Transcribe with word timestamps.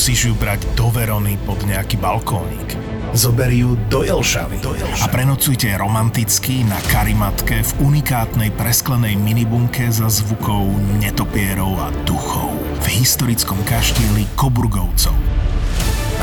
musíš 0.00 0.32
ju 0.32 0.34
brať 0.40 0.64
do 0.80 0.88
Verony 0.88 1.36
pod 1.44 1.60
nejaký 1.60 2.00
balkónik. 2.00 2.72
Zober 3.12 3.52
ju 3.52 3.76
do 3.92 4.00
Jelšavy. 4.00 4.64
Do 4.64 4.72
Jelšavy. 4.72 5.04
A 5.04 5.12
prenocujte 5.12 5.68
romanticky 5.76 6.64
na 6.64 6.80
karimatke 6.88 7.60
v 7.60 7.70
unikátnej 7.84 8.48
presklenej 8.56 9.20
minibunke 9.20 9.92
za 9.92 10.08
zvukov 10.08 10.72
netopierov 11.04 11.76
a 11.84 11.92
duchov 12.08 12.48
v 12.80 12.86
historickom 12.96 13.60
kaštieli 13.68 14.24
Koburgovcov. 14.40 15.12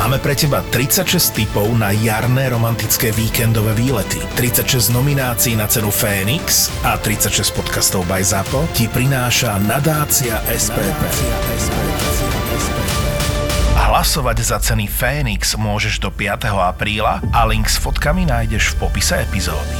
Máme 0.01 0.17
pre 0.25 0.33
teba 0.33 0.65
36 0.73 1.37
typov 1.37 1.69
na 1.77 1.93
jarné 1.93 2.49
romantické 2.49 3.13
víkendové 3.13 3.77
výlety, 3.77 4.17
36 4.41 4.89
nominácií 4.89 5.53
na 5.53 5.69
cenu 5.69 5.93
Fénix 5.93 6.73
a 6.81 6.97
36 6.97 7.53
podcastov 7.53 8.09
by 8.09 8.25
ZAPO 8.25 8.73
ti 8.73 8.89
prináša 8.89 9.61
nadácia 9.61 10.41
SPP. 10.49 11.01
Hlasovať 13.77 14.37
za 14.41 14.57
ceny 14.57 14.89
Fénix 14.89 15.53
môžeš 15.53 16.01
do 16.01 16.09
5. 16.09 16.49
apríla 16.49 17.21
a 17.29 17.45
link 17.45 17.69
s 17.69 17.77
fotkami 17.77 18.25
nájdeš 18.25 18.73
v 18.73 18.89
popise 18.89 19.21
epizódy. 19.21 19.77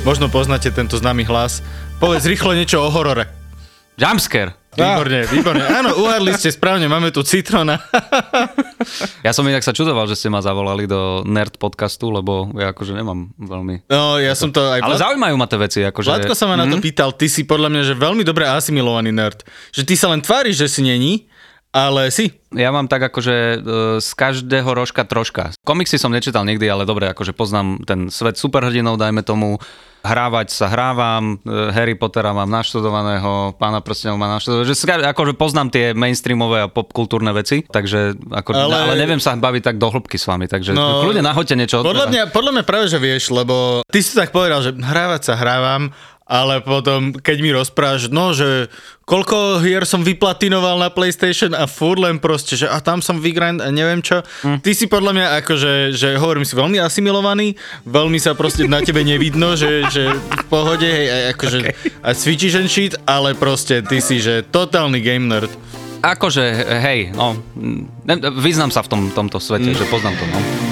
Možno 0.00 0.32
poznáte 0.32 0.72
tento 0.72 0.96
známy 0.96 1.28
hlas. 1.28 1.60
Povedz 2.00 2.24
rýchlo 2.24 2.56
niečo 2.56 2.80
o 2.80 2.88
horore. 2.88 3.28
Jumpscare. 4.00 4.56
Výborne, 4.72 5.28
výborne. 5.28 5.64
Áno, 5.68 5.92
uhadli 6.02 6.32
ste 6.32 6.48
správne, 6.48 6.88
máme 6.88 7.12
tu 7.12 7.20
citrona. 7.20 7.76
Ja 9.20 9.36
som 9.36 9.44
inak 9.44 9.60
sa 9.60 9.76
čudoval, 9.76 10.08
že 10.08 10.16
ste 10.16 10.32
ma 10.32 10.40
zavolali 10.40 10.88
do 10.88 11.20
nerd 11.28 11.60
podcastu, 11.60 12.08
lebo 12.08 12.48
ja 12.56 12.72
akože 12.72 12.96
nemám 12.96 13.36
veľmi... 13.36 13.84
No, 13.92 14.16
ja 14.16 14.32
som 14.32 14.48
to 14.48 14.64
aj... 14.64 14.80
Ale 14.80 14.96
zaujímajú 14.96 15.34
ma 15.36 15.44
tie 15.44 15.60
veci, 15.60 15.78
akože... 15.84 16.08
Vládko 16.08 16.32
sa 16.32 16.48
ma 16.48 16.56
na 16.56 16.64
to 16.64 16.80
pýtal, 16.80 17.12
ty 17.12 17.28
si 17.28 17.44
podľa 17.44 17.68
mňa, 17.68 17.82
že 17.84 17.94
veľmi 18.00 18.24
dobre 18.24 18.48
asimilovaný 18.48 19.12
nerd. 19.12 19.44
Že 19.76 19.82
ty 19.92 19.94
sa 19.94 20.08
len 20.08 20.24
tváriš, 20.24 20.64
že 20.64 20.68
si 20.72 20.80
není, 20.80 21.28
ale 21.72 22.12
si. 22.12 22.28
Ja 22.52 22.68
mám 22.68 22.84
tak 22.84 23.00
akože 23.08 23.36
e, 23.36 23.56
z 23.96 24.10
každého 24.12 24.68
rožka 24.76 25.08
troška. 25.08 25.56
Komiksy 25.64 25.96
som 25.96 26.12
nečítal 26.12 26.44
nikdy, 26.44 26.68
ale 26.68 26.84
dobre, 26.84 27.08
akože 27.08 27.32
poznám 27.32 27.80
ten 27.88 28.12
svet 28.12 28.36
superhrdinov, 28.36 29.00
dajme 29.00 29.24
tomu. 29.24 29.56
Hrávať 30.02 30.50
sa 30.50 30.66
hrávam, 30.68 31.40
e, 31.40 31.70
Harry 31.72 31.96
Pottera 31.96 32.34
mám 32.36 32.50
naštudovaného, 32.50 33.56
Pána 33.56 33.80
prstenov 33.80 34.20
mám 34.20 34.36
naštudovaného, 34.36 34.74
akože 35.14 35.32
poznám 35.38 35.72
tie 35.72 35.84
mainstreamové 35.96 36.66
a 36.66 36.68
popkultúrne 36.68 37.32
veci, 37.32 37.64
takže 37.64 38.20
ako, 38.28 38.50
ale... 38.52 38.92
Ale- 38.92 39.00
neviem 39.00 39.22
sa 39.22 39.32
baviť 39.32 39.62
tak 39.72 39.76
do 39.80 39.88
hĺbky 39.88 40.20
s 40.20 40.28
vami, 40.28 40.50
takže 40.50 40.76
no, 40.76 41.06
kľudne 41.06 41.24
nahoďte 41.24 41.54
niečo. 41.56 41.80
od 41.80 41.88
Podľa 41.88 42.10
mňa, 42.12 42.22
podľa 42.34 42.52
mňa 42.52 42.64
práve, 42.68 42.90
že 42.90 42.98
vieš, 43.00 43.32
lebo 43.32 43.80
ty 43.88 44.04
si 44.04 44.12
tak 44.12 44.34
povedal, 44.34 44.60
že 44.60 44.74
hrávať 44.76 45.32
sa 45.32 45.34
hrávam, 45.38 45.94
ale 46.32 46.64
potom, 46.64 47.12
keď 47.12 47.36
mi 47.44 47.52
rozprávaš, 47.52 48.08
no, 48.08 48.32
že 48.32 48.72
koľko 49.04 49.60
hier 49.60 49.84
som 49.84 50.00
vyplatinoval 50.00 50.80
na 50.80 50.88
PlayStation 50.88 51.52
a 51.52 51.68
furt 51.68 52.00
len 52.00 52.16
proste, 52.16 52.56
že 52.56 52.64
a 52.64 52.80
tam 52.80 53.04
som 53.04 53.20
vygrind 53.20 53.60
a 53.60 53.68
neviem 53.68 54.00
čo. 54.00 54.24
Hm. 54.40 54.64
Ty 54.64 54.70
si 54.72 54.88
podľa 54.88 55.12
mňa 55.12 55.26
akože, 55.44 55.72
že 55.92 56.16
hovorím 56.16 56.48
si 56.48 56.56
veľmi 56.56 56.80
asimilovaný, 56.80 57.52
veľmi 57.84 58.16
sa 58.16 58.32
proste 58.32 58.64
na 58.64 58.80
tebe 58.80 59.04
nevidno, 59.04 59.52
že, 59.60 59.84
že 59.92 60.08
v 60.16 60.44
pohode, 60.48 60.88
hej, 60.88 61.06
a 61.12 61.16
akože 61.36 61.58
a 62.00 62.08
cvičíš 62.16 62.64
and 62.64 62.72
shit, 62.72 62.96
ale 63.04 63.36
proste 63.36 63.84
ty 63.84 64.00
si, 64.00 64.16
že 64.16 64.40
totálny 64.40 65.04
game 65.04 65.28
nerd. 65.28 65.52
Akože, 66.00 66.42
hej, 66.80 67.12
no, 67.12 67.36
mm, 67.36 68.08
vyznám 68.40 68.72
sa 68.72 68.80
v 68.80 68.88
tom, 68.88 69.02
tomto 69.12 69.36
svete, 69.36 69.76
že 69.76 69.84
poznám 69.92 70.16
to, 70.16 70.24
no. 70.32 70.71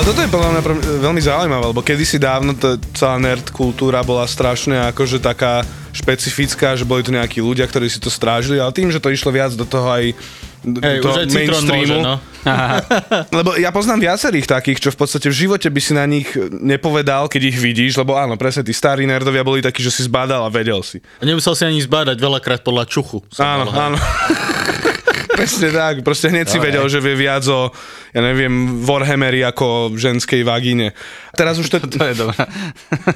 Ale 0.00 0.16
toto 0.16 0.24
je 0.24 0.32
podľa 0.32 0.50
mňa 0.56 0.62
veľmi 1.04 1.20
zaujímavé, 1.20 1.64
lebo 1.76 1.84
kedysi 1.84 2.16
dávno 2.16 2.56
tá 2.56 2.80
celá 2.96 3.20
nerd 3.20 3.52
kultúra 3.52 4.00
bola 4.00 4.24
strašne 4.24 4.88
akože 4.88 5.20
taká 5.20 5.60
špecifická, 5.92 6.72
že 6.72 6.88
boli 6.88 7.04
tu 7.04 7.12
nejakí 7.12 7.44
ľudia, 7.44 7.68
ktorí 7.68 7.84
si 7.84 8.00
to 8.00 8.08
strážili, 8.08 8.56
ale 8.56 8.72
tým, 8.72 8.88
že 8.88 8.96
to 8.96 9.12
išlo 9.12 9.28
viac 9.28 9.52
do 9.52 9.68
toho 9.68 9.84
aj 9.92 10.16
do 10.64 10.80
Hej, 10.80 11.04
toho 11.04 11.16
Citron 11.28 11.64
môže, 11.68 11.96
no. 12.00 12.16
Lebo 13.44 13.60
ja 13.60 13.68
poznám 13.68 14.08
viacerých 14.08 14.48
takých, 14.48 14.88
čo 14.88 14.90
v 14.92 15.04
podstate 15.04 15.28
v 15.28 15.36
živote 15.36 15.68
by 15.68 15.80
si 15.84 15.92
na 15.92 16.08
nich 16.08 16.32
nepovedal, 16.48 17.28
keď 17.28 17.52
ich 17.52 17.60
vidíš, 17.60 18.00
lebo 18.00 18.16
áno, 18.16 18.40
presne 18.40 18.64
tí 18.64 18.72
starí 18.72 19.04
nerdovia 19.04 19.44
boli 19.44 19.60
takí, 19.60 19.84
že 19.84 19.92
si 19.92 20.08
zbadal 20.08 20.48
a 20.48 20.48
vedel 20.48 20.80
si. 20.80 21.04
A 21.20 21.28
nemusel 21.28 21.52
si 21.52 21.68
ani 21.68 21.80
zbádať 21.84 22.16
veľakrát 22.16 22.64
podľa 22.64 22.88
čuchu. 22.88 23.20
Áno, 23.36 23.68
áno. 23.68 24.00
Presne 25.40 25.72
tak, 25.72 26.04
proste 26.04 26.28
hneď 26.28 26.52
si 26.52 26.60
vedel, 26.60 26.84
že 26.84 27.00
vie 27.00 27.16
viac 27.16 27.40
o, 27.48 27.72
ja 28.12 28.20
neviem, 28.20 28.84
Warhammeri 28.84 29.40
ako 29.40 29.96
ženskej 29.96 30.44
vagíne. 30.44 30.92
Teraz 31.32 31.56
už 31.56 31.72
to... 31.72 31.80
To 31.88 32.04
je 32.04 32.12
dobré. 32.12 32.44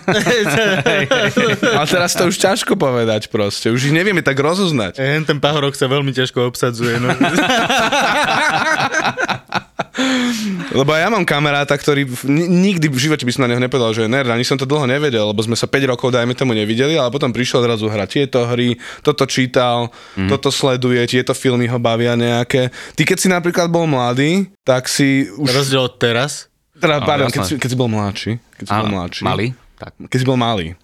Ale 1.76 1.86
teraz 1.86 2.16
to 2.16 2.24
už 2.24 2.40
ťažko 2.40 2.80
povedať 2.80 3.28
proste, 3.28 3.68
už 3.68 3.92
ich 3.92 3.94
nevieme 3.94 4.24
tak 4.24 4.40
rozoznať. 4.40 4.96
Ten 5.28 5.36
pahorok 5.36 5.76
sa 5.76 5.84
veľmi 5.84 6.16
ťažko 6.16 6.48
obsadzuje. 6.48 6.96
No. 6.96 7.12
Lebo 10.74 10.90
ja 10.90 11.06
mám 11.06 11.22
kamaráta, 11.22 11.78
ktorý 11.78 12.04
nikdy 12.26 12.90
v 12.90 12.98
živote 12.98 13.22
by 13.22 13.30
som 13.30 13.46
na 13.46 13.54
neho 13.54 13.62
nepovedal, 13.62 13.94
že 13.94 14.04
je 14.04 14.10
nerd, 14.10 14.26
ani 14.26 14.42
som 14.42 14.58
to 14.58 14.66
dlho 14.66 14.90
nevedel, 14.90 15.30
lebo 15.30 15.38
sme 15.38 15.54
sa 15.54 15.70
5 15.70 15.90
rokov, 15.94 16.10
dajme 16.10 16.34
tomu, 16.34 16.50
nevideli, 16.52 16.98
ale 16.98 17.14
potom 17.14 17.30
prišiel 17.30 17.62
odrazu 17.62 17.86
hrať 17.86 18.08
tieto 18.10 18.42
hry, 18.50 18.74
toto 19.06 19.22
čítal, 19.30 19.94
mm. 20.18 20.26
toto 20.26 20.50
sleduje, 20.50 20.98
tieto 21.06 21.30
filmy 21.30 21.70
ho 21.70 21.78
bavia 21.78 22.18
nejaké. 22.18 22.74
Ty 22.98 23.02
keď 23.06 23.18
si 23.22 23.28
napríklad 23.30 23.70
bol 23.70 23.86
mladý, 23.86 24.50
tak 24.66 24.90
si 24.90 25.30
už... 25.38 25.46
Rozdiel 25.54 25.86
od 25.86 25.94
teraz. 25.96 26.50
Teda, 26.74 26.98
pardon, 27.06 27.30
keď 27.30 27.46
si, 27.46 27.54
keď 27.54 27.68
si 27.70 27.78
bol 27.78 27.86
mladší. 27.86 28.32
Keď 28.58 28.64
si 28.66 28.72
bol 28.74 28.86
Áno, 28.90 28.94
mladší. 28.98 29.22
Malý? 29.22 29.46
Tak. 29.78 29.92
Keď 30.10 30.18
si 30.18 30.26
bol 30.26 30.38
malý. 30.38 30.74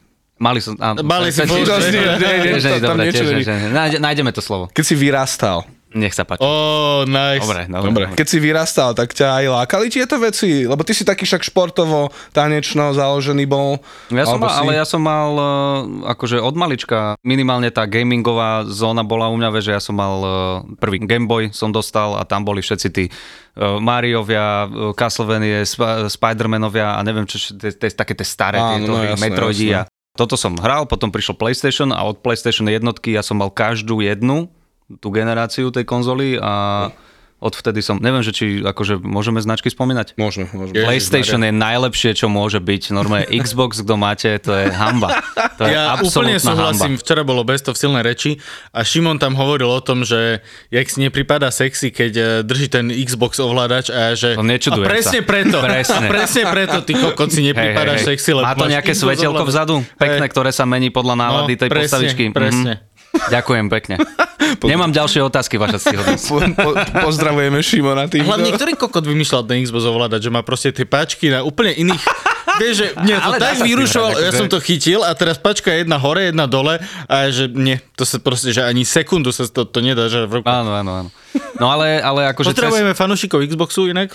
Mali 0.41 0.59
som... 0.65 0.73
Áno, 0.81 1.05
Mali 1.05 1.29
bol- 1.35 1.67
tam 1.67 2.97
niečo. 2.97 3.27
Nájde- 3.69 4.01
Nájdeme 4.01 4.31
to 4.33 4.41
slovo. 4.41 4.73
Keď 4.73 4.85
si 4.87 4.95
vyrastal. 4.97 5.69
Nech 5.91 6.15
sa 6.15 6.23
páči. 6.23 6.39
Oh, 6.47 7.03
nice. 7.03 7.43
Dobre, 7.43 7.67
dobre. 7.67 7.89
Dobre. 7.91 8.05
Keď 8.15 8.27
si 8.31 8.39
vyrastal, 8.39 8.95
tak 8.95 9.11
ťa 9.11 9.43
aj 9.43 9.45
lákali 9.51 9.91
tieto 9.91 10.23
veci? 10.23 10.63
Lebo 10.63 10.87
ty 10.87 10.95
si 10.95 11.03
taký 11.03 11.27
však 11.27 11.43
športovo, 11.43 12.15
tanečno 12.31 12.95
založený 12.95 13.43
bol. 13.51 13.83
Ja 14.15 14.23
som 14.23 14.39
mal, 14.39 14.55
si... 14.55 14.61
ale 14.63 14.73
ja 14.79 14.87
som 14.87 15.03
mal 15.03 15.31
uh, 15.35 15.47
akože 16.15 16.39
od 16.39 16.55
malička, 16.55 17.19
minimálne 17.27 17.75
tá 17.75 17.91
gamingová 17.91 18.71
zóna 18.71 19.03
bola 19.03 19.35
u 19.35 19.37
mňa, 19.37 19.51
že 19.59 19.75
ja 19.75 19.83
som 19.83 19.99
mal 19.99 20.17
uh, 20.23 20.33
prvý 20.79 21.03
Game 21.03 21.27
Boy 21.27 21.51
som 21.51 21.75
dostal 21.75 22.15
a 22.15 22.23
tam 22.23 22.47
boli 22.47 22.63
všetci 22.63 22.89
tí 22.95 23.11
uh, 23.11 23.83
Mariovia, 23.83 24.71
Castlevania, 24.95 25.67
Sp- 25.67 26.07
Spider-Manovia 26.07 26.95
a 26.95 27.01
neviem 27.03 27.27
čo, 27.27 27.59
tie, 27.59 27.75
tie, 27.75 27.91
také 27.91 28.15
tie 28.15 28.27
staré 28.27 28.63
Áno, 28.63 28.79
tieto 28.79 28.95
no, 28.95 29.03
jasné, 29.03 29.27
Metroidi 29.27 29.75
jasné. 29.75 29.91
a 29.91 30.15
toto 30.15 30.39
som 30.39 30.55
hral, 30.55 30.87
potom 30.87 31.11
prišiel 31.11 31.35
PlayStation 31.35 31.91
a 31.91 32.07
od 32.07 32.23
PlayStation 32.23 32.71
jednotky 32.71 33.19
ja 33.19 33.27
som 33.27 33.43
mal 33.43 33.51
každú 33.51 33.99
jednu 34.07 34.47
tú 34.97 35.09
generáciu 35.09 35.69
tej 35.69 35.85
konzoly 35.85 36.35
a 36.35 36.89
odvtedy 37.41 37.81
som, 37.81 37.97
neviem, 37.97 38.21
že 38.21 38.37
či 38.37 38.45
akože 38.61 39.01
môžeme 39.01 39.41
značky 39.41 39.67
spomínať? 39.67 40.13
Môžeme, 40.15 40.45
môžeme. 40.53 40.77
PlayStation 40.77 41.41
je 41.41 41.49
najlepšie, 41.49 42.13
čo 42.13 42.29
môže 42.29 42.61
byť. 42.61 42.93
Normálne 42.93 43.33
Xbox, 43.41 43.81
kto 43.81 43.97
máte, 43.97 44.29
to 44.37 44.53
je 44.53 44.69
hamba. 44.69 45.25
To 45.57 45.65
je 45.65 45.73
Ja 45.73 45.97
úplne 45.97 46.37
súhlasím, 46.37 46.93
hamba. 46.93 47.01
včera 47.01 47.25
bolo 47.25 47.41
Best 47.41 47.65
of 47.65 47.81
silné 47.81 48.05
reči 48.05 48.37
a 48.69 48.85
Šimon 48.85 49.17
tam 49.17 49.33
hovoril 49.33 49.65
o 49.67 49.81
tom, 49.81 50.05
že 50.05 50.45
jak 50.69 50.85
si 50.85 51.01
nepripadá 51.01 51.49
sexy, 51.49 51.89
keď 51.89 52.13
eh, 52.13 52.25
drží 52.43 52.69
ten 52.69 52.93
Xbox 52.93 53.39
ovládač 53.39 53.89
a 53.89 54.13
že... 54.13 54.37
To 54.37 54.45
nečudujem 54.45 54.85
a 54.85 54.91
presne 54.91 55.19
sa. 55.19 55.25
preto, 55.25 55.57
Presne. 55.65 55.97
a 55.97 56.11
presne 56.13 56.43
preto 56.45 56.77
ty 56.83 56.93
kokot 56.93 57.31
si 57.31 57.41
nepripadáš 57.43 58.05
sexy, 58.05 58.37
lebo 58.37 58.45
Má 58.45 58.53
to 58.53 58.69
nejaké 58.69 58.93
Xbox 58.93 59.01
svetelko 59.17 59.33
ovládač. 59.39 59.49
vzadu, 59.49 59.75
pekné, 59.97 60.25
Hej. 60.25 60.33
ktoré 60.37 60.51
sa 60.53 60.69
mení 60.69 60.93
podľa 60.93 61.17
nálady 61.17 61.57
tej 61.57 61.69
No, 61.69 61.73
presne, 61.73 61.89
postavičky. 61.89 62.25
presne. 62.29 62.73
Mhm. 62.77 62.89
Ďakujem 63.11 63.67
pekne. 63.69 63.95
Nemám 64.71 64.91
ďalšie 64.91 65.23
otázky, 65.23 65.59
vaša 65.59 65.79
stihodnosť. 65.79 66.25
Po, 66.27 66.37
po, 66.55 66.71
pozdravujeme 67.07 67.59
Šimona 67.61 68.07
tým. 68.07 68.27
Hlavne, 68.27 68.51
ktorý 68.51 68.75
kokot 68.75 69.03
vymýšľal 69.03 69.47
ten 69.47 69.63
Xbox 69.63 69.85
ovládač, 69.85 70.27
že 70.27 70.31
má 70.31 70.43
proste 70.43 70.71
tie 70.71 70.87
páčky 70.87 71.31
na 71.31 71.43
úplne 71.43 71.75
iných... 71.75 72.03
Vieš, 72.61 72.75
že 72.77 72.87
mne 72.99 73.17
to 73.17 73.33
tak 73.41 73.57
vyrušoval, 73.63 74.11
ja 74.21 74.29
akože- 74.29 74.37
som 74.37 74.47
to 74.51 74.61
chytil 74.61 75.01
a 75.01 75.15
teraz 75.17 75.41
pačka 75.41 75.73
je 75.73 75.81
jedna 75.81 75.97
hore, 75.97 76.29
jedna 76.29 76.45
dole 76.45 76.77
a 77.09 77.15
že 77.33 77.49
nie, 77.49 77.81
to 77.97 78.05
sa 78.05 78.21
proste, 78.21 78.53
že 78.53 78.61
ani 78.61 78.85
sekundu 78.85 79.33
sa 79.33 79.49
to, 79.49 79.65
to 79.65 79.81
nedá, 79.81 80.13
že 80.13 80.29
v 80.29 80.43
ruku. 80.43 80.51
Áno, 80.51 80.77
áno, 80.77 80.93
áno. 80.93 81.09
No 81.57 81.73
ale, 81.73 82.03
ale 82.05 82.29
akože 82.29 82.53
cez, 82.53 82.61
Pozdravujeme 82.61 82.93
fanúšikov 82.93 83.41
Xboxu 83.49 83.89
inak. 83.89 84.13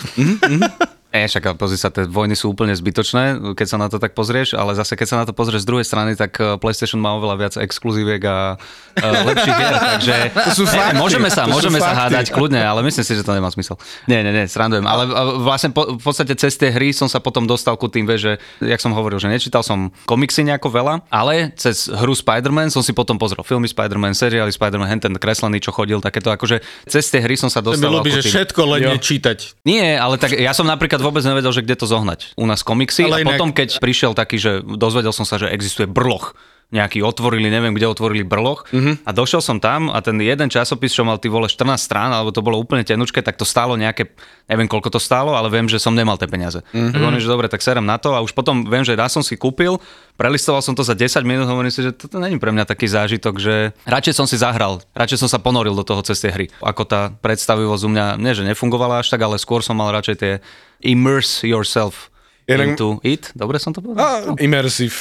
E, 1.16 1.24
však 1.26 1.56
pozri 1.56 1.76
sa, 1.76 1.88
tie 1.88 2.04
vojny 2.04 2.36
sú 2.36 2.52
úplne 2.52 2.76
zbytočné, 2.76 3.24
keď 3.56 3.66
sa 3.66 3.76
na 3.76 3.88
to 3.88 3.96
tak 3.96 4.12
pozrieš, 4.12 4.52
ale 4.52 4.72
zase 4.72 4.92
keď 4.92 5.06
sa 5.06 5.16
na 5.16 5.24
to 5.24 5.32
pozrieš 5.32 5.64
z 5.64 5.68
druhej 5.68 5.82
strany, 5.82 6.12
tak 6.12 6.36
eh, 6.36 6.56
PlayStation 6.56 7.00
má 7.00 7.16
oveľa 7.16 7.36
viac 7.38 7.54
exkluzíviek 7.56 8.20
a 8.22 8.56
uh, 8.56 9.02
lepších 9.24 9.54
hier, 9.54 9.74
takže 9.96 10.16
To 10.34 10.50
sú 10.52 10.64
ne, 10.64 10.72
fakty, 10.72 10.96
môžeme 10.96 11.28
sa, 11.28 11.42
to 11.42 11.48
sú 11.48 11.54
môžeme 11.54 11.78
sa 11.78 11.88
fakty. 11.88 12.00
hádať 12.12 12.26
kľudne, 12.30 12.60
ale 12.60 12.84
myslím 12.84 13.00
si, 13.00 13.12
že 13.12 13.24
to 13.24 13.32
nemá 13.32 13.48
zmysel. 13.48 13.80
Nie, 14.04 14.20
nie, 14.20 14.30
nie, 14.30 14.44
srandujem. 14.44 14.84
Ale 14.84 15.08
vlastne 15.40 15.72
po, 15.72 15.96
v 15.96 16.02
podstate 16.02 16.36
cez 16.36 16.52
tie 16.54 16.68
hry 16.68 16.92
som 16.92 17.08
sa 17.08 17.16
potom 17.16 17.48
dostal 17.48 17.74
ku 17.74 17.88
tým, 17.88 18.04
vieš, 18.04 18.20
že, 18.20 18.32
jak 18.60 18.78
som 18.78 18.92
hovoril, 18.92 19.16
že 19.16 19.26
nečítal 19.26 19.62
som 19.62 19.88
komiksy 20.04 20.44
nejako 20.44 20.68
veľa, 20.68 20.94
ale 21.08 21.48
cez 21.56 21.88
hru 21.88 22.12
Spider-Man 22.12 22.68
som 22.68 22.84
si 22.84 22.92
potom 22.92 23.16
pozrel 23.16 23.40
filmy 23.40 23.66
Spider-Man, 23.66 24.12
seriály 24.12 24.52
Spider-Man, 24.52 24.90
hen 24.90 25.00
ten 25.00 25.14
kreslený, 25.14 25.62
čo 25.62 25.72
chodil, 25.72 25.96
takéto 25.98 26.28
akože 26.28 26.60
cez 26.84 27.08
tie 27.08 27.22
hry 27.22 27.40
som 27.40 27.48
sa 27.48 27.64
To 27.64 27.72
mi 27.72 27.80
dostal. 27.80 27.92
ľúbi, 27.94 28.10
ku 28.12 28.16
že 28.18 28.28
všetko 28.28 28.60
len 28.68 28.80
Jo. 28.82 28.90
nečítať. 28.92 29.38
nie, 29.64 29.96
ale 29.96 30.18
tak 30.18 30.34
ja 30.34 30.52
som 30.52 30.66
napríklad 30.66 30.98
vôbec 31.06 31.22
nevedel, 31.22 31.54
že 31.54 31.62
kde 31.62 31.78
to 31.78 31.86
zohnať. 31.86 32.34
U 32.34 32.44
nás 32.44 32.66
komiksy 32.66 33.06
Ale 33.06 33.16
a 33.16 33.22
inak- 33.22 33.38
potom, 33.38 33.54
keď 33.54 33.78
prišiel 33.78 34.12
taký, 34.12 34.36
že 34.36 34.60
dozvedel 34.60 35.14
som 35.14 35.22
sa, 35.22 35.38
že 35.38 35.46
existuje 35.48 35.86
brloch 35.86 36.34
nejaký 36.66 36.98
otvorili, 36.98 37.46
neviem 37.46 37.70
kde 37.70 37.86
otvorili 37.86 38.26
brloch 38.26 38.66
a 39.06 39.10
došiel 39.14 39.38
som 39.38 39.62
tam 39.62 39.86
a 39.86 40.02
ten 40.02 40.18
jeden 40.18 40.50
časopis, 40.50 40.90
čo 40.90 41.06
mal 41.06 41.22
ty 41.22 41.30
vole 41.30 41.46
14 41.46 41.78
strán, 41.78 42.10
alebo 42.10 42.34
to 42.34 42.42
bolo 42.42 42.58
úplne 42.58 42.82
tenučké, 42.82 43.22
tak 43.22 43.38
to 43.38 43.46
stálo 43.46 43.78
nejaké, 43.78 44.10
neviem 44.50 44.66
koľko 44.66 44.90
to 44.90 44.98
stálo, 44.98 45.38
ale 45.38 45.46
viem, 45.46 45.70
že 45.70 45.78
som 45.78 45.94
nemal 45.94 46.18
tie 46.18 46.26
peniaze. 46.26 46.66
Tak 46.74 46.98
hovorím, 46.98 47.22
že 47.22 47.30
dobre, 47.30 47.46
tak 47.46 47.62
serem 47.62 47.86
na 47.86 48.02
to 48.02 48.18
a 48.18 48.18
už 48.18 48.34
potom 48.34 48.66
viem, 48.66 48.82
že 48.82 48.98
raz 48.98 49.14
som 49.14 49.22
si 49.22 49.38
kúpil, 49.38 49.78
prelistoval 50.18 50.58
som 50.58 50.74
to 50.74 50.82
za 50.82 50.98
10 50.98 51.22
minút, 51.22 51.46
hovorím 51.46 51.70
si, 51.70 51.86
že 51.86 51.94
toto 51.94 52.18
není 52.18 52.34
pre 52.42 52.50
mňa 52.50 52.66
taký 52.66 52.90
zážitok, 52.90 53.38
že 53.38 53.70
radšej 53.86 54.14
som 54.18 54.26
si 54.26 54.34
zahral, 54.34 54.82
radšej 54.98 55.22
som 55.22 55.30
sa 55.30 55.38
ponoril 55.38 55.78
do 55.78 55.86
toho 55.86 56.02
cez 56.02 56.18
tie 56.18 56.34
hry. 56.34 56.50
Ako 56.58 56.82
tá 56.82 57.14
predstavivosť 57.22 57.82
u 57.86 57.90
mňa, 57.94 58.06
nie 58.18 58.34
že 58.34 58.42
nefungovala 58.42 59.06
až 59.06 59.14
tak, 59.14 59.22
ale 59.22 59.38
skôr 59.38 59.62
som 59.62 59.78
mal 59.78 59.94
radšej 59.94 60.16
tie 60.18 60.32
immerse 60.80 61.42
yourself 61.42 62.08
Inak- 62.44 62.74
into 62.74 63.00
it. 63.02 63.30
Dobre 63.32 63.56
som 63.56 63.70
to 63.70 63.80
povedal? 63.80 64.02
A, 64.02 64.08
immersive. 64.38 64.94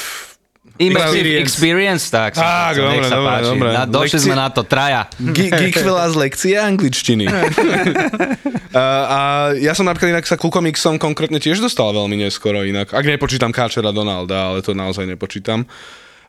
Immersive 0.76 1.40
experience. 1.40 1.40
experience, 1.40 2.04
tak. 2.10 2.32
som 2.34 2.44
Tak, 2.44 2.74
chcel, 2.74 2.84
nech 2.84 2.96
dobre, 2.98 3.06
sa 3.06 3.16
dobre, 3.16 3.30
páči. 3.32 3.48
dobre. 3.48 3.70
Na, 3.72 3.84
došli 3.86 4.02
Lekcie- 4.12 4.24
sme 4.24 4.36
na 4.36 4.48
to, 4.50 4.62
traja. 4.62 5.02
Ge- 5.16 5.48
Geek 5.50 5.78
veľa 5.88 6.06
z 6.06 6.16
lekcie 6.18 6.56
angličtiny. 6.58 7.26
a, 8.76 8.84
a 9.08 9.20
ja 9.56 9.72
som 9.72 9.86
napríklad 9.86 10.12
inak 10.12 10.26
sa 10.26 10.36
ku 10.36 10.50
komiksom 10.50 10.98
konkrétne 10.98 11.38
tiež 11.38 11.60
dostal 11.60 11.92
veľmi 11.92 12.20
neskoro 12.20 12.62
inak. 12.62 12.92
Ak 12.92 13.06
nepočítam 13.06 13.50
Káčera 13.50 13.90
Donalda, 13.90 14.52
ale 14.52 14.60
to 14.60 14.74
naozaj 14.74 15.06
nepočítam. 15.06 15.64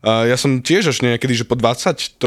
Ja 0.05 0.37
som 0.37 0.61
tiež 0.61 0.93
až 0.93 0.99
niekedy, 1.01 1.33
že 1.33 1.45
po 1.49 1.57
23 1.57 2.21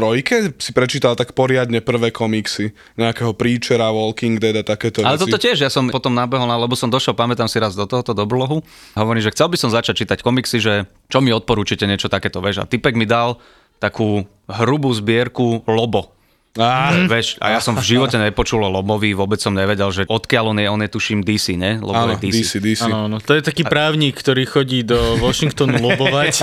si 0.58 0.70
prečítal 0.74 1.14
tak 1.14 1.32
poriadne 1.38 1.78
prvé 1.78 2.10
komiksy. 2.10 2.74
Nejakého 2.98 3.32
Preachera, 3.32 3.94
Walking 3.94 4.42
Dead 4.42 4.54
a 4.58 4.64
takéto 4.66 5.00
Ale 5.06 5.16
veci. 5.16 5.30
toto 5.30 5.38
tiež, 5.38 5.62
ja 5.62 5.70
som 5.70 5.86
potom 5.88 6.12
nabehol, 6.12 6.50
na, 6.50 6.58
lebo 6.58 6.74
som 6.74 6.90
došiel, 6.90 7.14
pamätám 7.14 7.46
si 7.46 7.56
raz 7.62 7.78
do 7.78 7.86
tohoto 7.86 8.12
do 8.12 8.26
blohu. 8.26 8.60
Hovorím, 8.98 9.22
že 9.22 9.32
chcel 9.32 9.48
by 9.48 9.56
som 9.56 9.70
začať 9.70 10.04
čítať 10.04 10.18
komiksy, 10.20 10.58
že 10.60 10.74
čo 11.08 11.18
mi 11.22 11.30
odporúčite 11.32 11.86
niečo 11.86 12.10
takéto, 12.10 12.42
vieš. 12.42 12.62
A 12.62 12.68
typek 12.68 12.98
mi 12.98 13.08
dal 13.08 13.38
takú 13.80 14.28
hrubú 14.44 14.92
zbierku 14.92 15.64
Lobo. 15.64 16.19
Á, 16.58 17.06
Vieš, 17.06 17.38
a 17.38 17.54
ja 17.54 17.62
som 17.62 17.78
v 17.78 17.84
živote 17.94 18.18
nepočul 18.18 18.58
o 18.58 18.66
Lobovi, 18.66 19.14
vôbec 19.14 19.38
som 19.38 19.54
nevedel, 19.54 19.86
že 19.94 20.02
odkiaľ 20.10 20.50
on 20.50 20.58
je, 20.58 20.66
on 20.66 20.82
je 20.82 20.90
tuším 20.90 21.22
DC, 21.22 21.54
ne? 21.54 21.78
Lobo 21.78 21.94
áno, 21.94 22.18
je 22.18 22.26
DC. 22.26 22.34
DC, 22.42 22.52
DC. 22.58 22.82
Áno, 22.90 23.06
áno. 23.06 23.16
To 23.22 23.38
je 23.38 23.42
taký 23.46 23.62
právnik, 23.62 24.18
ktorý 24.18 24.50
chodí 24.50 24.82
do 24.82 24.98
Washingtonu 25.22 25.78
lobovať. 25.86 26.42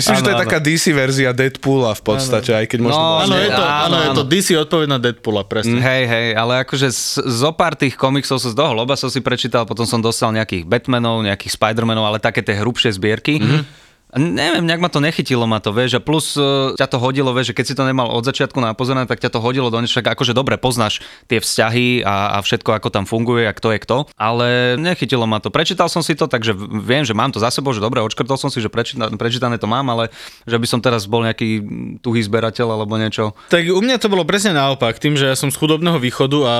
Myslím, 0.00 0.14
že 0.16 0.24
to 0.24 0.32
je 0.32 0.38
Áno, 0.40 0.44
taká 0.48 0.56
DC 0.56 0.84
verzia 0.96 1.36
Deadpoola 1.36 1.92
v 1.92 2.00
podstate, 2.00 2.56
aj 2.56 2.64
keď 2.64 2.78
možno... 2.80 2.96
No, 2.96 3.28
Áno, 3.28 3.36
je 3.36 3.50
to, 3.52 3.60
Áno, 3.60 3.76
áno, 3.76 3.96
je 4.00 4.08
to. 4.16 4.22
DC 4.24 4.48
odpoveď 4.64 4.88
na 4.88 4.96
Deadpoola, 4.96 5.44
presne. 5.44 5.84
Hej, 5.84 6.08
hej, 6.08 6.26
ale 6.32 6.64
akože 6.64 6.88
z, 6.88 7.20
zo 7.28 7.52
pár 7.52 7.76
tých 7.76 7.92
komiksov 7.92 8.40
som 8.40 8.48
z 8.48 8.56
toho 8.56 8.72
Loba 8.72 8.96
som 8.96 9.12
si 9.12 9.20
prečítal, 9.20 9.68
potom 9.68 9.84
som 9.84 10.00
dostal 10.00 10.32
nejakých 10.32 10.64
Batmanov, 10.64 11.28
nejakých 11.28 11.60
Spidermanov, 11.60 12.08
ale 12.08 12.24
také 12.24 12.40
tie 12.40 12.56
hrubšie 12.56 12.96
zbierky. 12.96 13.36
Mm-hmm. 13.36 13.91
Neviem, 14.12 14.68
nejak 14.68 14.84
ma 14.84 14.92
to 14.92 15.00
nechytilo 15.00 15.48
ma 15.48 15.56
to, 15.56 15.72
vieš, 15.72 15.96
a 15.96 16.00
plus 16.04 16.36
uh, 16.36 16.76
ťa 16.76 16.84
to 16.84 17.00
hodilo, 17.00 17.32
vieš, 17.32 17.52
že 17.52 17.56
keď 17.56 17.64
si 17.64 17.74
to 17.80 17.88
nemal 17.88 18.12
od 18.12 18.28
začiatku 18.28 18.60
napozerané, 18.60 19.08
tak 19.08 19.24
ťa 19.24 19.32
to 19.32 19.40
hodilo 19.40 19.72
do 19.72 19.80
niečo, 19.80 20.04
akože 20.04 20.36
dobre 20.36 20.60
poznáš 20.60 21.00
tie 21.32 21.40
vzťahy 21.40 22.04
a, 22.04 22.36
a 22.36 22.38
všetko, 22.44 22.76
ako 22.76 22.92
tam 22.92 23.08
funguje 23.08 23.48
a 23.48 23.56
kto 23.56 23.72
je 23.72 23.78
kto, 23.80 23.96
ale 24.20 24.76
nechytilo 24.76 25.24
ma 25.24 25.40
to. 25.40 25.48
Prečítal 25.48 25.88
som 25.88 26.04
si 26.04 26.12
to, 26.12 26.28
takže 26.28 26.52
viem, 26.84 27.08
že 27.08 27.16
mám 27.16 27.32
to 27.32 27.40
za 27.40 27.48
sebou, 27.48 27.72
že 27.72 27.80
dobre, 27.80 28.04
odškrtol 28.04 28.36
som 28.36 28.52
si, 28.52 28.60
že 28.60 28.68
prečíta, 28.68 29.08
prečítané 29.16 29.56
to 29.56 29.64
mám, 29.64 29.88
ale 29.88 30.12
že 30.44 30.60
by 30.60 30.66
som 30.68 30.84
teraz 30.84 31.08
bol 31.08 31.24
nejaký 31.24 31.64
tuhý 32.04 32.20
zberateľ 32.20 32.68
alebo 32.68 33.00
niečo. 33.00 33.32
Tak 33.48 33.64
u 33.64 33.80
mňa 33.80 33.96
to 33.96 34.12
bolo 34.12 34.28
presne 34.28 34.52
naopak, 34.52 35.00
tým, 35.00 35.16
že 35.16 35.32
ja 35.32 35.36
som 35.40 35.48
z 35.48 35.56
chudobného 35.56 35.96
východu 35.96 36.38
a 36.44 36.54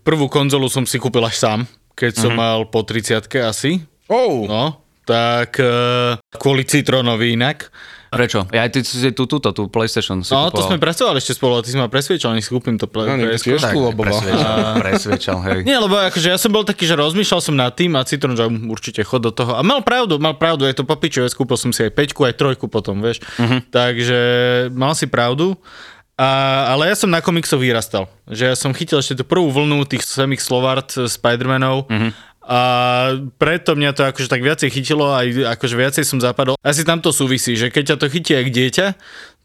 prvú 0.00 0.32
konzolu 0.32 0.72
som 0.72 0.88
si 0.88 0.96
kúpil 0.96 1.20
až 1.20 1.36
sám, 1.36 1.68
keď 1.92 2.12
som 2.16 2.32
mal 2.32 2.64
po 2.64 2.80
30 2.80 3.28
asi. 3.44 3.84
Oh, 4.08 4.44
No, 4.44 4.83
tak 5.04 5.60
e, 5.60 6.16
kvôli 6.36 6.64
Citronovi 6.64 7.36
inak. 7.36 7.68
Prečo? 8.14 8.46
Ja 8.54 8.62
aj 8.62 8.70
ty 8.70 8.80
si 8.86 9.10
tú, 9.10 9.26
túto, 9.26 9.50
tú 9.50 9.66
PlayStation 9.66 10.22
si 10.22 10.30
No, 10.30 10.46
to 10.46 10.62
kupoval. 10.62 10.70
sme 10.70 10.78
pracovali 10.78 11.18
ešte 11.18 11.34
spolu, 11.34 11.58
a 11.58 11.66
ty 11.66 11.74
si 11.74 11.78
ma 11.78 11.90
presvedčal, 11.90 12.30
nech 12.30 12.46
si 12.46 12.54
kúpim 12.54 12.78
to 12.78 12.86
play, 12.86 13.10
No, 13.10 13.18
PS-ko. 13.18 13.58
tiež 13.58 13.58
Tak, 13.58 13.74
presvedčal, 13.74 14.54
presvedčal, 14.78 15.38
hej. 15.50 15.58
Nie, 15.66 15.82
lebo 15.82 15.98
akože 15.98 16.30
ja 16.30 16.38
som 16.38 16.54
bol 16.54 16.62
taký, 16.62 16.86
že 16.86 16.94
rozmýšľal 16.94 17.40
som 17.42 17.58
nad 17.58 17.74
tým 17.74 17.98
a 17.98 18.06
Citron, 18.06 18.38
že 18.38 18.46
určite 18.46 19.02
chod 19.02 19.18
do 19.18 19.34
toho. 19.34 19.58
A 19.58 19.66
mal 19.66 19.82
pravdu, 19.82 20.22
mal 20.22 20.38
pravdu, 20.38 20.62
je 20.62 20.78
to 20.78 20.86
popičové, 20.86 21.26
skúpil 21.26 21.58
som 21.58 21.74
si 21.74 21.82
aj 21.82 21.90
peťku, 21.90 22.22
aj 22.22 22.38
trojku 22.38 22.70
potom, 22.70 23.02
vieš. 23.02 23.18
Uh-huh. 23.34 23.58
Takže 23.74 24.18
mal 24.70 24.94
si 24.94 25.10
pravdu. 25.10 25.58
A, 26.14 26.70
ale 26.70 26.86
ja 26.86 26.94
som 26.94 27.10
na 27.10 27.18
komiksoch 27.18 27.58
vyrastal. 27.58 28.06
Že 28.30 28.44
ja 28.46 28.54
som 28.54 28.70
chytil 28.70 29.02
ešte 29.02 29.18
tú 29.18 29.24
prvú 29.26 29.50
vlnu 29.50 29.82
tých 29.90 30.06
samých 30.06 30.46
Slovart 30.46 30.94
Spider-Manov 30.94 31.90
uh-huh. 31.90 32.14
A 32.44 32.60
preto 33.40 33.72
mňa 33.72 33.90
to 33.96 34.02
akože 34.04 34.28
tak 34.28 34.44
viacej 34.44 34.68
chytilo, 34.68 35.08
aj 35.16 35.56
akože 35.56 35.74
viacej 35.80 36.04
som 36.04 36.20
zapadol. 36.20 36.60
Asi 36.60 36.84
tam 36.84 37.00
to 37.00 37.08
súvisí, 37.08 37.56
že 37.56 37.72
keď 37.72 37.94
ťa 37.94 37.96
to 37.96 38.06
chytí 38.12 38.32
aj 38.36 38.44
dieťa, 38.52 38.86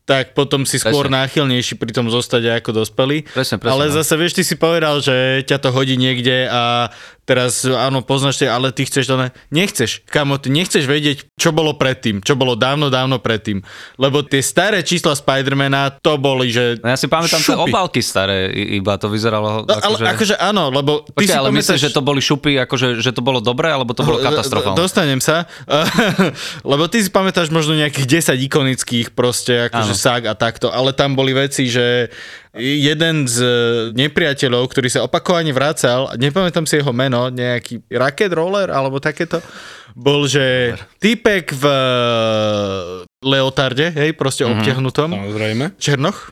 tak 0.10 0.34
potom 0.34 0.66
si 0.66 0.82
skôr 0.82 1.06
Presne. 1.06 1.22
náchylnejší 1.22 1.78
pri 1.78 1.94
tom 1.94 2.10
zostať 2.10 2.58
ako 2.58 2.82
dospelý. 2.82 3.30
Presne, 3.30 3.62
presne, 3.62 3.74
Ale 3.78 3.86
no. 3.88 3.94
zase 3.94 4.18
vieš, 4.18 4.42
ty 4.42 4.44
si 4.44 4.58
povedal, 4.58 5.06
že 5.06 5.46
ťa 5.46 5.62
to 5.62 5.70
hodí 5.70 6.02
niekde 6.02 6.50
a 6.50 6.90
teraz 7.30 7.62
áno, 7.62 8.02
poznáš 8.02 8.42
tie, 8.42 8.50
ale 8.50 8.74
ty 8.74 8.90
chceš 8.90 9.06
to 9.06 9.16
ne... 9.22 9.30
Nechceš, 9.54 10.02
kamo, 10.10 10.42
ty 10.42 10.50
nechceš 10.50 10.90
vedieť, 10.90 11.30
čo 11.38 11.54
bolo 11.54 11.78
predtým, 11.78 12.26
čo 12.26 12.34
bolo 12.34 12.58
dávno, 12.58 12.90
dávno 12.90 13.22
predtým. 13.22 13.62
Lebo 14.02 14.26
tie 14.26 14.42
staré 14.42 14.82
čísla 14.82 15.14
Spidermana, 15.14 15.94
to 16.02 16.18
boli, 16.18 16.50
že... 16.50 16.82
No 16.82 16.90
ja 16.90 16.98
si 16.98 17.06
pamätám 17.06 17.38
tie 17.38 17.54
šupy. 17.54 17.70
obálky 17.70 18.02
staré, 18.02 18.50
iba 18.50 18.98
to 18.98 19.14
vyzeralo 19.14 19.62
No, 19.70 19.74
ale 19.78 20.18
akože... 20.18 20.42
áno, 20.42 20.74
lebo 20.74 21.06
ty 21.06 21.22
Počkaj, 21.22 21.30
si 21.30 21.38
ale 21.38 21.50
pamätáš... 21.54 21.60
myslíš, 21.62 21.82
že 21.86 21.92
to 21.94 22.02
boli 22.02 22.22
šupy, 22.24 22.52
akože, 22.66 22.88
že 22.98 23.12
to 23.14 23.22
bolo 23.22 23.38
dobré, 23.44 23.70
alebo 23.70 23.94
to 23.94 24.02
bolo 24.02 24.18
katastrofálne? 24.18 24.80
Dostanem 24.80 25.22
sa. 25.22 25.46
Lebo 26.72 26.88
ty 26.90 27.04
si 27.04 27.14
pamätáš 27.14 27.54
možno 27.54 27.76
nejakých 27.76 28.34
10 28.34 28.48
ikonických 28.50 29.08
proste, 29.14 29.70
akože 29.70 29.94
Áno. 29.94 30.00
sag 30.00 30.22
a 30.26 30.34
takto, 30.34 30.72
ale 30.72 30.96
tam 30.96 31.14
boli 31.14 31.36
veci, 31.36 31.70
že 31.70 32.10
jeden 32.60 33.26
z 33.26 33.38
nepriateľov, 33.92 34.68
ktorý 34.68 34.88
sa 34.88 35.02
opakovane 35.02 35.50
vracal, 35.50 36.14
nepamätám 36.16 36.64
si 36.64 36.78
jeho 36.78 36.92
meno, 36.92 37.28
nejaký 37.28 37.82
Rocket 37.90 38.30
Roller 38.30 38.70
alebo 38.70 39.00
takéto, 39.00 39.40
bol, 39.92 40.24
že 40.24 40.76
typek 40.98 41.50
v 41.52 41.64
leotarde, 43.20 43.92
hej, 43.92 44.14
proste 44.14 44.46
Mhm. 44.46 44.52
obtiahnutom, 44.54 45.10
Samozrejme. 45.12 45.66
černoch, 45.76 46.32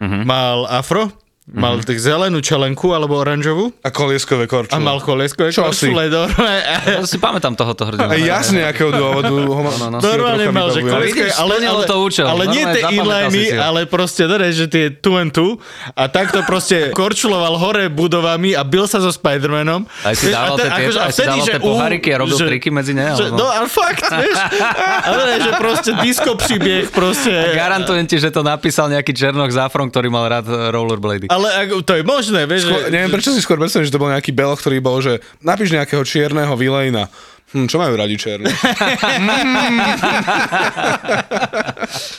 mal 0.00 0.66
afro. 0.66 1.12
Mal 1.46 1.78
tak 1.78 1.94
zelenú 1.96 2.38
čelenku 2.38 2.90
alebo 2.90 3.14
oranžovú 3.16 3.70
A 3.80 3.88
kolieskové 3.88 4.44
korčule. 4.44 4.74
a 4.74 4.82
mal 4.82 4.98
kolesko, 4.98 5.46
Čo 5.46 5.70
si? 5.70 5.94
Ja 5.94 7.02
si 7.02 7.16
pamätám 7.16 7.54
tohoto 7.54 7.86
hrdinu. 7.86 8.02
A 8.02 8.14
ja 8.14 8.42
z 8.42 8.56
nejakého 8.56 8.90
dôvodu 8.90 9.30
ho 9.30 9.60
ma... 9.60 9.70
No, 9.72 9.86
no, 9.88 9.96
no. 9.96 9.98
Normálne 10.00 10.50
mal, 10.50 10.68
že 10.68 10.82
Vidíš, 10.82 11.38
ale, 11.38 11.62
ale, 11.62 11.86
to 11.86 11.96
účel. 12.00 12.26
ale 12.26 12.48
nie 12.48 12.66
tie 12.66 12.82
inliny, 12.90 13.54
ale 13.54 13.86
proste, 13.86 14.26
dore, 14.26 14.50
že 14.50 14.66
tie 14.66 14.90
tu 14.90 15.14
and 15.14 15.30
tu 15.30 15.54
a 15.92 16.06
takto 16.06 16.42
proste 16.42 16.90
korčuloval 16.90 17.54
hore 17.56 17.86
budovami 17.86 18.50
a 18.50 18.62
bil 18.62 18.84
sa 18.84 18.98
so 18.98 19.08
Spider-Manom. 19.08 19.86
Aj 20.02 20.12
si 20.12 20.26
Vieš, 20.26 20.34
dával 20.34 20.50
a 20.50 20.58
tie 20.58 20.70
akože- 20.72 20.98
a 20.98 21.04
aj 21.04 21.06
si 21.06 21.16
vtedy, 21.16 21.30
dával 21.30 21.46
tie 21.46 21.56
ú, 21.56 21.66
poháriky 21.68 22.08
a 22.10 22.16
robil 22.18 22.36
že- 22.36 22.48
triky 22.48 22.68
medzi 22.70 22.90
ne, 22.90 23.06
Že, 23.12 23.24
alebo? 23.24 23.36
no, 23.36 23.46
ale 23.46 23.66
fakt, 23.66 24.02
vieš. 24.04 24.38
Ale 25.06 25.38
že 25.38 25.50
proste 25.54 25.90
disco 26.00 26.34
príbieh, 26.34 26.90
proste. 26.90 27.30
Garantujem 27.54 28.02
ti, 28.04 28.16
že 28.16 28.28
to 28.28 28.42
napísal 28.42 28.88
nejaký 28.88 29.12
Černoch 29.12 29.48
z 29.48 29.58
Afron, 29.60 29.86
ktorý 29.86 30.08
mal 30.08 30.26
rád 30.26 30.46
rollerblady. 30.72 31.30
Ale 31.36 31.48
ako, 31.68 31.84
to 31.84 31.92
je 32.00 32.02
možné, 32.02 32.40
vieš. 32.48 32.64
Skôr, 32.64 32.88
neviem, 32.88 33.12
prečo 33.12 33.30
si 33.36 33.44
skôr 33.44 33.60
predstavím, 33.60 33.84
že 33.84 33.92
to 33.92 34.00
bol 34.00 34.08
nejaký 34.08 34.32
belo, 34.32 34.56
ktorý 34.56 34.80
bol, 34.80 35.04
že 35.04 35.20
napíš 35.44 35.76
nejakého 35.76 36.00
čierneho 36.00 36.56
vilejna. 36.56 37.12
Hm, 37.54 37.70
čo 37.70 37.78
majú 37.78 37.94
radi 37.94 38.18
černí? 38.18 38.50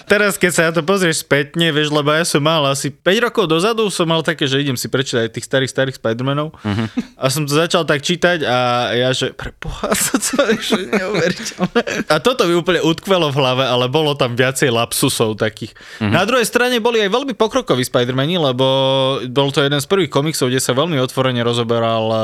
Teraz, 0.08 0.40
keď 0.40 0.52
sa 0.56 0.72
na 0.72 0.80
to 0.80 0.88
pozrieš 0.88 1.28
spätne, 1.28 1.68
vieš, 1.76 1.92
lebo 1.92 2.16
ja 2.16 2.24
som 2.24 2.40
mal 2.40 2.64
asi 2.64 2.88
5 2.88 3.28
rokov 3.28 3.52
dozadu, 3.52 3.92
som 3.92 4.08
mal 4.08 4.24
také, 4.24 4.48
že 4.48 4.64
idem 4.64 4.80
si 4.80 4.88
prečítať 4.88 5.28
tých 5.28 5.44
starých, 5.44 5.68
starých 5.68 5.96
Spider-Manov 6.00 6.56
uh-huh. 6.56 6.88
a 7.20 7.28
som 7.28 7.44
to 7.44 7.52
začal 7.52 7.84
tak 7.84 8.08
čítať 8.08 8.40
a 8.48 8.58
ja, 8.96 9.12
že 9.12 9.36
preboha, 9.36 9.92
to, 10.08 10.16
to 10.16 10.40
je 10.48 10.96
neuveriteľné. 10.96 12.08
A 12.08 12.24
toto 12.24 12.48
mi 12.48 12.56
úplne 12.56 12.80
utkvelo 12.80 13.28
v 13.28 13.36
hlave, 13.36 13.68
ale 13.68 13.92
bolo 13.92 14.16
tam 14.16 14.32
viacej 14.32 14.72
lapsusov 14.72 15.36
takých. 15.36 15.76
Uh-huh. 16.00 16.08
Na 16.08 16.24
druhej 16.24 16.48
strane 16.48 16.80
boli 16.80 17.04
aj 17.04 17.12
veľmi 17.12 17.36
pokrokoví 17.36 17.84
Spider-Mani, 17.84 18.40
lebo 18.40 18.66
bol 19.28 19.52
to 19.52 19.60
jeden 19.60 19.84
z 19.84 19.92
prvých 19.92 20.08
komiksov, 20.08 20.48
kde 20.48 20.64
sa 20.64 20.72
veľmi 20.72 20.96
otvorene 21.04 21.44
rozoberal 21.44 22.06
uh, 22.08 22.20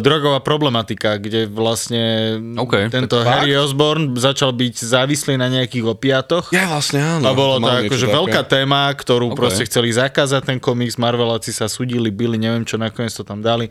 drogová 0.00 0.40
problematika, 0.40 1.20
kde 1.20 1.44
vlastne 1.44 2.37
OK, 2.38 2.74
tento 2.88 3.20
Harry 3.22 3.52
Osborn 3.54 4.16
začal 4.16 4.54
byť 4.54 4.74
závislý 4.74 5.34
na 5.36 5.50
nejakých 5.50 5.84
opiatoch. 5.84 6.44
Ja 6.54 6.70
vlastne 6.70 7.02
áno. 7.02 7.24
A 7.26 7.36
bolo 7.36 7.58
to 7.60 7.68
akože 7.68 8.06
veľká 8.08 8.42
téma, 8.46 8.88
ktorú 8.94 9.30
Ok. 9.30 9.32
okay. 9.34 9.40
proste 9.40 9.62
chceli 9.68 9.92
zakázať 9.92 10.42
ten 10.54 10.58
komiks, 10.58 10.96
Marveláci 10.96 11.50
sa 11.52 11.68
sudili, 11.68 12.08
byli, 12.08 12.40
neviem 12.40 12.64
čo, 12.64 12.80
nakoniec 12.80 13.12
to 13.12 13.26
tam 13.26 13.44
dali. 13.44 13.68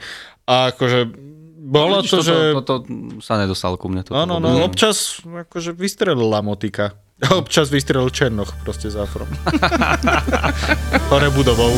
A 0.48 0.72
akože 0.76 1.08
bolo 1.68 2.00
Vidíš, 2.00 2.12
to, 2.12 2.18
toto, 2.18 2.28
že... 2.28 2.36
Toto 2.56 2.76
sa 3.20 3.34
nedostalo 3.36 3.76
ku 3.76 3.92
mne. 3.92 4.08
Toto 4.08 4.16
Áno, 4.16 4.40
vôbec. 4.40 4.56
no, 4.56 4.64
občas 4.64 5.20
akože 5.26 5.76
vystrelila 5.76 6.40
motika. 6.40 6.96
Občas 7.34 7.74
vystrelil 7.74 8.14
Černoch 8.14 8.54
proste 8.62 8.94
za 8.94 9.04
afrom. 9.04 9.28
Hore 11.10 11.30
budovou. 11.34 11.74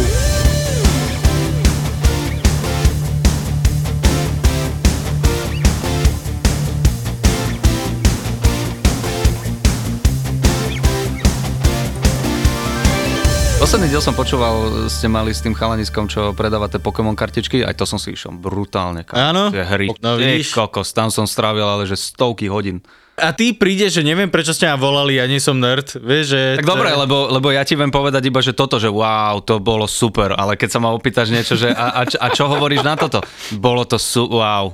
Posledný 13.69 13.93
diel 13.93 14.01
som 14.01 14.17
počúval, 14.17 14.89
ste 14.89 15.05
mali 15.05 15.29
s 15.29 15.45
tým 15.45 15.53
chalaniskom, 15.53 16.09
čo 16.09 16.33
predáva 16.33 16.65
tie 16.65 16.81
Pokémon 16.81 17.13
kartičky, 17.13 17.61
aj 17.61 17.77
to 17.77 17.85
som 17.85 18.01
si 18.01 18.17
išiel 18.17 18.33
brutálne. 18.33 19.05
Áno? 19.13 19.53
Tie 19.53 19.61
hry. 19.61 19.93
No 20.01 20.17
vidíš. 20.17 20.57
kokos, 20.57 20.89
tam 20.89 21.13
som 21.13 21.29
strávil 21.29 21.61
ale 21.61 21.85
že 21.85 21.93
stovky 21.93 22.49
hodín. 22.49 22.81
A 23.19 23.29
ty 23.29 23.51
prídeš, 23.51 23.93
že 23.93 24.03
neviem, 24.03 24.25
prečo 24.25 24.49
ste 24.49 24.65
ma 24.65 24.75
volali, 24.75 25.15
ja 25.15 25.25
nie 25.25 25.37
som 25.37 25.53
nerd. 25.53 25.93
Vieš, 25.93 26.23
že... 26.25 26.41
Tak 26.57 26.65
dobre, 26.65 26.89
lebo, 26.89 27.27
lebo 27.29 27.47
ja 27.49 27.61
ti 27.61 27.73
viem 27.73 27.87
povedať 27.87 28.23
iba, 28.23 28.39
že 28.39 28.51
toto, 28.51 28.75
že 28.75 28.87
wow, 28.87 29.39
to 29.39 29.57
bolo 29.57 29.85
super, 29.85 30.31
ale 30.31 30.55
keď 30.55 30.69
sa 30.69 30.79
ma 30.79 30.89
opýtaš 30.89 31.29
niečo, 31.29 31.53
že 31.53 31.69
a, 31.69 31.85
a, 31.93 32.03
čo- 32.03 32.17
a 32.17 32.27
čo 32.29 32.43
hovoríš 32.45 32.81
na 32.81 32.95
toto? 32.95 33.19
Bolo 33.53 33.83
to 33.83 33.95
su, 33.95 34.25
wow. 34.25 34.71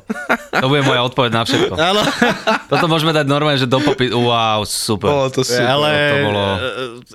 To 0.53 0.65
bude 0.65 0.81
moja 0.81 1.01
odpoveď 1.03 1.31
na 1.31 1.41
všetko. 1.43 1.73
Ale, 1.75 2.01
Toto 2.67 2.85
môžeme 2.85 3.11
dať 3.11 3.25
normálne, 3.25 3.57
že 3.57 3.65
do 3.65 3.77
popy, 3.77 4.09
wow, 4.09 4.61
super. 4.63 5.09
Bolo 5.09 5.27
to 5.29 5.41
super. 5.41 5.65
ale 5.65 5.87
to 5.89 6.15
bolo- 6.23 6.55
e, 6.55 6.59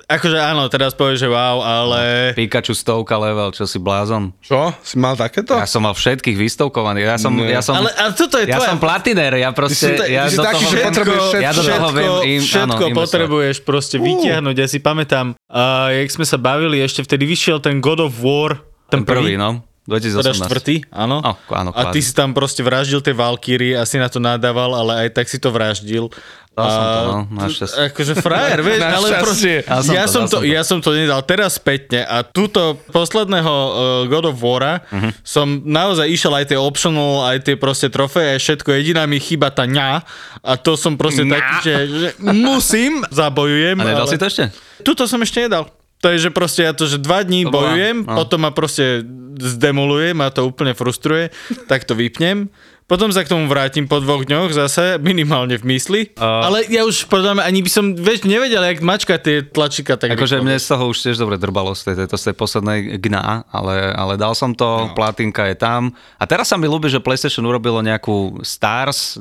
akože 0.09 0.37
áno, 0.37 0.63
teraz 0.67 0.91
povieš, 0.91 1.17
že 1.17 1.29
wow, 1.29 1.57
ale... 1.59 1.99
Pikachu 2.33 2.71
stovka 2.71 3.15
level, 3.15 3.51
čo 3.51 3.63
si 3.63 3.77
blázon. 3.77 4.35
Čo? 4.39 4.71
Si 4.81 4.95
mal 4.95 5.15
takéto? 5.15 5.53
Ja 5.53 5.65
som 5.65 5.81
mal 5.81 5.93
všetkých 5.93 6.35
vystovkovaných. 6.35 7.05
Ja 7.05 7.17
som, 7.17 7.31
ja 7.39 7.61
som, 7.61 7.75
Ale, 7.75 7.89
ale 7.93 8.11
toto 8.11 8.35
je 8.35 8.45
ja 8.45 8.57
tvoja... 8.57 8.69
som 8.69 8.77
platiner, 8.77 9.31
ja 9.33 9.49
proste, 9.51 9.75
Ty 9.77 9.85
si 9.85 9.89
ta- 9.95 10.07
ja 10.07 10.23
ty 10.25 10.31
si 10.31 10.37
do 10.37 10.43
taký, 10.43 10.55
toho 10.57 10.71
že 10.71 10.77
potrebuješ 10.83 11.20
všetko. 11.29 11.45
ja 11.45 11.51
do 11.53 11.61
toho 11.61 11.89
viem 11.93 12.11
im, 12.37 12.41
všetko 12.41 12.83
áno, 12.89 12.97
potrebuješ 12.97 13.57
proste 13.61 13.97
vytiahnuť. 14.01 14.55
Ja 14.57 14.67
si 14.67 14.79
pamätám, 14.81 15.37
uh, 15.37 15.93
jak 15.93 16.09
sme 16.09 16.25
sa 16.25 16.41
bavili, 16.41 16.81
ešte 16.81 17.05
vtedy 17.05 17.29
vyšiel 17.29 17.61
ten 17.61 17.77
God 17.77 18.01
of 18.01 18.17
War, 18.17 18.61
ten, 18.89 19.01
Ten 19.01 19.07
prvý, 19.07 19.39
no. 19.39 19.63
Teda 19.91 20.31
2018. 20.31 20.47
štvrtý, 20.47 20.75
áno. 20.87 21.19
Oh, 21.19 21.35
áno, 21.51 21.75
a 21.75 21.91
ty 21.91 21.99
si 21.99 22.15
tam 22.15 22.31
proste 22.31 22.63
vraždil 22.63 23.03
tie 23.03 23.11
Valkyrie 23.11 23.75
a 23.75 23.83
si 23.83 23.99
na 23.99 24.07
to 24.07 24.23
nadával, 24.23 24.71
ale 24.71 25.07
aj 25.07 25.19
tak 25.19 25.27
si 25.27 25.35
to 25.35 25.51
vraždil. 25.51 26.07
Dal 26.51 26.67
som 26.67 26.83
to, 26.83 26.99
no, 26.99 27.19
našťastie. 27.47 27.79
Akože 27.95 28.13
frajer, 28.19 28.59
vieš, 28.59 28.81
ale 28.99 29.07
proste, 29.23 29.63
ja, 29.63 30.03
to, 30.03 30.11
som 30.11 30.23
to, 30.27 30.37
ja 30.43 30.61
som 30.67 30.83
to 30.83 30.91
nedal 30.91 31.23
teraz 31.23 31.55
spätne 31.55 32.03
a 32.03 32.27
túto 32.27 32.75
posledného 32.91 33.47
uh, 33.47 33.73
God 34.11 34.31
of 34.31 34.35
War 34.39 34.83
Mhm. 34.91 35.09
som 35.23 35.63
naozaj 35.63 36.11
išiel 36.11 36.35
aj 36.35 36.51
tie 36.51 36.59
optional, 36.59 37.23
aj 37.23 37.47
tie 37.47 37.55
proste 37.55 37.87
trofeje, 37.87 38.35
všetko, 38.35 38.67
jediná 38.77 39.07
mi 39.07 39.17
chyba 39.17 39.47
tá 39.47 39.63
ňa 39.63 40.03
a 40.43 40.51
to 40.59 40.75
som 40.75 40.99
proste 40.99 41.23
taký, 41.23 41.55
že, 41.63 41.75
že 41.87 42.09
musím, 42.35 42.99
zabojujem. 43.09 43.79
A 43.81 43.83
nedal 43.87 44.05
ale... 44.05 44.11
si 44.11 44.19
to 44.19 44.27
ešte? 44.27 44.43
Tuto 44.83 45.07
som 45.07 45.23
ešte 45.23 45.47
nedal. 45.47 45.71
To 46.01 46.09
je, 46.09 46.17
že 46.19 46.29
proste 46.29 46.61
ja 46.61 46.73
to, 46.73 46.83
že 46.83 46.97
dva 46.97 47.21
dní 47.21 47.45
To 47.45 47.51
bola- 47.51 47.71
bojujem, 47.71 47.97
no. 48.01 48.15
potom 48.15 48.41
ma 48.41 48.49
proste 48.49 49.05
zdemolujem 49.37 50.17
a 50.17 50.27
to 50.27 50.43
úplne 50.43 50.73
frustruje, 50.73 51.29
tak 51.65 51.83
to 51.83 51.93
vypnem. 51.93 52.49
Potom 52.91 53.07
sa 53.07 53.23
k 53.23 53.31
tomu 53.31 53.47
vrátim 53.47 53.87
po 53.87 54.03
dvoch 54.03 54.27
dňoch 54.27 54.51
zase, 54.51 54.99
minimálne 54.99 55.55
v 55.55 55.63
mysli. 55.71 56.01
A- 56.19 56.51
Ale 56.51 56.67
ja 56.67 56.83
už 56.83 57.07
podľa 57.07 57.39
mňa 57.39 57.43
ani 57.47 57.63
by 57.63 57.71
som, 57.71 57.85
vieš, 57.95 58.27
nevedel, 58.27 58.59
jak 58.59 58.83
mačkať 58.83 59.19
tie 59.23 59.37
tlačíka 59.47 59.95
tak 59.95 60.11
Akože 60.11 60.43
mne 60.43 60.59
z 60.59 60.67
toho 60.75 60.91
už 60.91 60.99
tiež 60.99 61.15
dobre 61.15 61.39
drbalo 61.39 61.71
z 61.71 61.87
tej, 61.87 61.95
tejto 62.03 62.19
z 62.19 62.23
tej 62.27 62.35
poslednej 62.35 62.99
gna, 62.99 63.47
ale, 63.47 63.95
ale 63.95 64.19
dal 64.19 64.35
som 64.35 64.51
to, 64.51 64.91
no. 64.91 64.91
platinka 64.91 65.47
je 65.47 65.55
tam. 65.55 65.95
A 66.19 66.27
teraz 66.27 66.51
sa 66.51 66.59
mi 66.59 66.67
ľúbi, 66.67 66.91
že 66.91 66.99
PlayStation 66.99 67.47
urobilo 67.47 67.79
nejakú 67.79 68.43
Stars, 68.43 69.15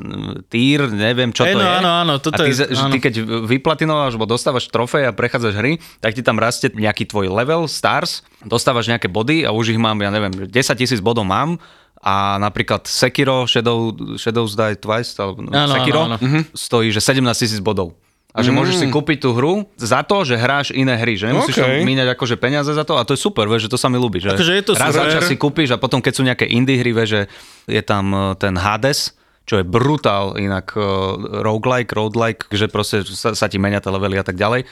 tier, 0.51 0.91
neviem 0.91 1.31
čo 1.31 1.47
Hej, 1.47 1.55
to 1.55 1.63
no 1.63 1.63
je. 1.63 1.71
áno, 1.79 1.91
áno, 1.95 2.15
toto 2.19 2.43
a 2.43 2.51
ty, 2.51 2.51
je- 2.51 2.75
áno. 2.75 2.91
ty 2.91 2.99
keď 2.99 3.15
vyplatinováš, 3.47 4.19
alebo 4.19 4.27
dostávaš 4.27 4.67
trofej 4.67 5.07
a 5.07 5.15
prechádzaš 5.15 5.55
hry, 5.55 5.79
tak 6.03 6.19
ti 6.19 6.27
tam 6.27 6.43
rastie 6.43 6.75
nejaký 6.75 7.07
tvoj 7.07 7.31
level 7.31 7.71
Stars, 7.71 8.27
dostávaš 8.43 8.91
nejaké 8.91 9.07
body 9.07 9.47
a 9.47 9.55
už 9.55 9.71
ich 9.71 9.79
mám, 9.79 9.95
ja 10.03 10.11
neviem, 10.11 10.51
10 10.51 10.51
tisíc 10.75 10.99
bodov 10.99 11.23
mám 11.23 11.63
a 12.01 12.41
napríklad 12.41 12.89
Sekiro, 12.89 13.45
Shadow, 13.45 13.93
Shadows 14.17 14.57
Die 14.57 14.77
Twice, 14.81 15.21
alebo 15.21 15.45
no, 15.45 15.53
Áno, 15.53 15.75
Sekiro, 15.77 16.01
áno, 16.09 16.17
áno. 16.17 16.41
stojí, 16.57 16.89
že 16.89 17.05
17 17.05 17.21
tisíc 17.37 17.61
bodov. 17.61 17.93
A 18.31 18.47
že 18.47 18.55
môžeš 18.55 18.79
si 18.79 18.87
kúpiť 18.87 19.27
tú 19.27 19.35
hru 19.35 19.67
za 19.75 20.07
to, 20.07 20.23
že 20.23 20.39
hráš 20.39 20.71
iné 20.71 20.95
hry, 20.95 21.19
že 21.19 21.27
nemusíš 21.27 21.59
OK. 21.59 21.67
okay. 21.67 21.83
míňať 21.83 22.15
akože 22.15 22.39
peniaze 22.39 22.71
za 22.71 22.87
to 22.87 22.95
a 22.95 23.03
to 23.03 23.19
je 23.19 23.21
super, 23.21 23.51
vieš, 23.51 23.67
že 23.67 23.75
to 23.75 23.79
sa 23.79 23.91
mi 23.91 23.99
ľúbi. 23.99 24.23
Že 24.23 24.39
Akože 24.39 24.55
je 24.55 24.65
to 24.65 24.73
raz 24.79 24.95
za 24.95 25.11
čas 25.11 25.27
si 25.27 25.35
kúpiš 25.35 25.75
a 25.75 25.83
potom 25.83 25.99
keď 25.99 26.13
sú 26.15 26.23
nejaké 26.23 26.47
indie 26.47 26.79
hry, 26.79 26.95
vieš, 26.95 27.11
že 27.11 27.23
je 27.67 27.83
tam 27.83 28.15
eh, 28.15 28.21
ten 28.39 28.55
Hades, 28.55 29.19
čo 29.51 29.59
je 29.59 29.67
brutál 29.67 30.39
inak 30.39 30.79
uh, 30.79 31.43
roguelike, 31.43 31.91
roguelike, 31.91 32.47
že 32.55 32.71
proste 32.71 33.03
sa, 33.03 33.35
sa 33.35 33.51
ti 33.51 33.59
menia 33.59 33.83
tie 33.83 33.91
levely 33.91 34.15
a 34.15 34.23
tak 34.23 34.39
ďalej. 34.39 34.63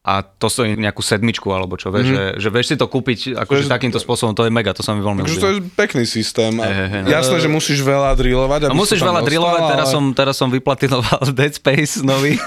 A 0.00 0.24
to 0.24 0.48
stojí 0.48 0.80
nejakú 0.80 1.04
sedmičku, 1.04 1.44
alebo 1.52 1.76
čo, 1.76 1.92
vieš, 1.92 2.08
mm. 2.08 2.14
že, 2.16 2.24
že 2.40 2.48
vieš 2.48 2.66
si 2.72 2.76
to 2.80 2.88
kúpiť 2.88 3.36
akože 3.36 3.68
takýmto 3.68 4.00
spôsobom, 4.00 4.32
to 4.32 4.48
je 4.48 4.52
mega, 4.52 4.72
to 4.72 4.80
sa 4.80 4.96
mi 4.96 5.04
veľmi 5.04 5.28
Takže 5.28 5.36
to 5.36 5.48
je 5.52 5.56
pekný 5.76 6.08
systém. 6.08 6.56
A 6.56 6.72
hej, 6.72 6.88
hej. 6.88 7.02
Jasné, 7.12 7.36
že 7.44 7.52
musíš 7.52 7.84
veľa 7.84 8.16
drillovať. 8.16 8.72
Aby 8.72 8.80
musíš 8.80 9.04
veľa 9.04 9.20
dostal, 9.20 9.28
drillovať, 9.28 9.60
teraz, 9.68 9.84
ale- 9.84 9.92
som, 9.92 10.04
teraz 10.16 10.34
som 10.40 10.48
vyplatinoval 10.48 11.20
Dead 11.36 11.52
Space 11.52 12.00
nový. 12.00 12.40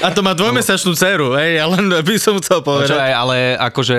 A 0.00 0.08
to 0.08 0.24
má 0.24 0.32
dvojmesačnú 0.32 0.96
dceru, 0.96 1.36
hej, 1.36 1.60
ja 1.60 1.68
len 1.68 1.84
by 2.00 2.16
som 2.16 2.40
chcel 2.40 2.64
No 2.64 2.64
čo 2.64 2.68
povedať. 2.80 2.96
aj, 2.96 3.12
ale 3.12 3.36
akože, 3.60 3.98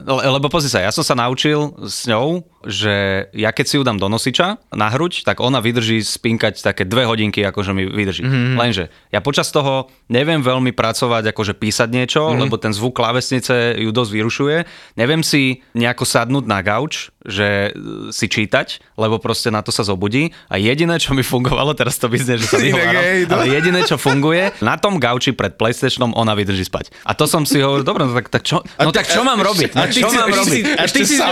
le- 0.00 0.24
lebo 0.32 0.48
pozri 0.48 0.72
sa, 0.72 0.80
ja 0.80 0.88
som 0.88 1.04
sa 1.04 1.12
naučil 1.12 1.76
s 1.84 2.08
ňou, 2.08 2.40
že 2.66 3.26
ja 3.30 3.54
keď 3.54 3.64
si 3.64 3.74
ju 3.78 3.82
dám 3.86 3.96
do 3.96 4.10
nosiča 4.10 4.58
na 4.74 4.90
hruď, 4.90 5.22
tak 5.22 5.38
ona 5.38 5.62
vydrží 5.62 6.02
spinkať 6.02 6.60
také 6.60 6.82
dve 6.82 7.06
hodinky, 7.06 7.46
akože 7.46 7.70
mi 7.70 7.86
vydrží. 7.86 8.26
Mm-hmm. 8.26 8.58
Lenže 8.58 8.84
ja 9.14 9.22
počas 9.22 9.48
toho 9.54 9.86
neviem 10.10 10.42
veľmi 10.42 10.74
pracovať, 10.74 11.30
akože 11.30 11.54
písať 11.54 11.88
niečo, 11.94 12.22
mm-hmm. 12.26 12.42
lebo 12.42 12.58
ten 12.58 12.74
zvuk 12.74 12.98
klávesnice 12.98 13.78
ju 13.78 13.90
dosť 13.94 14.10
vyrušuje. 14.10 14.56
Neviem 14.98 15.22
si 15.22 15.62
nejako 15.78 16.02
sadnúť 16.02 16.44
na 16.44 16.58
gauč, 16.60 17.14
že 17.26 17.70
e, 17.74 18.10
si 18.10 18.26
čítať, 18.26 18.98
lebo 18.98 19.18
proste 19.22 19.50
na 19.50 19.62
to 19.62 19.70
sa 19.70 19.86
zobudí. 19.86 20.34
A 20.50 20.58
jediné, 20.58 20.98
čo 20.98 21.14
mi 21.14 21.22
fungovalo, 21.26 21.74
teraz 21.74 21.98
to 21.98 22.10
vyznie, 22.10 22.38
že 22.38 22.50
sa 22.50 22.58
vyhováram, 22.62 23.02
no. 23.26 23.34
ale 23.38 23.44
jediné, 23.50 23.80
čo 23.86 23.98
funguje, 23.98 24.54
na 24.62 24.74
tom 24.78 24.98
gauči 24.98 25.34
pred 25.34 25.54
PlayStationom 25.54 26.14
ona 26.14 26.34
vydrží 26.34 26.66
spať. 26.66 26.90
A 27.06 27.14
to 27.14 27.30
som 27.30 27.46
si 27.46 27.62
hovoril, 27.62 27.86
dobre, 27.86 28.06
no 28.06 28.14
tak, 28.14 28.30
tak 28.30 28.42
čo, 28.42 28.62
no 28.62 28.90
tak 28.90 29.06
čo 29.06 29.22
mám 29.22 29.38
robiť? 29.38 29.74
A 29.78 29.86
ty 29.90 30.02
čo 30.02 30.10
mám 30.10 30.30
ty 30.30 30.34
si- 30.34 30.40
robiť? 30.42 30.64
a 30.78 30.84
ty 30.86 31.02
si 31.02 31.16
si 31.18 31.22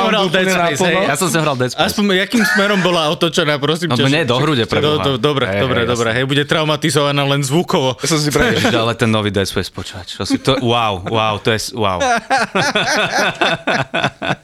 hral 1.32 1.56
Dead 1.56 1.70
Space. 1.72 1.80
Aspoň 1.80 2.04
jakým 2.20 2.42
smerom 2.44 2.80
bola 2.80 3.08
otočená, 3.08 3.56
prosím 3.56 3.92
No, 3.92 3.96
ťa. 3.96 4.04
mne 4.04 4.20
do 4.28 4.36
hrude, 4.36 4.64
preboha. 4.68 5.00
do, 5.00 5.16
Dobre, 5.16 5.48
Hej, 5.48 5.60
dobre, 5.64 5.78
hej, 5.80 5.88
dobre. 5.88 6.08
Hej, 6.12 6.24
bude 6.28 6.44
traumatizovaná 6.44 7.22
len 7.24 7.40
zvukovo. 7.40 7.96
Ja 8.02 8.08
som 8.10 8.18
si 8.20 8.28
pre... 8.28 8.52
Ježiš, 8.52 8.74
ale 8.74 8.92
ten 8.92 9.08
nový 9.08 9.32
Dead 9.32 9.48
Space, 9.48 9.72
si, 10.24 10.36
to, 10.40 10.60
wow, 10.60 11.00
wow, 11.08 11.40
to 11.40 11.48
je, 11.54 11.72
wow. 11.72 11.98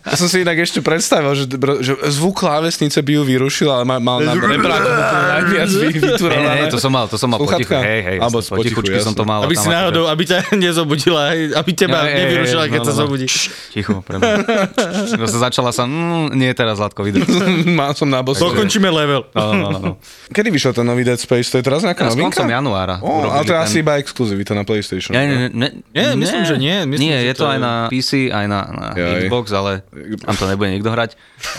Ja 0.01 0.15
som 0.19 0.27
si 0.27 0.43
inak 0.43 0.59
ešte 0.59 0.81
predstavil, 0.83 1.33
že, 1.37 1.45
že 1.81 1.93
zvuk 2.11 2.43
klávesnice 2.43 2.99
by 2.99 3.13
ju 3.15 3.23
vyrušil, 3.23 3.69
ale 3.71 3.85
mal, 3.87 3.99
mal 4.01 4.19
na 4.23 4.35
rebráku 4.35 4.89
najviac 4.91 5.71
vy- 5.71 5.91
Hej, 5.91 6.03
vyturované. 6.03 6.67
hej, 6.67 6.73
to 6.73 6.79
som 6.83 6.91
mal, 6.91 7.05
to 7.07 7.17
som 7.17 7.29
mal 7.31 7.39
potichu, 7.39 7.73
hej, 7.79 8.01
hej, 8.03 8.17
Alebo 8.19 8.43
potichučky 8.43 8.91
potichu, 8.91 9.07
som 9.07 9.15
to 9.15 9.23
mal. 9.23 9.45
Aby 9.47 9.55
si 9.55 9.69
náhodou, 9.71 10.11
aby 10.11 10.23
ťa 10.27 10.51
nezobudila, 10.65 11.31
aby 11.55 11.71
teba 11.73 12.05
nevyrušila, 12.07 12.65
keď 12.67 12.81
no, 12.81 12.87
sa 12.87 12.93
no, 12.93 12.97
no. 12.97 13.01
zobudí. 13.07 13.27
Ticho, 13.71 14.03
pre 14.03 14.19
mňa. 14.19 14.35
Sa 15.31 15.39
začala 15.47 15.71
som, 15.71 15.87
mm, 15.87 16.35
nie 16.35 16.51
teraz, 16.61 16.77
Zlatko, 16.77 17.01
vydrž. 17.01 17.25
Mal 17.73 17.93
som 17.93 18.05
na 18.05 18.21
bosu. 18.21 18.45
Dokončíme 18.45 18.87
level. 18.87 19.25
No, 19.31 19.45
no, 19.51 19.67
no, 19.67 19.79
no. 19.81 19.93
Kedy 20.29 20.49
vyšiel 20.49 20.73
ten 20.73 20.85
nový 20.85 21.01
Dead 21.01 21.17
Space? 21.17 21.49
To 21.49 21.57
je 21.57 21.65
teraz 21.65 21.81
nejaká 21.81 22.05
Teraz 22.05 22.13
novinka? 22.13 22.37
koncom 22.37 22.49
januára. 22.51 23.01
Ó, 23.01 23.25
ale 23.25 23.43
to 23.43 23.49
je 23.49 23.57
urobili 23.57 23.65
asi 23.65 23.73
ten- 23.73 23.83
iba 23.83 23.93
exkluzivita 23.97 24.53
na 24.53 24.63
PlayStation. 24.63 25.11
Nie, 25.11 25.25
nie, 25.25 25.49
nie, 25.51 25.71
Nie, 25.91 26.13
myslím, 26.15 26.43
že 26.45 26.57
nie. 26.57 26.77
Myslím, 26.85 27.01
nie, 27.03 27.17
že 27.17 27.25
je 27.25 27.35
to 27.35 27.45
aj 27.47 27.57
je- 27.57 27.63
na 27.63 27.73
PC, 27.89 28.11
aj 28.29 28.45
na, 28.45 28.61
na 28.69 28.87
Jaj. 28.93 29.25
Xbox, 29.25 29.45
ale 29.51 29.73
tam 30.21 30.35
to 30.35 30.45
nebude 30.47 30.69
nikto 30.71 30.89
hrať. 30.89 31.11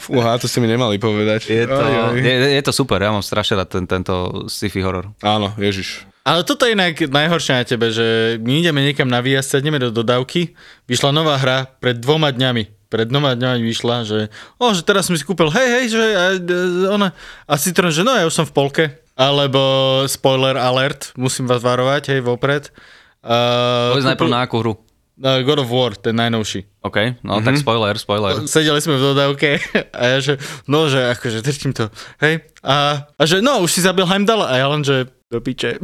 Fúha, 0.00 0.34
to 0.36 0.46
ste 0.46 0.58
mi 0.58 0.66
nemali 0.66 0.96
povedať. 0.96 1.46
Je 1.46 1.64
to, 1.64 1.76
Oj, 1.76 1.94
oj. 2.10 2.18
je, 2.18 2.34
je 2.52 2.62
to 2.62 2.72
super, 2.72 2.98
ja 2.98 3.10
mám 3.10 3.20
strašne 3.20 3.56
rád 3.56 3.68
ten, 3.70 3.84
tento 3.84 4.14
sci-fi 4.46 4.80
horor. 4.80 5.12
Áno, 5.20 5.52
ježiš. 5.56 6.06
Ale 6.24 6.40
toto 6.40 6.64
je 6.64 6.72
inak 6.72 6.96
najhoršie 7.04 7.52
na 7.52 7.64
tebe, 7.68 7.92
že 7.92 8.40
my 8.40 8.64
ideme 8.64 8.80
niekam 8.80 9.04
na 9.04 9.20
výjazd, 9.20 9.60
ideme 9.60 9.76
do 9.76 9.92
dodávky, 9.92 10.56
vyšla 10.88 11.12
nová 11.12 11.36
hra 11.36 11.68
pred 11.84 12.00
dvoma 12.00 12.32
dňami. 12.32 12.88
Pred 12.88 13.12
dvoma 13.12 13.36
dňami 13.36 13.60
vyšla, 13.60 14.08
že, 14.08 14.32
o, 14.56 14.72
že 14.72 14.88
teraz 14.88 15.04
som 15.04 15.12
si 15.12 15.20
kúpil, 15.20 15.52
hej, 15.52 15.68
hej, 15.68 15.84
že 15.92 16.04
a, 16.16 16.24
e, 16.40 16.88
ona, 16.88 17.12
a 17.44 17.54
Citron, 17.60 17.92
že 17.92 18.00
no, 18.00 18.16
ja 18.16 18.24
už 18.24 18.32
som 18.32 18.48
v 18.48 18.56
polke. 18.56 18.84
Alebo 19.20 19.60
spoiler 20.08 20.56
alert, 20.56 21.12
musím 21.12 21.44
vás 21.44 21.60
varovať, 21.60 22.16
hej, 22.16 22.20
vopred. 22.24 22.72
Uh, 23.20 23.92
Povedz 23.92 24.08
najprv 24.08 24.30
na 24.32 24.40
akú 24.48 24.56
hru. 24.64 24.74
God 25.20 25.62
of 25.62 25.70
War, 25.70 25.94
ten 25.94 26.16
najnovší. 26.18 26.66
OK, 26.82 27.22
no 27.22 27.38
tak 27.38 27.54
spoiler, 27.60 27.94
spoiler. 27.94 28.42
Sedeli 28.50 28.82
sme 28.82 28.98
v 28.98 29.14
dodávke 29.14 29.62
a 30.00 30.02
ja 30.10 30.18
že, 30.18 30.34
no, 30.66 30.90
že 30.90 31.04
akože 31.14 31.38
držím 31.44 31.70
to, 31.70 31.86
hej. 32.18 32.42
A, 32.66 33.06
a 33.14 33.22
že, 33.22 33.38
no, 33.38 33.62
už 33.62 33.70
si 33.70 33.84
zabil 33.84 34.02
Heimdall 34.08 34.42
a 34.42 34.58
ja 34.58 34.66
len, 34.66 34.82
že 34.82 35.06
do 35.34 35.42
piče. 35.42 35.82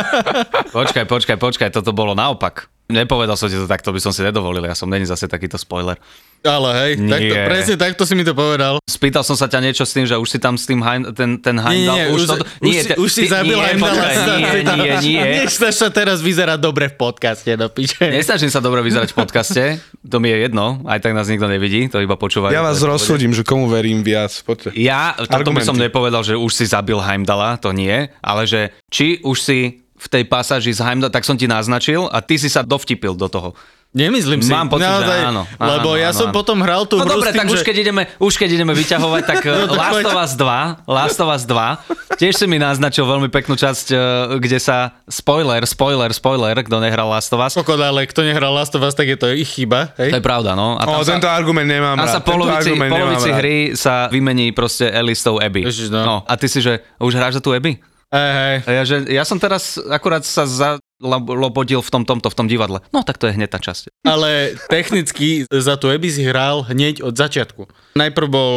Počkaj, 0.76 1.06
počkaj, 1.06 1.36
počkaj, 1.38 1.70
toto 1.70 1.94
bolo 1.94 2.18
naopak. 2.18 2.66
Nepovedal 2.90 3.38
som 3.38 3.46
ti 3.46 3.54
to 3.54 3.64
takto, 3.64 3.90
by 3.90 4.00
som 4.02 4.10
si 4.10 4.20
nedovolil, 4.20 4.66
ja 4.66 4.74
som 4.74 4.90
není 4.90 5.06
zase 5.06 5.24
takýto 5.24 5.56
spoiler. 5.56 5.96
Ale 6.40 6.68
hej, 6.72 6.90
Nie. 6.96 7.12
takto, 7.12 7.34
presne 7.52 7.74
takto 7.76 8.02
si 8.08 8.16
mi 8.16 8.24
to 8.24 8.32
povedal. 8.32 8.80
Spýtal 8.88 9.20
som 9.20 9.36
sa 9.36 9.44
ťa 9.44 9.60
niečo 9.60 9.84
s 9.84 9.92
tým, 9.92 10.08
že 10.08 10.16
už 10.16 10.24
si 10.24 10.38
tam 10.40 10.56
s 10.56 10.64
tým 10.64 10.80
Hein, 10.80 11.12
ten, 11.12 11.36
ten 11.36 11.60
Heimdall... 11.60 12.00
Nie, 12.00 12.08
nie, 12.08 12.14
už, 12.16 12.20
to- 12.24 12.40
už, 12.64 12.72
si, 12.72 12.88
te- 12.88 12.96
už 12.96 13.10
si 13.12 13.22
ty- 13.22 13.28
zabil 13.28 13.52
nie, 13.52 13.60
Heimdalla. 13.60 14.04
Nie, 14.40 14.64
nie, 14.64 14.92
nie. 15.04 15.20
Nech 15.44 15.52
sa 15.52 15.92
teraz 15.92 16.24
vyzerá 16.24 16.56
dobre 16.56 16.88
v 16.88 16.96
podcaste, 16.96 17.52
do 17.52 17.68
piče. 17.68 18.08
Nesnažím 18.08 18.48
sa 18.48 18.64
dobre 18.64 18.80
vyzerať 18.80 19.12
v 19.12 19.16
podcaste, 19.20 19.62
to 20.00 20.16
mi 20.16 20.32
je 20.32 20.48
jedno, 20.48 20.80
aj 20.88 21.04
tak 21.04 21.12
nás 21.12 21.28
nikto 21.28 21.44
nevidí, 21.44 21.92
to 21.92 22.00
iba 22.00 22.16
počúvajú. 22.16 22.56
Ja 22.56 22.64
vás 22.64 22.80
rozsúdim, 22.80 23.36
že 23.36 23.44
komu 23.44 23.68
verím 23.68 24.00
viac. 24.00 24.32
Poďte. 24.40 24.72
Ja, 24.80 25.12
toto 25.20 25.52
by 25.52 25.60
som 25.60 25.76
nepovedal, 25.76 26.24
že 26.24 26.40
už 26.40 26.56
si 26.56 26.64
zabil 26.64 26.96
Heimdalla, 26.96 27.60
to 27.60 27.76
nie, 27.76 28.08
ale 28.24 28.48
že 28.48 28.72
či 28.88 29.20
už 29.20 29.36
si 29.36 29.58
v 30.00 30.06
tej 30.08 30.24
pasáži 30.24 30.72
z 30.72 30.80
Heimdall, 30.80 31.12
tak 31.12 31.22
som 31.22 31.36
ti 31.36 31.44
naznačil 31.44 32.08
a 32.08 32.24
ty 32.24 32.40
si 32.40 32.48
sa 32.48 32.64
dovtipil 32.64 33.12
do 33.12 33.28
toho. 33.28 33.52
Nemyslím 33.90 34.38
si. 34.38 34.54
Mám 34.54 34.70
pocit, 34.70 34.86
že 34.86 35.26
áno, 35.26 35.50
áno, 35.50 35.66
Lebo 35.66 35.98
ja 35.98 36.14
áno, 36.14 36.18
som 36.22 36.28
áno. 36.30 36.36
potom 36.38 36.62
hral 36.62 36.86
tú 36.86 36.94
No 36.94 37.10
hru 37.10 37.18
dobre, 37.18 37.26
s 37.26 37.34
tým, 37.34 37.40
tak 37.42 37.48
že... 37.50 37.54
už 37.58 37.60
keď 37.66 37.76
ideme, 37.82 38.02
už 38.22 38.34
keď 38.38 38.48
ideme 38.54 38.70
vyťahovať, 38.70 39.22
tak 39.26 39.38
no, 39.50 39.66
tak 39.66 39.74
Last 39.74 40.06
of 40.06 40.14
Us 40.14 40.32
2, 40.38 40.86
Last 40.86 41.18
of 41.18 41.26
Us 41.26 41.42
2, 41.42 42.14
tiež 42.14 42.38
si 42.38 42.46
mi 42.46 42.62
naznačil 42.62 43.02
veľmi 43.02 43.26
peknú 43.26 43.58
časť, 43.58 43.86
eh, 43.90 43.98
kde 44.38 44.62
sa, 44.62 44.94
spoiler, 45.10 45.66
spoiler, 45.66 46.06
spoiler, 46.14 46.54
kto 46.54 46.78
nehral 46.78 47.10
Last 47.10 47.34
of 47.34 47.42
Us, 47.42 47.58
Kokot, 47.58 47.82
ale 47.82 48.06
kto 48.06 48.22
nehral 48.22 48.54
Last 48.54 48.70
of 48.72 48.86
Us, 48.86 48.94
tak 48.94 49.10
je 49.10 49.18
to 49.18 49.26
ich 49.26 49.50
chyba. 49.50 49.90
to 49.90 50.06
je 50.06 50.14
Hej? 50.14 50.22
pravda, 50.22 50.54
no. 50.54 50.78
A 50.78 50.86
O, 50.86 50.94
tam 50.94 51.02
sa, 51.02 51.10
tento 51.10 51.26
argument 51.26 51.66
nemám 51.66 51.98
tam 51.98 52.06
rád. 52.06 52.14
sa 52.14 52.22
polovici, 52.22 52.70
polovici 52.78 53.26
rád. 53.26 53.38
hry 53.42 53.56
sa 53.74 54.06
vymení 54.06 54.54
proste 54.54 54.86
Ellie 54.86 55.18
s 55.18 55.26
tou 55.26 55.42
Abby. 55.42 55.66
Ježiš, 55.66 55.90
no. 55.90 56.06
no. 56.06 56.16
A 56.30 56.38
ty 56.38 56.46
si, 56.46 56.62
že 56.62 56.78
už 57.02 57.10
hráš 57.18 57.34
za 57.34 57.42
tú 57.42 57.50
Abby? 57.50 57.82
Hej. 58.10 58.66
A 58.66 58.70
ja, 58.74 58.82
že, 58.82 58.96
ja 59.06 59.22
som 59.22 59.38
teraz 59.38 59.78
akurát 59.78 60.26
sa 60.26 60.42
zalobodil 60.42 61.78
v 61.78 61.90
tom, 61.94 62.02
tomto, 62.02 62.26
v 62.26 62.36
tom 62.36 62.50
divadle. 62.50 62.82
No 62.90 63.06
tak 63.06 63.22
to 63.22 63.30
je 63.30 63.38
hneď 63.38 63.54
tá 63.54 63.62
časť. 63.62 64.02
Ale 64.02 64.58
technicky 64.66 65.46
za 65.46 65.78
Abby 65.78 66.10
si 66.10 66.26
hral 66.26 66.66
hneď 66.66 67.06
od 67.06 67.14
začiatku. 67.14 67.70
Najprv 67.90 68.28
bol 68.28 68.52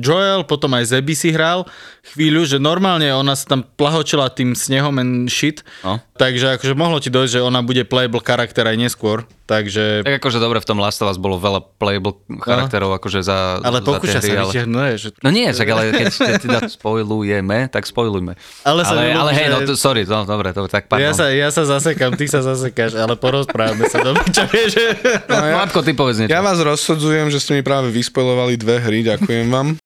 Joel, 0.00 0.42
potom 0.42 0.72
aj 0.72 0.96
Zeby 0.96 1.12
si 1.12 1.28
hral 1.28 1.68
chvíľu, 2.08 2.48
že 2.48 2.56
normálne 2.56 3.04
ona 3.12 3.36
sa 3.36 3.44
tam 3.46 3.60
plahočila 3.60 4.32
tým 4.32 4.56
snehom 4.56 4.96
and 4.96 5.28
shit, 5.28 5.60
No. 5.84 6.00
takže 6.16 6.56
akože 6.56 6.72
mohlo 6.72 6.96
ti 6.96 7.12
dojsť, 7.12 7.32
že 7.36 7.44
ona 7.44 7.60
bude 7.60 7.84
playable 7.84 8.24
charakter 8.24 8.64
aj 8.64 8.80
neskôr, 8.80 9.28
takže... 9.44 10.00
Tak 10.02 10.16
akože 10.16 10.40
dobre, 10.40 10.56
v 10.56 10.64
tom 10.64 10.80
Last 10.80 11.04
of 11.04 11.12
Us 11.12 11.20
bolo 11.20 11.36
veľa 11.36 11.60
playable 11.76 12.16
charakterov 12.40 12.96
akože 12.96 13.20
za, 13.20 13.60
Ale 13.60 13.84
za 13.84 13.92
pokúša 13.92 14.18
sa 14.18 14.32
ale... 14.32 14.48
vytiahnuť, 14.48 14.96
že... 14.96 15.08
No 15.20 15.28
nie, 15.28 15.52
však 15.52 15.68
ale 15.68 15.82
keď, 15.92 16.06
teda 16.40 16.58
spoilujeme, 16.72 17.68
tak 17.68 17.84
spoilujme. 17.84 18.40
Ale 18.64 18.80
ale, 18.82 18.88
nebojím, 19.04 19.16
ale 19.18 19.30
hej, 19.30 19.44
že- 19.44 19.52
no 19.52 19.58
to, 19.62 19.72
sorry, 19.76 20.02
no 20.02 20.24
dobre, 20.24 20.48
to, 20.50 20.64
tak 20.64 20.88
pardon. 20.88 21.04
Ja 21.04 21.12
sa, 21.12 21.28
ja 21.28 21.52
sa 21.52 21.68
zasekám, 21.68 22.16
ty 22.16 22.24
sa 22.24 22.40
zasekáš, 22.40 22.96
ale 22.96 23.14
porozprávame 23.14 23.84
sa 23.84 24.00
do 24.00 24.16
že... 24.48 24.96
No, 25.28 25.44
Matko, 25.60 25.84
ty 25.84 25.92
povedz 25.92 26.24
niečo. 26.24 26.32
Ja 26.32 26.40
vás 26.40 26.56
rozsudzujem, 26.56 27.28
že 27.28 27.36
ste 27.36 27.52
mi 27.52 27.60
práve 27.60 27.92
vyspojovali 27.92 28.56
dve 28.56 28.80
hry, 28.88 29.04
ďakujem 29.04 29.46
vám. 29.52 29.76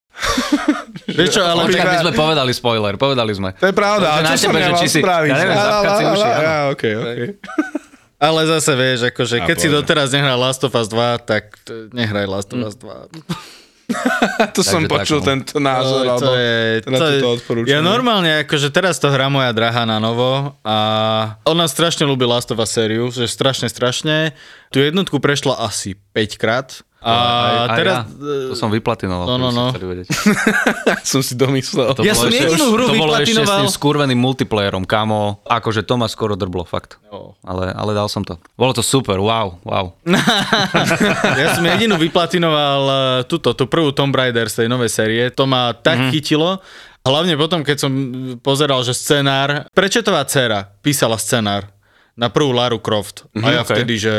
Vieš 1.19 1.29
čo, 1.35 1.43
ale... 1.43 1.67
Počkaj, 1.67 1.87
my 1.89 1.99
sme 2.07 2.13
povedali 2.15 2.53
spoiler, 2.55 2.95
povedali 2.95 3.33
sme. 3.35 3.51
To 3.59 3.67
je 3.69 3.75
pravda, 3.75 4.07
To 4.07 4.15
a 4.15 4.19
je 4.19 4.23
na 4.23 4.31
čo 4.33 4.39
som 4.39 4.53
tebe, 4.55 4.61
ja 4.63 4.71
spraviť? 4.79 5.31
ja 5.31 5.37
neviem, 5.43 5.59
zapchať 5.59 5.93
si 5.93 6.05
uši, 6.07 6.31
okej, 6.73 6.93
okej. 6.95 7.29
Ale 8.23 8.41
zase 8.47 8.73
vieš, 8.79 9.11
akože 9.11 9.35
A 9.43 9.51
keď 9.51 9.57
si 9.59 9.67
doteraz 9.67 10.15
nehral 10.15 10.39
Last 10.39 10.63
of 10.63 10.71
Us 10.79 10.87
2, 10.87 11.27
tak 11.27 11.59
nehraj 11.91 12.31
Last 12.31 12.55
of 12.55 12.63
Us 12.63 12.79
2. 12.79 13.11
To 14.57 14.65
som 14.65 14.89
tak, 14.89 15.05
počul 15.05 15.21
no. 15.21 15.27
tento 15.27 15.61
názor, 15.61 16.07
to 16.07 16.13
alebo 16.17 16.33
je, 16.33 16.81
teda 16.81 16.97
to 16.97 17.05
je, 17.05 17.13
toto 17.21 17.29
odporúčanie. 17.37 17.73
ja 17.77 17.81
normálne, 17.85 18.31
akože 18.47 18.73
teraz 18.73 18.97
to 18.97 19.13
hrá 19.13 19.29
moja 19.29 19.53
drahá 19.53 19.85
na 19.85 20.01
novo 20.01 20.57
a 20.65 20.77
ona 21.45 21.69
strašne 21.69 22.09
ľúbi 22.09 22.25
Last 22.25 22.49
of 22.49 22.63
Us 22.63 22.73
sériu, 22.73 23.13
že 23.13 23.29
strašne, 23.29 23.69
strašne. 23.69 24.33
Tu 24.73 24.81
jednotku 24.81 25.21
prešla 25.21 25.61
asi 25.61 25.99
5 26.17 26.41
krát. 26.41 26.69
A 27.03 27.13
Aj- 27.13 27.59
aj 27.67 27.77
teraz... 27.77 27.95
ja. 27.99 28.03
To 28.47 28.55
som 28.55 28.69
vyplatinoval, 28.69 29.27
No, 29.27 29.35
no, 29.37 29.49
no. 29.49 29.65
chceli 29.69 29.87
vedieť. 29.91 30.07
som 31.05 31.19
si 31.19 31.35
domyslel. 31.35 31.93
To 31.93 32.01
Ja 32.01 32.15
som 32.15 32.27
jedinú 32.27 32.71
hru 32.71 32.87
To 32.87 32.95
bolo 32.95 33.13
ešte 33.17 33.39
s 33.39 33.51
tým 33.51 33.67
skurveným 33.69 34.15
multiplayerom, 34.17 34.83
kamo. 34.83 35.43
Akože 35.45 35.83
to 35.83 35.95
ma 35.95 36.07
skoro 36.07 36.33
drblo, 36.33 36.63
fakt. 36.63 37.03
No. 37.05 37.35
Ale, 37.43 37.69
ale 37.69 37.91
dal 37.93 38.07
som 38.07 38.23
to. 38.23 38.39
Bolo 38.55 38.71
to 38.73 38.81
super, 38.81 39.19
wow, 39.19 39.59
wow. 39.61 39.99
Ja 41.35 41.53
som 41.53 41.65
jedinú 41.65 41.97
vyplatinoval 41.97 42.83
eh, 42.83 42.97
túto, 43.25 43.51
tú 43.51 43.67
prvú 43.67 43.91
Tomb 43.91 44.13
Raider 44.13 44.47
z 44.47 44.65
tej 44.65 44.69
novej 44.69 44.89
série. 44.89 45.23
To 45.33 45.45
ma 45.45 45.73
tak 45.73 45.93
Mhm. 45.93 46.01
mm-hmm. 46.01 46.13
chytilo. 46.13 46.51
Hlavne 47.03 47.35
potom, 47.35 47.61
keď 47.61 47.77
som 47.81 47.93
pozeral, 48.39 48.79
že 48.81 48.93
scenár, 48.93 49.67
prečetová 49.73 50.23
dcera 50.23 50.71
písala 50.79 51.19
scenár 51.19 51.67
na 52.15 52.29
prvú 52.29 52.53
Laru 52.53 52.79
Croft. 52.79 53.27
Mm-hmm, 53.29 53.43
a 53.43 53.49
ja 53.49 53.59
Mhm, 53.59 53.65
okej. 53.65 53.75
vtedy, 53.75 53.95
že 53.99 54.15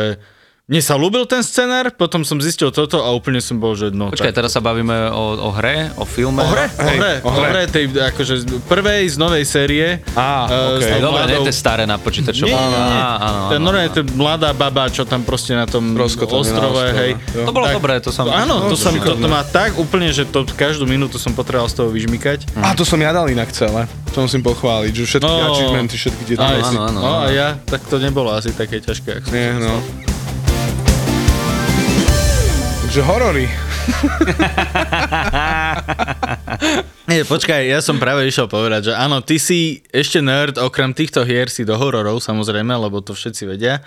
mne 0.64 0.80
sa 0.80 0.96
ľúbil 0.96 1.28
ten 1.28 1.44
scenár, 1.44 1.92
potom 1.92 2.24
som 2.24 2.40
zistil 2.40 2.72
toto 2.72 3.04
a 3.04 3.12
úplne 3.12 3.44
som 3.44 3.60
bol, 3.60 3.76
že 3.76 3.92
no... 3.92 4.08
Počkaj, 4.08 4.32
tak, 4.32 4.38
teraz 4.40 4.56
sa 4.56 4.64
bavíme 4.64 5.12
o, 5.12 5.24
o 5.38 5.52
hre, 5.52 5.92
o 5.94 6.08
filme. 6.08 6.40
O 6.40 6.48
hre, 6.48 6.72
o 6.72 6.80
Hej, 6.80 6.98
hre, 6.98 7.14
o 7.20 7.28
o 7.28 7.32
hre. 7.36 7.48
hre, 7.52 7.64
tej, 7.68 7.86
akože 7.92 8.34
z 8.40 8.64
prvej 8.64 9.04
z 9.06 9.20
novej 9.20 9.44
série. 9.44 10.00
Á, 10.16 10.48
s 10.80 10.88
tou 10.88 11.04
Dobre, 11.04 11.28
nie 11.28 11.36
mladou- 11.36 11.44
tie 11.44 11.52
staré 11.54 11.84
na 11.84 12.00
počítačovom. 12.00 12.48
Nie, 12.48 12.56
nie, 12.56 12.80
nie. 12.80 13.02
Áno, 13.04 13.40
Ten 13.50 13.60
áno, 13.60 13.66
normálne, 13.66 13.90
áno. 13.92 13.98
tá 14.00 14.02
mladá 14.16 14.50
baba, 14.50 14.84
čo 14.88 15.04
tam 15.04 15.22
proste 15.22 15.52
na 15.52 15.68
tom 15.68 15.84
na 15.84 16.08
ostrove, 16.08 16.80
hej. 16.96 17.12
jo. 17.34 17.44
To 17.44 17.52
bolo 17.52 17.68
dobré, 17.68 18.00
to 18.00 18.08
som- 18.10 18.24
Áno, 18.26 18.64
No, 18.64 18.72
to, 18.72 18.74
to 18.74 18.78
som, 18.80 18.96
šikovné. 18.96 19.20
to, 19.20 19.20
to 19.20 19.28
má 19.28 19.44
tak 19.44 19.76
úplne, 19.76 20.16
že 20.16 20.24
to 20.24 20.48
každú 20.48 20.88
minútu 20.88 21.20
som 21.20 21.34
potreboval 21.34 21.68
z 21.68 21.76
toho 21.76 21.92
vyžmykať. 21.92 22.56
A 22.56 22.72
to 22.72 22.88
som 22.88 22.96
ja 22.98 23.12
dal 23.12 23.28
inak 23.28 23.52
celé. 23.52 23.84
To 24.16 24.24
musím 24.24 24.40
pochváliť, 24.40 24.94
že 24.94 25.04
všetky 25.10 25.28
No. 25.28 25.52
achievementy, 25.52 25.96
všetky 25.98 26.24
tie 26.24 26.36
áno, 26.38 26.56
si, 26.62 26.72
áno, 26.72 26.88
no 26.88 27.02
áno. 27.04 27.20
a 27.20 27.28
ja, 27.28 27.60
tak 27.60 27.84
to 27.84 27.98
nebolo 27.98 28.32
asi 28.32 28.54
také 28.54 28.80
ťažké. 28.80 29.26
Som 29.26 29.34
Nie, 29.34 29.60
no. 29.60 30.13
Takže 32.94 33.10
horory. 33.10 33.50
Nie, 37.10 37.26
počkaj, 37.26 37.66
ja 37.66 37.82
som 37.82 37.98
práve 37.98 38.22
išiel 38.30 38.46
povedať, 38.46 38.86
že 38.86 38.94
áno, 38.94 39.18
ty 39.26 39.42
si 39.42 39.82
ešte 39.90 40.22
nerd, 40.22 40.62
okrem 40.62 40.94
týchto 40.94 41.26
hier 41.26 41.50
si 41.50 41.66
do 41.66 41.74
hororov, 41.74 42.22
samozrejme, 42.22 42.70
lebo 42.70 43.02
to 43.02 43.18
všetci 43.18 43.50
vedia. 43.50 43.82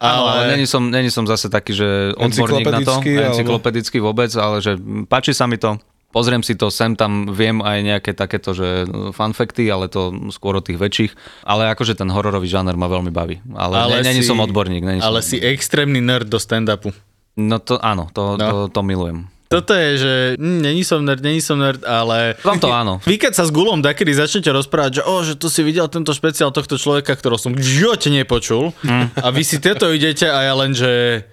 Áno, 0.00 0.32
ale 0.32 0.34
Ale, 0.48 0.56
není 0.56 0.64
som, 0.64 0.80
není 0.80 1.12
som 1.12 1.28
zase 1.28 1.52
taký, 1.52 1.76
že 1.76 2.16
odborník 2.16 2.72
na 2.72 2.80
to, 2.80 2.96
Encyklopedický, 3.04 4.00
alebo- 4.00 4.16
vôbec, 4.16 4.32
ale 4.32 4.64
že 4.64 4.80
páči 5.04 5.36
sa 5.36 5.44
mi 5.44 5.60
to. 5.60 5.76
Pozriem 6.08 6.40
si 6.40 6.56
to, 6.56 6.72
sem 6.72 6.96
tam 6.96 7.28
viem 7.28 7.60
aj 7.60 7.84
nejaké 7.84 8.16
takéto, 8.16 8.56
že 8.56 8.88
fun 9.12 9.36
facty, 9.36 9.68
ale 9.68 9.92
to 9.92 10.32
skôr 10.32 10.56
od 10.56 10.64
tých 10.64 10.80
väčších. 10.80 11.44
Ale 11.44 11.68
akože 11.68 12.00
ten 12.00 12.08
hororový 12.08 12.48
žáner 12.48 12.80
ma 12.80 12.88
veľmi 12.88 13.12
baví. 13.12 13.44
Ale, 13.52 13.76
ale 13.76 14.00
ale 14.00 14.08
není 14.08 14.24
si, 14.24 14.28
som 14.32 14.40
odborník. 14.40 14.88
Není 14.88 15.04
Ale 15.04 15.20
som, 15.20 15.28
si 15.28 15.36
extrémny 15.36 16.00
nerd 16.00 16.32
do 16.32 16.40
stand-upu. 16.40 16.96
No 17.38 17.56
to 17.56 17.78
áno, 17.78 18.10
to, 18.10 18.34
No. 18.34 18.42
to, 18.42 18.56
to 18.68 18.80
milujem. 18.82 19.30
Toto 19.48 19.72
je, 19.72 19.90
že 19.96 20.12
mm, 20.36 20.58
není 20.60 20.84
som 20.84 21.00
nerd, 21.00 21.24
není 21.24 21.40
som 21.40 21.56
nerd, 21.56 21.80
ale... 21.80 22.36
V 22.36 22.52
tomto 22.52 22.68
áno. 22.68 23.00
Vy 23.00 23.16
keď 23.16 23.32
sa 23.32 23.44
s 23.46 23.54
Gulom 23.54 23.80
dakedy 23.80 24.12
začnete 24.12 24.52
rozprávať, 24.52 25.00
že, 25.00 25.02
o, 25.02 25.14
že 25.24 25.34
tu 25.34 25.48
si 25.48 25.64
videl 25.64 25.88
tento 25.88 26.12
špeciál 26.12 26.52
tohto 26.52 26.76
človeka, 26.76 27.16
ktorého 27.16 27.40
som 27.40 27.56
v 27.56 27.64
živote 27.64 28.12
nepočul 28.12 28.76
Hm. 28.84 29.16
a 29.16 29.28
vy 29.32 29.40
si 29.40 29.56
tieto 29.56 29.88
idete 29.88 30.28
a 30.28 30.42
ja 30.42 30.52
len, 30.52 30.76
že 30.76 31.24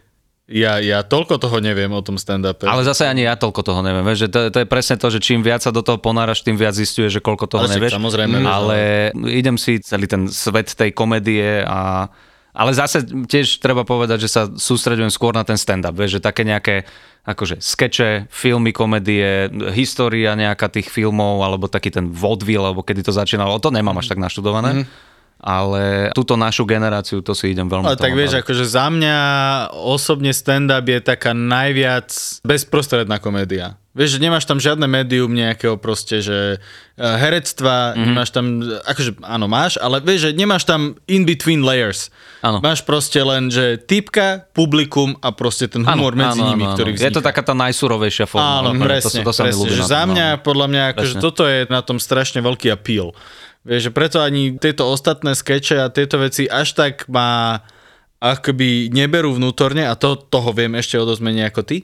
ja, 0.46 0.78
ja 0.78 1.02
toľko 1.02 1.42
toho 1.42 1.58
neviem 1.58 1.90
o 1.90 2.00
tom 2.00 2.16
stand-upe. 2.16 2.64
Ale 2.64 2.86
zase 2.86 3.04
ani 3.04 3.26
ja 3.26 3.34
toľko 3.34 3.66
toho 3.66 3.82
neviem. 3.82 4.06
Vieš, 4.06 4.20
že 4.20 4.30
to, 4.30 4.40
to 4.48 4.58
je 4.62 4.68
presne 4.70 4.96
to, 4.96 5.10
že 5.10 5.18
čím 5.18 5.42
viac 5.42 5.60
sa 5.60 5.74
do 5.74 5.82
toho 5.82 5.98
ponáraš, 5.98 6.40
tým 6.40 6.54
viac 6.54 6.72
zistuješ, 6.72 7.18
že 7.18 7.20
koľko 7.20 7.50
toho 7.50 7.66
Ale 7.66 7.74
nevieš. 7.74 7.98
samozrejme, 7.98 8.46
ale 8.46 8.78
idem 9.28 9.58
si 9.58 9.82
celý 9.82 10.06
ten 10.06 10.30
svet 10.30 10.70
tej 10.72 10.94
komédie 10.94 11.66
a 11.66 12.08
ale 12.56 12.72
zase 12.72 13.04
tiež 13.04 13.60
treba 13.60 13.84
povedať, 13.84 14.26
že 14.26 14.30
sa 14.32 14.48
sústredujem 14.48 15.12
skôr 15.12 15.36
na 15.36 15.44
ten 15.44 15.60
stand-up, 15.60 15.92
vieš, 15.92 16.18
že 16.18 16.22
také 16.24 16.48
nejaké 16.48 16.88
akože 17.26 17.60
skeče, 17.60 18.30
filmy, 18.30 18.72
komédie, 18.72 19.50
história 19.74 20.38
nejaká 20.38 20.70
tých 20.70 20.88
filmov, 20.88 21.42
alebo 21.42 21.66
taký 21.66 21.90
ten 21.92 22.08
vaudeville, 22.08 22.64
alebo 22.64 22.86
kedy 22.86 23.02
to 23.02 23.12
začínalo, 23.12 23.60
to 23.60 23.74
nemám 23.74 23.98
až 24.00 24.16
tak 24.16 24.22
naštudované. 24.22 24.86
Mm. 24.86 24.86
ale 25.36 26.16
túto 26.16 26.40
našu 26.40 26.64
generáciu, 26.64 27.20
to 27.20 27.36
si 27.36 27.52
idem 27.52 27.68
veľmi 27.68 27.92
Ale 27.92 28.00
tak 28.00 28.16
vieš, 28.16 28.40
akože 28.40 28.66
za 28.66 28.88
mňa 28.88 29.18
osobne 29.76 30.32
stand-up 30.32 30.88
je 30.88 31.00
taká 31.04 31.36
najviac 31.36 32.08
bezprostredná 32.42 33.20
komédia. 33.20 33.76
Vieš, 33.96 34.20
že 34.20 34.20
nemáš 34.20 34.44
tam 34.44 34.60
žiadne 34.60 34.92
médium 34.92 35.32
nejakého 35.32 35.80
proste, 35.80 36.20
že 36.20 36.60
eh, 36.60 37.00
herectva, 37.00 37.96
mm-hmm. 37.96 38.06
nemáš 38.12 38.30
tam, 38.36 38.46
akože 38.84 39.24
áno, 39.24 39.48
máš, 39.48 39.80
ale 39.80 40.04
vieš, 40.04 40.28
že 40.28 40.32
nemáš 40.36 40.68
tam 40.68 41.00
in-between 41.08 41.64
layers. 41.64 42.12
Áno. 42.44 42.60
Máš 42.60 42.84
proste 42.84 43.24
len, 43.24 43.48
že 43.48 43.80
typka, 43.80 44.52
publikum 44.52 45.16
a 45.24 45.32
proste 45.32 45.72
ten 45.72 45.88
humor 45.88 46.12
medzi 46.12 46.44
nimi, 46.44 46.68
ktorý 46.68 46.92
vzniká. 46.92 47.08
Je 47.08 47.16
to 47.16 47.24
taká 47.24 47.42
tá 47.42 47.56
najsurovejšia 47.56 48.28
forma. 48.28 48.60
Áno, 48.60 48.70
no, 48.76 48.84
presne, 48.84 49.24
to, 49.24 49.32
to 49.32 49.40
presne 49.40 49.64
ľúbi 49.64 49.80
že 49.80 49.88
za 49.88 50.04
mňa, 50.04 50.28
no. 50.38 50.42
podľa 50.44 50.68
mňa, 50.68 50.82
akože 50.92 51.14
toto 51.24 51.48
je 51.48 51.64
na 51.72 51.80
tom 51.80 51.96
strašne 51.96 52.44
veľký 52.44 52.76
appeal. 52.76 53.16
Vieš, 53.66 53.90
že 53.90 53.92
preto 53.96 54.22
ani 54.22 54.60
tieto 54.60 54.86
ostatné 54.92 55.34
skeče 55.34 55.82
a 55.82 55.90
tieto 55.90 56.22
veci 56.22 56.46
až 56.46 56.78
tak 56.78 57.08
ma 57.08 57.64
akoby 58.22 58.94
neberú 58.94 59.36
vnútorne 59.36 59.86
a 59.86 59.94
to, 59.98 60.16
toho 60.16 60.50
viem 60.56 60.74
ešte 60.78 60.98
o 60.98 61.06
dosť 61.06 61.22
menej 61.22 61.50
ako 61.52 61.62
ty, 61.66 61.78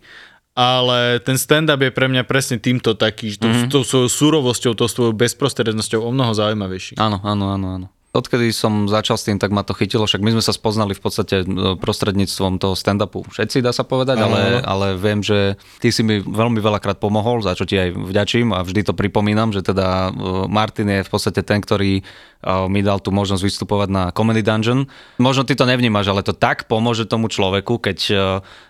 ale 0.52 1.24
ten 1.24 1.40
stand-up 1.40 1.80
je 1.80 1.92
pre 1.96 2.12
mňa 2.12 2.28
presne 2.28 2.60
týmto 2.60 2.96
taký, 3.00 3.40
mm-hmm. 3.40 3.72
tou 3.72 3.88
svojou 3.88 4.12
súrovosťou, 4.12 4.76
tou 4.76 4.90
svojou 4.92 5.16
bezprostrednosťou 5.16 6.04
o 6.04 6.12
mnoho 6.12 6.36
zaujímavejší. 6.36 7.00
Áno, 7.00 7.24
áno, 7.24 7.56
áno, 7.56 7.68
áno. 7.80 7.88
Odkedy 8.12 8.52
som 8.52 8.92
začal 8.92 9.16
s 9.16 9.24
tým, 9.24 9.40
tak 9.40 9.56
ma 9.56 9.64
to 9.64 9.72
chytilo, 9.72 10.04
však 10.04 10.20
my 10.20 10.36
sme 10.36 10.44
sa 10.44 10.52
spoznali 10.52 10.92
v 10.92 11.00
podstate 11.00 11.48
e, 11.48 11.80
prostredníctvom 11.80 12.60
toho 12.60 12.76
stand-upu. 12.76 13.24
Všetci 13.32 13.64
dá 13.64 13.72
sa 13.72 13.88
povedať, 13.88 14.20
ale, 14.20 14.60
ale 14.68 15.00
viem, 15.00 15.24
že 15.24 15.56
ty 15.80 15.96
si 15.96 16.04
mi 16.04 16.20
veľmi 16.20 16.60
veľakrát 16.60 17.00
pomohol, 17.00 17.40
za 17.40 17.56
čo 17.56 17.64
ti 17.64 17.80
aj 17.80 17.96
vďačím 17.96 18.52
a 18.52 18.68
vždy 18.68 18.84
to 18.84 18.92
pripomínam, 18.92 19.56
že 19.56 19.64
teda 19.64 20.12
e, 20.12 20.52
Martin 20.52 20.92
je 20.92 21.08
v 21.08 21.12
podstate 21.12 21.40
ten, 21.40 21.64
ktorý 21.64 22.04
e, 22.04 22.52
mi 22.68 22.84
dal 22.84 23.00
tú 23.00 23.16
možnosť 23.16 23.48
vystupovať 23.48 23.88
na 23.88 24.04
Comedy 24.12 24.44
Dungeon. 24.44 24.92
Možno 25.16 25.48
ty 25.48 25.56
to 25.56 25.64
nevnímaš, 25.64 26.12
ale 26.12 26.20
to 26.20 26.36
tak 26.36 26.68
pomôže 26.68 27.08
tomu 27.08 27.32
človeku, 27.32 27.80
keď 27.80 27.98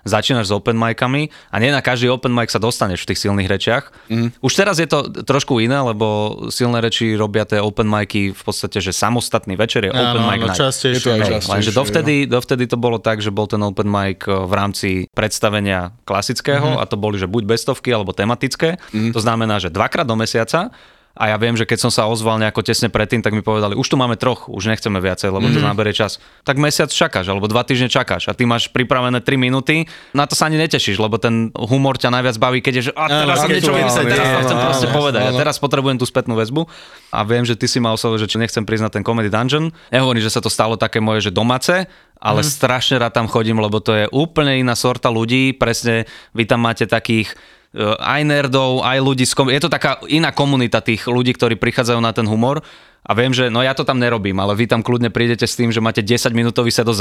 začínaš 0.06 0.50
s 0.50 0.56
open 0.56 0.78
micami 0.78 1.34
a 1.50 1.58
nie 1.58 1.74
na 1.74 1.82
každý 1.82 2.14
open 2.14 2.30
mic 2.30 2.54
sa 2.54 2.62
dostaneš 2.62 3.06
v 3.06 3.10
tých 3.10 3.26
silných 3.26 3.50
rečiach. 3.50 3.90
Mm. 4.06 4.38
Už 4.38 4.54
teraz 4.54 4.78
je 4.78 4.86
to 4.86 5.10
trošku 5.26 5.58
iné, 5.58 5.82
lebo 5.82 6.38
silné 6.54 6.78
reči 6.78 7.18
robia 7.18 7.50
tie 7.50 7.58
open 7.58 7.90
micy 7.90 8.38
v 8.38 8.42
podstate, 8.46 8.78
že 8.78 8.94
samostatný 9.32 9.56
večer 9.56 9.88
je 9.88 9.92
open 9.96 10.24
mic 10.28 10.42
night. 10.44 10.60
častejšie. 10.60 11.00
Je 11.00 11.04
to 11.08 11.12
aj 11.16 11.20
no. 11.20 11.26
častejšie. 11.32 11.54
Lenže 11.56 11.72
dovtedy, 11.72 12.16
dovtedy 12.28 12.64
to 12.68 12.76
bolo 12.76 13.00
tak, 13.00 13.24
že 13.24 13.32
bol 13.32 13.48
ten 13.48 13.64
open 13.64 13.88
mic 13.88 14.28
eh, 14.28 14.36
v 14.36 14.54
rámci 14.54 14.90
predstavenia 15.16 15.96
klasického 16.04 16.76
mm-hmm. 16.76 16.84
a 16.84 16.90
to 16.92 17.00
boli, 17.00 17.16
že 17.16 17.32
buď 17.32 17.48
bestovky 17.48 17.96
alebo 17.96 18.12
tematické. 18.12 18.76
Mm-hmm. 18.76 19.16
To 19.16 19.20
znamená, 19.24 19.64
že 19.64 19.72
dvakrát 19.72 20.04
do 20.04 20.20
mesiaca 20.20 20.76
a 21.12 21.24
ja 21.28 21.36
viem, 21.36 21.60
že 21.60 21.68
keď 21.68 21.88
som 21.88 21.92
sa 21.92 22.08
ozval 22.08 22.40
nejako 22.40 22.64
tesne 22.64 22.88
predtým, 22.88 23.20
tak 23.20 23.36
mi 23.36 23.44
povedali, 23.44 23.76
už 23.76 23.88
tu 23.88 23.96
máme 24.00 24.16
troch, 24.16 24.48
už 24.48 24.72
nechceme 24.72 25.04
viacej, 25.04 25.28
lebo 25.28 25.52
to 25.52 25.60
naberie 25.60 25.92
čas. 25.92 26.24
Tak 26.48 26.56
mesiac 26.56 26.88
čakáš, 26.88 27.28
alebo 27.28 27.52
dva 27.52 27.68
týždne 27.68 27.92
čakáš 27.92 28.32
a 28.32 28.34
ty 28.34 28.48
máš 28.48 28.72
pripravené 28.72 29.20
3 29.20 29.36
minúty, 29.36 29.92
na 30.16 30.24
to 30.24 30.40
sa 30.40 30.48
ani 30.48 30.56
netešíš, 30.56 30.96
lebo 31.04 31.20
ten 31.20 31.52
humor 31.56 32.00
ťa 32.00 32.16
najviac 32.16 32.36
baví, 32.40 32.64
keď 32.64 32.74
je, 32.80 32.84
že 32.90 32.94
a 32.96 33.06
teraz 33.12 33.38
Áno, 33.44 33.52
niečo 33.52 33.74
vymyslel, 33.76 34.06
teraz 34.08 34.28
to 34.28 34.40
chcem 34.48 34.58
proste 34.58 34.88
povedať 34.90 35.22
a 35.28 35.32
áno. 35.36 35.40
teraz 35.40 35.56
potrebujem 35.60 36.00
tú 36.00 36.08
spätnú 36.08 36.40
väzbu 36.40 36.64
a 37.12 37.20
viem, 37.28 37.44
že 37.44 37.60
ty 37.60 37.68
si 37.68 37.84
ma 37.84 37.92
oslovil, 37.92 38.24
že 38.24 38.32
či 38.32 38.40
nechcem 38.40 38.64
priznať 38.64 39.00
ten 39.00 39.04
Comedy 39.04 39.28
Dungeon. 39.28 39.68
Nehovorím, 39.92 40.24
že 40.24 40.32
sa 40.32 40.40
to 40.40 40.48
stalo 40.48 40.80
také 40.80 41.04
moje, 41.04 41.28
že 41.28 41.32
domáce, 41.36 41.92
ale 42.22 42.40
mm. 42.40 42.48
strašne 42.48 42.96
rád 43.02 43.18
tam 43.18 43.28
chodím, 43.28 43.60
lebo 43.60 43.84
to 43.84 43.92
je 43.98 44.06
úplne 44.14 44.56
iná 44.62 44.80
sorta 44.80 45.12
ľudí, 45.12 45.58
presne 45.58 46.08
vy 46.32 46.48
tam 46.48 46.64
máte 46.64 46.88
takých 46.88 47.36
aj 47.80 48.22
nerdov, 48.28 48.84
aj 48.84 49.00
ľudí 49.00 49.24
z 49.24 49.34
kom- 49.34 49.52
Je 49.52 49.64
to 49.64 49.72
taká 49.72 50.04
iná 50.12 50.36
komunita 50.36 50.84
tých 50.84 51.08
ľudí, 51.08 51.32
ktorí 51.32 51.56
prichádzajú 51.56 52.00
na 52.04 52.12
ten 52.12 52.28
humor 52.28 52.60
a 53.02 53.12
viem, 53.16 53.32
že 53.32 53.48
no 53.50 53.64
ja 53.64 53.72
to 53.72 53.88
tam 53.88 53.98
nerobím, 53.98 54.38
ale 54.44 54.54
vy 54.54 54.68
tam 54.68 54.84
kľudne 54.84 55.10
prídete 55.10 55.48
s 55.48 55.56
tým, 55.56 55.72
že 55.72 55.82
máte 55.82 56.04
10 56.04 56.36
minútový 56.36 56.70
set 56.70 56.86
do 56.86 56.94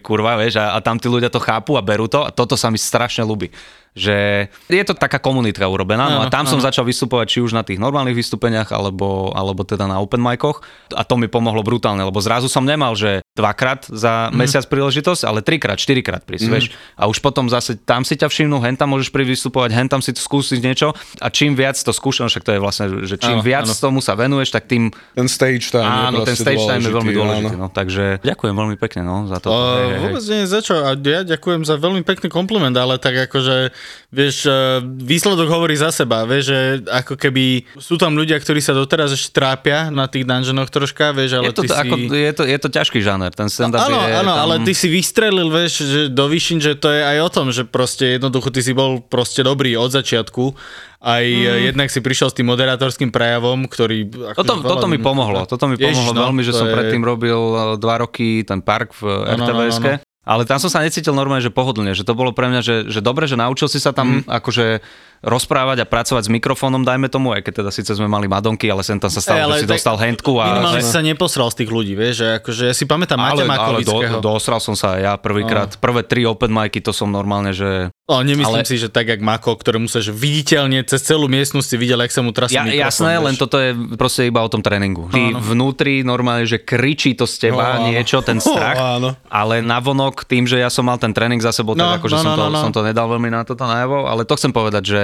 kurva, 0.00 0.38
vieš, 0.38 0.62
a, 0.62 0.72
a 0.72 0.80
tam 0.80 0.96
tí 0.96 1.10
ľudia 1.10 1.28
to 1.28 1.42
chápu 1.42 1.76
a 1.76 1.82
berú 1.82 2.06
to 2.06 2.22
a 2.22 2.30
toto 2.30 2.54
sa 2.54 2.70
mi 2.70 2.78
strašne 2.78 3.26
ľúbi. 3.26 3.50
Že 3.96 4.46
je 4.68 4.84
to 4.84 4.92
taká 4.92 5.16
komunitka 5.16 5.64
urobená, 5.64 6.12
no 6.12 6.18
a 6.20 6.24
Áno, 6.28 6.32
tam 6.32 6.44
som 6.44 6.60
začal 6.60 6.84
vystupovať 6.84 7.26
či 7.32 7.38
už 7.40 7.56
na 7.56 7.64
tých 7.64 7.80
normálnych 7.80 8.12
vystúpeniach, 8.12 8.68
alebo, 8.68 9.32
alebo 9.32 9.64
teda 9.64 9.88
na 9.88 9.98
open 10.04 10.20
micoch 10.20 10.60
a 10.92 11.00
to 11.00 11.16
mi 11.16 11.32
pomohlo 11.32 11.64
brutálne, 11.64 12.04
lebo 12.04 12.20
zrazu 12.20 12.52
som 12.52 12.62
nemal, 12.62 12.92
že 12.92 13.24
dvakrát 13.32 13.88
za 13.88 14.28
mm. 14.28 14.36
mesiac 14.36 14.64
príležitosť, 14.68 15.22
ale 15.24 15.40
trikrát, 15.40 15.80
štyrikrát 15.80 16.22
prísť, 16.28 16.46
mm. 16.46 16.52
vieš. 16.52 16.66
A 16.92 17.08
už 17.08 17.24
potom 17.24 17.48
zase 17.48 17.80
tam 17.80 18.04
si 18.04 18.20
ťa 18.20 18.28
všimnú, 18.28 18.60
hen 18.60 18.76
tam 18.76 18.92
môžeš 18.92 19.08
prísť 19.08 19.30
vystupovať, 19.32 19.70
hen 19.72 19.88
tam 19.88 20.04
si 20.04 20.12
to 20.12 20.20
skúsiť 20.20 20.60
niečo 20.60 20.92
a 21.24 21.26
čím 21.32 21.56
viac 21.56 21.80
to 21.80 21.92
skúšam, 21.92 22.28
však 22.28 22.44
to 22.44 22.52
je 22.56 22.60
vlastne, 22.60 22.84
že 23.08 23.16
čím 23.16 23.40
Áno, 23.40 23.44
viac 23.44 23.64
áno. 23.64 23.76
tomu 23.76 23.98
sa 24.04 24.12
venuješ, 24.12 24.52
tak 24.52 24.68
tým 24.68 24.92
Ten 25.16 25.28
stage 25.28 25.72
time 25.72 25.88
Áno, 25.88 26.22
je 26.22 26.32
ten 26.32 26.36
stage 26.36 26.64
time 26.68 26.84
je 26.84 26.92
veľmi 26.92 27.12
dôležitý. 27.16 27.56
áno. 27.56 27.66
No, 27.66 27.68
takže 27.72 28.20
ďakujem 28.20 28.54
veľmi 28.54 28.76
pekne 28.76 29.00
no, 29.06 29.24
za 29.28 29.40
to. 29.40 29.48
O, 29.48 29.56
vôbec 30.10 30.24
nie 30.28 30.44
je 30.44 30.48
za 30.48 30.60
čo. 30.60 30.74
A 30.84 30.92
ja 30.96 31.20
ďakujem 31.24 31.62
za 31.64 31.76
veľmi 31.80 32.02
pekný 32.04 32.28
kompliment, 32.28 32.74
ale 32.76 33.00
tak 33.00 33.30
akože, 33.30 33.72
vieš, 34.10 34.46
e, 34.46 34.80
výsledok 34.82 35.48
hovorí 35.50 35.74
za 35.76 35.90
seba. 35.90 36.24
Vieš, 36.24 36.44
že 36.46 36.58
ako 36.86 37.14
keby 37.18 37.66
sú 37.76 37.98
tam 37.98 38.14
ľudia, 38.14 38.38
ktorí 38.38 38.62
sa 38.62 38.72
doteraz 38.72 39.12
ešte 39.12 39.36
trápia 39.36 39.92
na 39.92 40.06
tých 40.06 40.24
dungeonoch 40.24 40.70
troška, 40.70 41.12
vieš, 41.12 41.42
ale 41.42 41.50
je, 41.50 41.56
to, 41.56 41.62
ty 41.64 41.68
ako, 41.72 41.94
si... 41.94 42.04
je, 42.12 42.32
to, 42.32 42.42
je 42.46 42.58
to 42.58 42.68
ťažký 42.70 42.98
žáner, 43.02 43.30
ten 43.34 43.50
stand-up 43.50 43.86
Áno, 43.86 44.00
je 44.06 44.14
áno, 44.16 44.32
tam... 44.32 44.42
ale 44.46 44.54
ty 44.64 44.72
si 44.72 44.88
vystrelil, 44.88 45.48
vieš, 45.52 45.84
že 45.84 46.00
do 46.08 46.24
vyššín, 46.30 46.58
že 46.62 46.72
to 46.78 46.88
je 46.90 47.02
aj 47.02 47.18
o 47.22 47.28
tom, 47.30 47.46
že 47.52 47.62
proste 47.68 48.16
jednoducho 48.16 48.48
ty 48.50 48.64
si 48.64 48.72
bol 48.72 49.02
proste 49.04 49.44
dobrý 49.44 49.76
od 49.76 49.92
začiatku. 49.92 50.56
Aj 50.96 51.22
mm. 51.22 51.70
jednak 51.70 51.92
si 51.92 52.00
prišiel 52.00 52.32
s 52.32 52.34
tým 52.34 52.48
moderátorským 52.48 53.12
prejavom, 53.12 53.68
ktorý... 53.68 54.10
akože 54.32 54.38
Toto, 54.42 54.54
veľa 54.64 54.70
toto 54.74 54.86
mi 54.88 54.98
pomohlo, 54.98 55.44
toto 55.44 55.68
mi 55.68 55.76
Ježiš, 55.76 55.92
pomohlo 55.92 56.12
no, 56.16 56.20
veľmi, 56.32 56.42
že 56.42 56.52
to 56.56 56.58
som 56.64 56.66
je- 56.66 56.74
predtým 56.74 57.02
robil 57.04 57.36
eh, 57.36 57.60
dva 57.78 58.02
roky 58.02 58.42
ten 58.42 58.64
park 58.64 58.96
v 58.96 59.04
Áno, 59.04 59.44
áno, 59.44 59.46
RTVSK. 59.46 59.86
áno. 59.86 60.15
Ale 60.26 60.42
tam 60.42 60.58
som 60.58 60.66
sa 60.66 60.82
necítil 60.82 61.14
normálne, 61.14 61.38
že 61.38 61.54
pohodlne, 61.54 61.94
že 61.94 62.02
to 62.02 62.18
bolo 62.18 62.34
pre 62.34 62.50
mňa, 62.50 62.60
že, 62.60 62.76
že 62.90 62.98
dobre, 62.98 63.30
že 63.30 63.38
naučil 63.38 63.70
si 63.70 63.78
sa 63.78 63.94
tam 63.94 64.26
mm. 64.26 64.26
akože 64.26 64.82
rozprávať 65.22 65.82
a 65.82 65.86
pracovať 65.88 66.28
s 66.28 66.30
mikrofónom, 66.30 66.84
dajme 66.84 67.08
tomu, 67.08 67.32
aj 67.32 67.46
keď 67.46 67.64
teda 67.64 67.70
síce 67.72 67.90
sme 67.96 68.10
mali 68.10 68.28
Madonky, 68.28 68.68
ale 68.68 68.84
sem 68.84 69.00
tam 69.00 69.08
sa 69.08 69.22
stalo, 69.22 69.54
Ej, 69.54 69.62
že 69.62 69.62
si 69.62 69.66
tak 69.70 69.78
dostal 69.80 69.96
handku 69.96 70.36
a... 70.42 70.58
Minimálne 70.58 70.82
si 70.84 70.92
sa 70.92 71.00
neposral 71.00 71.48
z 71.54 71.64
tých 71.64 71.70
ľudí, 71.72 71.94
vieš, 71.96 72.26
že 72.26 72.28
akože 72.42 72.62
ja 72.68 72.74
si 72.76 72.84
pamätám 72.84 73.16
Maťa 73.22 73.44
ale, 73.46 73.56
ale 73.56 73.78
do, 73.86 73.96
dosral 74.20 74.60
som 74.60 74.76
sa 74.76 75.00
ja 75.00 75.16
prvýkrát, 75.16 75.78
prvé 75.80 76.04
tri 76.04 76.28
open 76.28 76.52
micy, 76.52 76.84
to 76.84 76.92
som 76.92 77.08
normálne, 77.08 77.56
že 77.56 77.88
O, 78.06 78.22
nemyslím 78.22 78.62
Ale- 78.62 78.70
si, 78.70 78.78
že 78.78 78.86
tak, 78.86 79.08
jak 79.08 79.18
Mako, 79.18 79.58
ktorému 79.58 79.90
sa 79.90 79.98
že 79.98 80.14
viditeľne 80.14 80.78
cez 80.82 81.02
celú 81.02 81.26
miestnosť 81.26 81.66
si 81.66 81.76
videl, 81.76 81.98
jak 81.98 82.08
sa 82.08 82.22
mu 82.22 82.30
trasí 82.30 82.54
Ja, 82.54 82.62
mikrofón. 82.62 82.86
jasné, 82.86 83.12
vieš. 83.12 83.24
len 83.24 83.34
toto 83.34 83.56
je 83.58 83.68
proste 83.92 84.22
iba 84.24 84.40
o 84.40 84.48
tom 84.48 84.62
tréningu. 84.62 85.10
Ty 85.10 85.18
Áno. 85.28 85.42
vnútri 85.42 86.00
normálne, 86.00 86.44
že 86.44 86.56
kričí 86.56 87.12
to 87.12 87.26
z 87.26 87.50
teba 87.50 87.82
No, 87.82 87.90
niečo, 87.90 88.22
ten 88.22 88.38
strach, 88.46 88.78
áno. 88.78 89.18
ale 89.26 89.58
navonok 89.58 90.22
tým, 90.22 90.44
že 90.44 90.56
ja 90.56 90.70
som 90.70 90.86
mal 90.86 90.96
ten 90.96 91.10
tréning 91.10 91.42
za 91.42 91.50
sebou, 91.50 91.74
No, 91.74 91.82
tak 91.90 91.98
akože 92.00 92.14
no, 92.14 92.22
som, 92.22 92.30
no, 92.30 92.36
to, 92.36 92.44
no, 92.44 92.50
no. 92.52 92.60
som 92.60 92.70
to 92.70 92.80
nedal 92.80 93.10
veľmi 93.10 93.26
na 93.26 93.42
toto 93.42 93.66
najavo, 93.66 94.06
ale 94.06 94.22
to 94.22 94.32
chcem 94.32 94.50
povedať, 94.50 94.82
že 94.86 95.02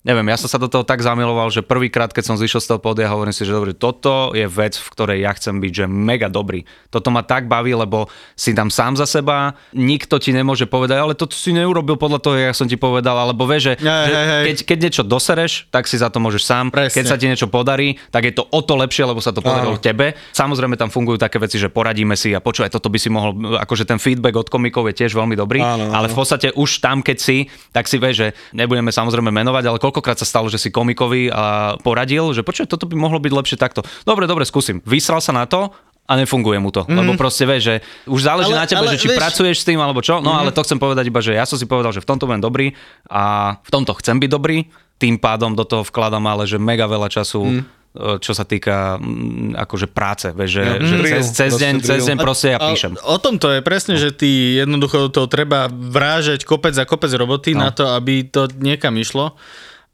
Neviem, 0.00 0.32
ja 0.32 0.40
som 0.40 0.48
sa 0.48 0.56
do 0.56 0.64
toho 0.64 0.80
tak 0.80 1.04
zamiloval, 1.04 1.52
že 1.52 1.60
prvýkrát, 1.60 2.08
keď 2.08 2.32
som 2.32 2.40
zišiel 2.40 2.64
z 2.64 2.68
toho 2.72 2.80
pódia, 2.80 3.12
hovorím 3.12 3.36
si, 3.36 3.44
že 3.44 3.52
dobre, 3.52 3.76
toto 3.76 4.32
je 4.32 4.48
vec, 4.48 4.72
v 4.72 4.88
ktorej 4.96 5.18
ja 5.20 5.36
chcem 5.36 5.60
byť, 5.60 5.72
že 5.76 5.84
mega 5.84 6.32
dobrý. 6.32 6.64
Toto 6.88 7.12
ma 7.12 7.20
tak 7.20 7.52
baví, 7.52 7.76
lebo 7.76 8.08
si 8.32 8.56
tam 8.56 8.72
sám 8.72 8.96
za 8.96 9.04
seba, 9.04 9.60
nikto 9.76 10.16
ti 10.16 10.32
nemôže 10.32 10.64
povedať, 10.64 11.04
ale 11.04 11.12
toto 11.12 11.36
si 11.36 11.52
neurobil 11.52 12.00
podľa 12.00 12.16
toho, 12.16 12.32
jak 12.40 12.56
som 12.56 12.64
ti 12.64 12.80
povedal, 12.80 13.12
alebo 13.12 13.44
vieš, 13.44 13.76
že, 13.76 13.84
Hej, 13.84 14.06
že 14.08 14.16
hej, 14.16 14.24
hej. 14.24 14.44
keď, 14.48 14.56
keď 14.64 14.78
niečo 14.88 15.02
dosereš, 15.04 15.52
tak 15.68 15.84
si 15.84 16.00
za 16.00 16.08
to 16.08 16.16
môžeš 16.16 16.48
sám. 16.48 16.72
Presne. 16.72 16.96
Keď 16.96 17.04
sa 17.04 17.20
ti 17.20 17.28
niečo 17.28 17.52
podarí, 17.52 18.00
tak 18.08 18.24
je 18.24 18.32
to 18.32 18.48
o 18.48 18.60
to 18.64 18.80
lepšie, 18.80 19.04
lebo 19.04 19.20
sa 19.20 19.36
to 19.36 19.44
podarilo 19.44 19.76
Áno. 19.76 19.84
tebe. 19.84 20.16
Samozrejme 20.32 20.80
tam 20.80 20.88
fungujú 20.88 21.20
také 21.20 21.36
veci, 21.36 21.60
že 21.60 21.68
poradíme 21.68 22.16
si 22.16 22.32
a 22.32 22.40
počúvaj, 22.40 22.72
toto 22.72 22.88
by 22.88 22.96
si 22.96 23.12
mohol, 23.12 23.36
akože 23.60 23.84
ten 23.84 24.00
feedback 24.00 24.32
od 24.32 24.48
komikov 24.48 24.88
je 24.88 25.04
tiež 25.04 25.12
veľmi 25.12 25.36
dobrý, 25.36 25.60
áno. 25.60 25.92
ale 25.92 26.08
v 26.08 26.16
podstate 26.16 26.56
už 26.56 26.80
tam, 26.80 27.04
keď 27.04 27.20
si, 27.20 27.52
tak 27.76 27.84
si 27.84 28.00
vieš, 28.00 28.16
že 28.16 28.28
nebudeme 28.56 28.88
samozrejme 28.88 29.28
menovať, 29.28 29.68
ale 29.68 29.76
koľkokrát 29.90 30.14
sa 30.14 30.24
stalo, 30.24 30.46
že 30.46 30.56
si 30.56 30.70
komikovi 30.70 31.26
a 31.26 31.74
poradil, 31.76 32.30
že 32.30 32.40
počuj, 32.40 32.64
toto 32.64 32.86
by 32.86 32.94
mohlo 32.94 33.18
byť 33.18 33.32
lepšie 33.32 33.56
takto. 33.56 33.82
Dobre, 34.02 34.24
dobre, 34.24 34.46
skúsim. 34.46 34.78
Vysral 34.80 35.18
sa 35.18 35.34
na 35.34 35.44
to, 35.44 35.74
a 36.06 36.18
nefunguje 36.18 36.58
mu 36.58 36.70
to. 36.70 36.82
Mm. 36.84 36.96
Lebo 36.96 37.14
proste 37.14 37.46
vieš, 37.46 37.62
že 37.64 37.74
už 38.02 38.18
záleží 38.20 38.50
Ale- 38.50 38.58
na 38.58 38.66
tebe, 38.66 38.82
ale 38.82 38.94
že 38.94 38.98
či 38.98 39.06
vieš- 39.06 39.20
pracuješ 39.22 39.56
s 39.58 39.66
tým 39.66 39.78
alebo 39.78 40.02
čo. 40.02 40.18
No 40.18 40.34
mm. 40.34 40.38
ale 40.38 40.50
to 40.50 40.62
chcem 40.62 40.74
povedať 40.76 41.06
iba, 41.06 41.22
že 41.22 41.38
ja 41.38 41.46
som 41.46 41.54
si 41.54 41.70
povedal, 41.70 41.94
že 41.94 42.02
v 42.02 42.08
tomto 42.08 42.26
budem 42.26 42.42
dobrý 42.42 42.74
a 43.06 43.54
v 43.58 43.70
tomto 43.70 43.94
chcem 43.94 44.18
byť 44.18 44.26
dobrý. 44.26 44.66
Tým 44.98 45.22
pádom 45.22 45.54
do 45.54 45.62
toho 45.62 45.86
vkladám 45.86 46.26
ale, 46.26 46.50
že 46.50 46.58
mega 46.58 46.86
veľa 46.86 47.06
času 47.08 47.42
mm 47.42 47.62
čo 47.90 48.30
sa 48.30 48.46
týka 48.46 49.02
mm, 49.02 49.58
akože 49.58 49.90
práce, 49.90 50.30
vieš, 50.30 50.50
že, 50.52 50.62
Ja, 50.62 50.74
že 50.78 50.94
drill, 50.94 51.10
cez, 51.10 51.26
cez, 51.28 51.52
deň, 51.58 51.74
cez 51.82 51.90
drill. 51.98 52.06
deň 52.06 52.16
proste 52.22 52.54
ja 52.54 52.58
A- 52.62 52.70
píšem. 52.70 52.94
O 53.02 53.18
tom 53.18 53.34
to 53.34 53.50
je 53.50 53.58
presne, 53.60 53.98
že 53.98 54.14
ty 54.14 54.30
jednoducho 54.56 55.10
toho 55.10 55.26
treba 55.26 55.66
vrážať 55.66 56.46
kopec 56.46 56.70
za 56.70 56.86
kopec 56.86 57.10
roboty 57.10 57.50
No. 57.50 57.66
na 57.66 57.74
to, 57.74 57.90
aby 57.90 58.22
to 58.22 58.46
niekam 58.62 58.94
išlo. 58.94 59.34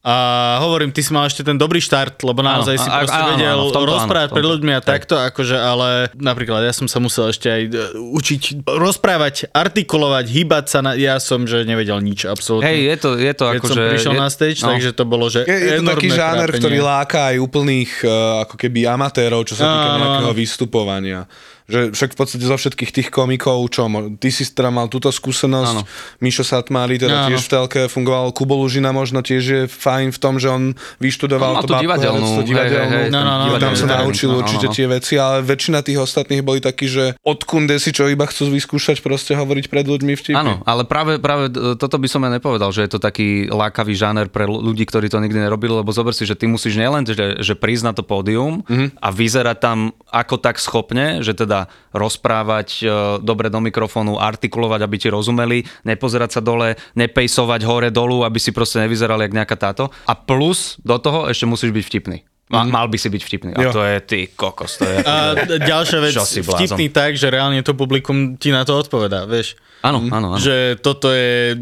A 0.07 0.16
hovorím, 0.62 0.95
ty 0.95 1.03
si 1.03 1.11
mal 1.11 1.27
ešte 1.27 1.42
ten 1.42 1.59
dobrý 1.59 1.83
štart, 1.83 2.23
lebo 2.23 2.38
naozaj 2.38 2.79
Áno, 2.79 2.85
si 2.87 2.88
proste 2.95 3.19
áno, 3.19 3.31
vedel 3.35 3.59
áno, 3.59 3.75
tomto 3.75 3.90
rozprávať 3.90 4.29
pred 4.31 4.47
ľuďmi 4.47 4.71
a 4.71 4.79
Tak. 4.79 4.87
takto, 4.87 5.14
akože, 5.19 5.57
ale 5.59 5.88
napríklad 6.14 6.62
ja 6.62 6.71
som 6.71 6.87
sa 6.87 7.03
musel 7.03 7.35
ešte 7.35 7.51
aj 7.51 7.62
e, 7.66 7.71
učiť 7.99 8.62
rozprávať, 8.62 9.51
artikulovať, 9.51 10.31
hýbať 10.31 10.64
sa, 10.71 10.79
na, 10.79 10.95
ja 10.95 11.19
som, 11.19 11.42
že 11.42 11.66
nevedel 11.66 11.99
nič 11.99 12.23
absolútne. 12.23 12.71
Hej, 12.71 12.79
je 12.87 12.97
to, 13.03 13.11
je 13.19 13.33
to 13.35 13.45
Keď 13.51 13.59
ako, 13.59 13.66
som 13.66 13.77
že... 13.77 13.85
prišiel 13.90 14.14
je, 14.14 14.21
na 14.23 14.29
stage, 14.31 14.59
no. 14.62 14.69
takže 14.71 14.90
to 14.95 15.05
bolo, 15.11 15.27
že 15.27 15.40
Je, 15.42 15.59
je 15.59 15.79
to 15.83 15.90
taký 15.90 16.09
žáner, 16.14 16.49
trápenie. 16.55 16.62
ktorý 16.62 16.79
láka 16.87 17.21
aj 17.35 17.37
úplných 17.42 17.90
uh, 18.07 18.11
ako 18.47 18.55
keby 18.55 18.87
amatérov, 18.87 19.42
čo 19.42 19.59
sa 19.59 19.66
týka 19.66 19.90
nejakého 19.99 20.33
vystupovania. 20.38 21.27
Že 21.66 21.90
však 21.90 22.11
v 22.12 22.16
podstate 22.16 22.42
zo 22.42 22.55
všetkých 22.55 22.90
tých 22.92 23.09
komikov, 23.09 23.59
čo, 23.68 23.87
ty 24.16 24.29
si 24.29 24.42
teda 24.44 24.68
mal 24.68 24.87
túto 24.87 25.11
skúsenosť, 25.11 25.72
Áno. 25.72 25.83
Mišo 26.18 26.42
Satmári 26.42 26.96
teda 26.96 27.22
Áno. 27.22 27.29
tiež 27.29 27.42
v 27.42 27.50
telke 27.50 27.81
fungoval, 27.87 28.31
Kubo 28.31 28.55
Lužina 28.55 28.90
možno 28.90 29.18
tiež 29.18 29.42
je 29.42 29.61
fajn 29.66 30.11
v 30.11 30.18
tom, 30.18 30.35
že 30.37 30.46
on 30.46 30.62
vyštudoval 30.98 31.59
On 31.59 31.62
to 31.62 31.72
bábko 31.72 31.83
divadelnú, 31.83 32.29
divadelnú, 32.42 32.87
hej, 32.88 33.02
hej, 33.02 33.09
No, 33.09 33.20
no, 33.20 33.33
no, 33.44 33.57
tam 33.57 33.74
sa 33.74 33.87
naučil 33.92 34.31
áno, 34.31 34.40
určite 34.40 34.66
áno. 34.66 34.74
tie 34.74 34.87
veci, 34.87 35.14
ale 35.16 35.42
väčšina 35.42 35.81
tých 35.81 35.98
ostatných 35.98 36.40
boli 36.40 36.59
takí, 36.59 36.87
že 36.87 37.18
odkunde 37.20 37.74
si 37.76 37.90
čo 37.90 38.07
iba 38.07 38.24
chcú 38.24 38.46
vyskúšať 38.48 39.00
proste 39.00 39.33
hovoriť 39.33 39.66
pred 39.66 39.85
ľuďmi 39.85 40.12
vtipy. 40.14 40.37
Áno, 40.37 40.62
ale 40.62 40.85
práve, 40.85 41.18
práve 41.18 41.50
toto 41.74 41.96
by 41.96 42.07
som 42.07 42.22
ja 42.22 42.31
nepovedal, 42.31 42.70
že 42.70 42.87
je 42.87 42.90
to 42.92 43.00
taký 43.00 43.48
lákavý 43.48 43.92
žáner 43.92 44.29
pre 44.29 44.44
ľudí, 44.44 44.85
ktorí 44.85 45.09
to 45.09 45.18
nikdy 45.18 45.38
nerobili, 45.38 45.74
lebo 45.74 45.90
zober 45.90 46.12
si, 46.12 46.22
že 46.22 46.35
ty 46.35 46.46
musíš 46.46 46.76
nielen, 46.76 47.02
že, 47.02 47.16
že 47.38 47.55
prísť 47.55 47.85
na 47.85 47.92
to 47.92 48.02
pódium 48.02 48.62
Mhm. 48.66 48.98
a 48.98 49.09
vyzerať 49.11 49.59
tam 49.59 49.79
ako 50.07 50.37
tak 50.37 50.57
schopne, 50.57 51.20
že 51.20 51.33
teda 51.33 51.56
rozprávať 51.97 52.69
e, 52.83 52.87
dobre 53.25 53.49
do 53.49 53.64
mikrofónu, 53.64 54.21
artikulovať, 54.21 54.81
aby 54.85 54.97
ti 55.01 55.09
rozumeli, 55.09 55.64
nepozerať 55.88 56.31
sa 56.37 56.40
dole, 56.45 56.77
nepejsovať 56.99 57.61
hore 57.64 57.88
dolu, 57.88 58.29
aby 58.29 58.37
si 58.37 58.53
proste 58.53 58.85
nevyzeral 58.85 59.23
jak 59.25 59.33
nejaká 59.33 59.57
táto. 59.57 59.88
A 60.05 60.12
plus 60.12 60.77
do 60.85 61.01
toho 61.01 61.33
ešte 61.33 61.49
musíš 61.49 61.73
byť 61.73 61.85
vtipný. 61.88 62.19
Ma, 62.46 62.62
Mal 62.62 62.87
by 62.87 62.94
si 62.94 63.09
byť 63.09 63.22
vtipný. 63.22 63.50
A 63.50 63.59
Mhm. 63.59 63.64
Jo. 63.64 63.70
to 63.72 63.82
je 63.82 63.96
ty 64.00 64.18
kokos. 64.28 64.78
To 64.78 64.85
je, 64.85 64.96
A 65.00 65.14
d- 65.35 65.59
ďalšia 65.61 65.98
vec, 65.98 66.14
vtipný 66.14 66.87
tak, 66.88 67.12
že 67.12 67.26
reálne 67.26 67.59
to 67.61 67.72
publikum 67.72 68.35
ti 68.35 68.48
na 68.48 68.62
to 68.62 68.76
odpovedá, 68.76 69.24
vieš. 69.24 69.59
áno, 69.82 70.02
áno, 70.04 70.26
áno. 70.32 70.37
Že 70.37 70.56
toto 70.80 71.09
je 71.09 71.54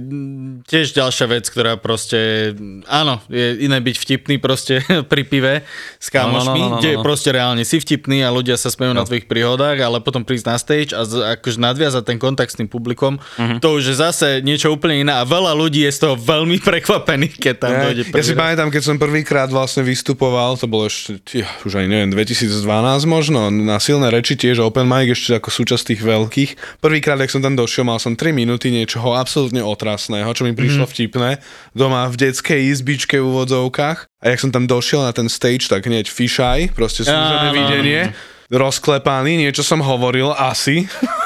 tiež 0.63 0.93
ďalšia 0.93 1.27
vec, 1.27 1.45
ktorá 1.45 1.77
proste, 1.77 2.53
áno, 2.87 3.21
je 3.27 3.61
iné 3.61 3.77
byť 3.79 3.97
vtipný 3.99 4.37
proste 4.39 4.81
pri 5.11 5.23
pive 5.23 5.61
s 5.99 6.09
kámošmi, 6.09 6.53
No, 6.55 6.65
no, 6.65 6.69
no, 6.71 6.71
no, 6.71 6.75
no, 6.75 6.79
kde 6.79 6.91
no. 6.95 7.03
proste 7.03 7.29
reálne 7.31 7.61
si 7.63 7.77
vtipný 7.77 8.21
a 8.21 8.29
ľudia 8.29 8.55
sa 8.55 8.69
smejú 8.69 8.93
na 8.93 9.03
tvojich 9.03 9.25
príhodách, 9.25 9.77
ale 9.79 9.99
potom 9.99 10.21
prísť 10.21 10.47
na 10.47 10.57
stage 10.57 10.91
a 10.91 11.03
z, 11.03 11.17
akože 11.35 11.59
nadviazať 11.59 12.03
ten 12.03 12.17
kontakt 12.17 12.49
s 12.49 12.57
tým 12.57 12.65
publikom, 12.67 13.17
Mhm. 13.35 13.57
to 13.59 13.73
už 13.75 13.85
je 13.87 13.97
zase 13.99 14.29
niečo 14.41 14.69
úplne 14.69 15.01
iné 15.01 15.13
a 15.13 15.23
veľa 15.23 15.53
ľudí 15.53 15.81
je 15.83 15.93
z 15.93 16.01
toho 16.03 16.15
veľmi 16.15 16.61
prekvapených, 16.63 17.37
keď 17.37 17.55
tam 17.59 17.73
Ne, 17.73 17.83
dojde 17.87 18.03
ja 18.05 18.23
si 18.23 18.33
prvý 18.33 18.37
pamätám, 18.39 18.69
keď 18.69 18.83
som 18.85 18.97
prvýkrát 18.97 19.49
vlastne 19.49 19.81
vystupoval, 19.83 20.57
to 20.57 20.65
bolo 20.75 20.91
ešte, 20.91 21.23
tě, 21.23 21.47
už 21.63 21.73
aj 21.79 21.87
neviem, 21.87 22.11
2012 22.11 23.07
možno, 23.07 23.55
na 23.55 23.79
silné 23.79 24.11
reči 24.11 24.35
tiež 24.35 24.59
open 24.59 24.91
mic, 24.91 25.15
ešte 25.15 25.39
ako 25.39 25.55
súčasť 25.55 25.95
tých 25.95 26.03
veľkých. 26.03 26.51
Prvýkrát, 26.83 27.23
ak 27.23 27.31
som 27.31 27.39
tam 27.39 27.55
došiel, 27.55 27.87
mal 27.87 28.03
som 28.03 28.19
3 28.19 28.35
minúty 28.35 28.75
niečoho 28.75 29.15
absolútne 29.15 29.63
otrasného, 29.63 30.27
čo 30.35 30.43
mi 30.43 30.51
prišlo 30.51 30.91
mm-hmm. 30.91 30.99
vtipné, 30.99 31.31
doma 31.79 32.11
v 32.11 32.19
detskej 32.19 32.75
izbičke 32.75 33.23
v 33.23 33.31
úvodzovkách. 33.31 34.11
A 34.19 34.25
jak 34.35 34.43
som 34.43 34.51
tam 34.51 34.67
došiel 34.67 35.07
na 35.07 35.15
ten 35.15 35.31
stage, 35.31 35.71
tak 35.71 35.87
hneď 35.87 36.11
fisheye, 36.11 36.75
proste 36.75 37.07
súžené 37.07 37.53
Áno, 37.53 37.55
videnie, 37.55 38.11
rozklepaný, 38.49 39.37
niečo 39.39 39.61
som 39.61 39.79
hovoril, 39.79 40.31
asi. 40.31 40.85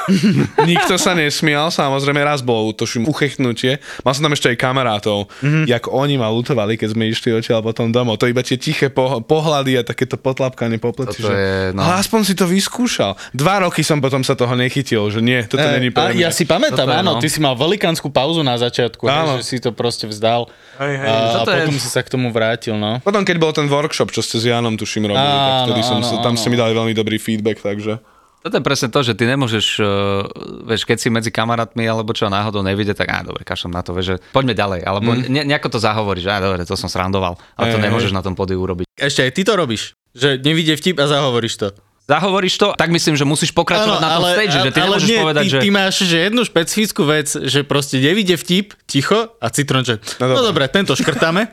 Nikto 0.61 0.95
sa 0.95 1.13
nesmial, 1.13 1.69
samozrejme 1.69 2.19
raz 2.19 2.41
bolo 2.41 2.71
tuším 2.71 3.05
uchechnutie. 3.05 3.77
Mal 4.01 4.11
som 4.11 4.23
tam 4.23 4.33
ešte 4.33 4.49
aj 4.49 4.57
kamarátov, 4.57 5.29
mm-hmm. 5.39 5.65
jak 5.65 5.83
oni 5.85 6.15
ma 6.15 6.27
lutovali, 6.27 6.75
keď 6.75 6.89
sme 6.91 7.07
išli 7.07 7.29
odtiaľ 7.31 7.61
potom 7.61 7.89
domov. 7.89 8.17
To 8.17 8.25
iba 8.25 8.41
tie 8.41 8.55
tiché 8.55 8.89
po- 8.89 9.21
pohľady 9.21 9.75
a 9.75 9.83
takéto 9.83 10.15
potlapkanie 10.15 10.77
po 10.77 10.91
pleci. 10.91 11.19
Toto 11.19 11.29
že, 11.29 11.35
je, 11.35 11.53
no. 11.71 11.81
Ale 11.81 11.99
aspoň 11.99 12.21
si 12.23 12.33
to 12.33 12.45
vyskúšal. 12.45 13.13
Dva 13.31 13.61
roky 13.61 13.81
som 13.81 13.97
potom 13.97 14.21
sa 14.21 14.33
toho 14.33 14.53
nechytil, 14.53 15.07
že 15.07 15.19
nie, 15.19 15.39
toto 15.43 15.61
Eh, 15.61 15.77
není 15.77 15.89
pre 15.89 16.11
mňa. 16.11 16.19
ja 16.19 16.29
si 16.29 16.43
pamätám, 16.43 16.83
Toto 16.83 16.91
je, 16.91 16.97
áno, 16.97 17.11
no. 17.13 17.21
ty 17.21 17.27
si 17.27 17.39
mal 17.39 17.53
velikánsku 17.53 18.09
pauzu 18.09 18.41
na 18.41 18.55
začiatku, 18.55 19.05
Áno. 19.05 19.35
hej, 19.35 19.37
že 19.37 19.45
si 19.45 19.57
to 19.57 19.69
proste 19.71 20.05
vzdal 20.05 20.49
Hej, 20.77 20.93
hej. 20.95 21.05
a, 21.05 21.13
a 21.13 21.33
Toto 21.37 21.51
je- 21.51 21.57
potom 21.61 21.77
si 21.77 21.87
sa 21.87 22.01
k 22.01 22.09
tomu 22.09 22.27
vrátil, 22.29 22.73
no. 22.73 22.97
Potom, 22.99 23.21
keď 23.21 23.37
bol 23.37 23.51
ten 23.51 23.65
workshop, 23.65 24.09
čo 24.09 24.19
ste 24.19 24.37
s 24.37 24.45
Janom 24.45 24.73
tuším 24.73 25.05
robili, 25.05 25.21
tak 25.21 25.53
Áno, 25.53 25.65
vtedy 25.67 25.81
som, 25.81 25.97
áno, 25.97 26.07
sa- 26.07 26.19
tam 26.19 26.33
áno. 26.33 26.39
ste 26.39 26.47
mi 26.47 26.57
dali 26.57 26.71
veľmi 26.71 26.93
dobrý 26.93 27.08
feedback, 27.17 27.63
takže... 27.63 27.97
Toto 28.39 28.55
je 28.55 28.63
presne 28.63 28.87
to, 28.87 29.03
že 29.03 29.19
ty 29.19 29.27
nemôžeš, 29.27 29.83
uh, 29.83 30.23
vieš, 30.63 30.87
keď 30.87 30.97
si 31.01 31.11
medzi 31.11 31.27
kamarátmi 31.27 31.83
alebo 31.83 32.15
čo 32.15 32.31
náhodou 32.31 32.63
nevidie, 32.63 32.95
tak 32.95 33.11
á, 33.11 33.19
dobre, 33.19 33.43
kašlem 33.43 33.75
na 33.75 33.83
to, 33.83 33.91
vieš, 33.91 34.15
že 34.15 34.17
poďme 34.31 34.55
ďalej, 34.55 34.79
alebo 34.87 35.11
mm. 35.11 35.27
ne, 35.27 35.41
nejako 35.43 35.75
to 35.75 35.79
zahovoríš, 35.83 36.31
á, 36.31 36.39
dobre, 36.39 36.63
to 36.63 36.79
som 36.79 36.87
srandoval, 36.87 37.35
ale 37.59 37.75
to 37.75 37.79
Hej, 37.81 37.91
nemôžeš 37.91 38.15
na 38.15 38.23
tom 38.23 38.39
pódiu 38.39 38.63
urobiť. 38.63 38.87
Ešte 38.95 39.27
aj 39.27 39.31
ty 39.35 39.41
to 39.43 39.59
robíš, 39.59 39.91
že 40.15 40.39
nevidie 40.39 40.79
vtip 40.79 41.03
a 41.03 41.11
zahovoríš 41.11 41.55
to. 41.59 41.67
Zahovoríš 42.09 42.57
to, 42.57 42.73
tak 42.73 42.89
myslím, 42.89 43.13
že 43.13 43.21
musíš 43.21 43.53
pokračovať 43.53 44.01
na 44.01 44.09
tom 44.17 44.25
stage, 44.33 44.49
že 44.57 44.71
ty 44.73 44.81
ale 44.81 44.97
nemôžeš 44.97 45.09
nie, 45.13 45.19
povedať, 45.21 45.43
ty, 45.45 45.49
že... 45.53 45.59
ty 45.61 45.69
máš 45.69 45.95
že 46.01 46.17
jednu 46.25 46.41
špecifickú 46.41 47.01
vec, 47.05 47.27
že 47.29 47.61
proste 47.61 48.01
nevidie 48.01 48.33
vtip, 48.33 48.73
ticho 48.89 49.37
a 49.37 49.47
citron, 49.53 49.85
že 49.85 50.01
no, 50.17 50.25
No 50.25 50.41
no 50.41 50.49
dobre, 50.49 50.65
tento 50.73 50.97
škrtáme. 50.97 51.45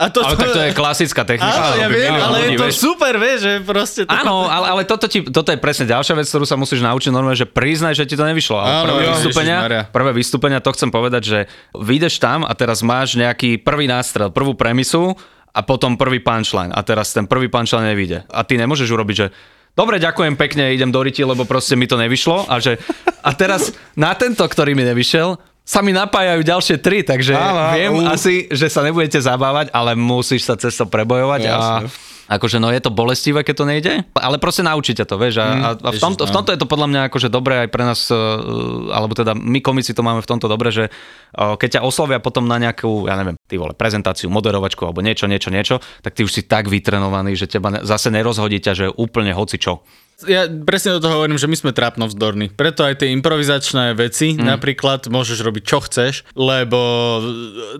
A 0.00 0.08
to, 0.08 0.24
Ale 0.24 0.40
tak 0.40 0.48
to 0.56 0.60
je 0.64 0.70
klasická 0.72 1.22
technika. 1.28 1.52
Áno, 1.52 1.76
ja 1.76 1.86
aby 1.92 2.00
viem, 2.00 2.16
ale 2.16 2.36
je 2.48 2.50
to 2.56 2.66
vieš. 2.70 2.80
super, 2.80 3.12
vieš, 3.20 3.38
že 3.44 3.52
proste... 3.60 4.00
To... 4.08 4.12
Áno, 4.16 4.48
ale, 4.48 4.66
ale 4.72 4.82
toto, 4.88 5.04
ti, 5.04 5.20
toto 5.20 5.52
je 5.52 5.58
presne 5.60 5.84
ďalšia 5.84 6.16
vec, 6.16 6.24
ktorú 6.30 6.48
sa 6.48 6.56
musíš 6.56 6.80
naučiť 6.80 7.10
normálne, 7.12 7.36
že 7.36 7.44
priznaj, 7.44 7.92
že 7.92 8.08
ti 8.08 8.16
to 8.16 8.24
nevyšlo. 8.24 8.56
Ale 8.56 8.70
Áno, 8.72 8.84
prvé, 8.88 9.02
jo, 9.04 9.12
vystúpenia, 9.12 9.58
prvé 9.92 10.10
vystúpenia, 10.16 10.58
to 10.64 10.72
chcem 10.72 10.88
povedať, 10.88 11.22
že 11.26 11.38
vyjdeš 11.76 12.16
tam 12.22 12.48
a 12.48 12.52
teraz 12.56 12.80
máš 12.80 13.20
nejaký 13.20 13.60
prvý 13.60 13.84
nástrel, 13.84 14.32
prvú 14.32 14.56
premisu 14.56 15.12
a 15.50 15.60
potom 15.66 15.98
prvý 15.98 16.22
punchline 16.22 16.70
a 16.70 16.80
teraz 16.86 17.10
ten 17.10 17.26
prvý 17.26 17.50
punchline 17.50 17.90
nevíde. 17.90 18.22
A 18.30 18.46
ty 18.46 18.54
nemôžeš 18.54 18.88
urobiť, 18.88 19.16
že 19.18 19.26
Dobre, 19.74 20.02
ďakujem 20.02 20.34
pekne, 20.34 20.74
idem 20.74 20.90
do 20.90 21.00
riti, 21.00 21.22
lebo 21.22 21.46
proste 21.46 21.78
mi 21.78 21.86
to 21.86 21.96
nevyšlo. 21.96 22.50
A, 22.50 22.58
že, 22.58 22.76
a 23.22 23.30
teraz 23.32 23.70
na 23.96 24.12
tento, 24.18 24.42
ktorý 24.44 24.74
mi 24.74 24.82
nevyšiel, 24.84 25.38
sa 25.62 25.80
mi 25.86 25.94
napájajú 25.94 26.42
ďalšie 26.42 26.76
tri, 26.82 27.06
takže 27.06 27.38
Áno, 27.38 27.78
viem 27.78 27.92
u. 27.94 28.02
asi, 28.10 28.50
že 28.50 28.66
sa 28.66 28.82
nebudete 28.82 29.22
zabávať, 29.22 29.70
ale 29.70 29.94
musíš 29.94 30.50
sa 30.50 30.58
cez 30.58 30.74
to 30.74 30.90
prebojovať 30.90 31.40
a 31.46 31.52
Jasne. 31.54 31.86
Akože 32.30 32.62
no 32.62 32.70
je 32.70 32.78
to 32.78 32.94
bolestivé, 32.94 33.42
keď 33.42 33.54
to 33.58 33.64
nejde, 33.66 33.92
ale 34.14 34.38
proste 34.38 34.62
naučíte 34.62 35.02
to, 35.02 35.18
vieš, 35.18 35.42
a, 35.42 35.46
a, 35.50 35.68
a 35.74 35.90
v, 35.90 35.98
tomto, 35.98 36.22
v 36.22 36.32
tomto 36.32 36.54
je 36.54 36.60
to 36.62 36.70
podľa 36.70 36.86
mňa 36.86 37.00
akože 37.10 37.26
dobré 37.26 37.66
aj 37.66 37.68
pre 37.74 37.82
nás, 37.82 38.06
uh, 38.06 38.94
alebo 38.94 39.18
teda 39.18 39.34
my 39.34 39.58
komici 39.58 39.90
to 39.90 40.06
máme 40.06 40.22
v 40.22 40.30
tomto 40.30 40.46
dobre, 40.46 40.70
že 40.70 40.86
uh, 40.86 41.58
keď 41.58 41.82
ťa 41.82 41.84
oslovia 41.84 42.22
potom 42.22 42.46
na 42.46 42.62
nejakú, 42.62 43.10
ja 43.10 43.18
neviem, 43.18 43.34
ty 43.50 43.58
vole, 43.58 43.74
prezentáciu, 43.74 44.30
moderovačku 44.30 44.86
alebo 44.86 45.02
niečo, 45.02 45.26
niečo, 45.26 45.50
niečo, 45.50 45.82
tak 46.06 46.14
ty 46.14 46.22
už 46.22 46.30
si 46.30 46.42
tak 46.46 46.70
vytrenovaný, 46.70 47.34
že 47.34 47.50
teba 47.50 47.82
zase 47.82 48.14
nerozhodí 48.14 48.62
ťa, 48.62 48.72
že 48.78 48.86
úplne 48.86 49.34
hoci 49.34 49.58
čo. 49.58 49.82
Ja 50.28 50.44
presne 50.44 51.00
do 51.00 51.00
toho 51.00 51.16
hovorím, 51.24 51.40
že 51.40 51.48
my 51.48 51.56
sme 51.56 51.72
trápno 51.72 52.04
vzdorní. 52.04 52.52
Preto 52.52 52.84
aj 52.84 53.00
tie 53.00 53.08
improvizačné 53.16 53.96
veci 53.96 54.36
mm. 54.36 54.44
napríklad 54.44 55.08
môžeš 55.08 55.40
robiť 55.40 55.62
čo 55.64 55.80
chceš, 55.80 56.28
lebo 56.36 56.78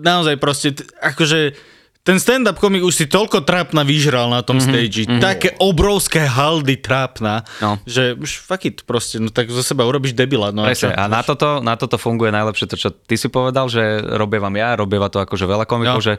naozaj 0.01 0.41
proste, 0.41 0.73
akože 0.97 1.53
ten 2.01 2.17
stand-up 2.17 2.57
komik 2.57 2.81
už 2.81 2.93
si 2.93 3.05
toľko 3.05 3.45
trápna 3.45 3.85
vyžral 3.85 4.25
na 4.27 4.41
tom 4.41 4.57
mm-hmm, 4.57 4.73
stage, 4.73 4.97
mm-hmm. 5.05 5.21
také 5.21 5.53
obrovské 5.61 6.25
haldy 6.25 6.81
trápna, 6.81 7.45
No. 7.61 7.77
že 7.85 8.17
už 8.17 8.41
fuck 8.41 8.65
it 8.65 8.81
proste, 8.83 9.21
no 9.21 9.29
tak 9.29 9.53
zo 9.53 9.61
seba 9.61 9.85
urobíš 9.85 10.17
debila. 10.17 10.49
No 10.49 10.65
Presne, 10.65 10.91
čo? 10.91 10.97
a 10.97 11.05
na 11.05 11.21
toto, 11.21 11.61
na 11.61 11.77
toto 11.77 12.01
funguje 12.01 12.33
najlepšie 12.33 12.65
to, 12.65 12.75
čo 12.75 12.89
ty 12.89 13.15
si 13.15 13.29
povedal, 13.29 13.69
že 13.69 13.81
robia 14.17 14.41
vám 14.41 14.57
ja, 14.57 14.73
robieva 14.73 15.13
to 15.13 15.21
akože 15.21 15.45
veľa 15.45 15.65
komikov, 15.69 16.01
No. 16.01 16.05
že 16.05 16.17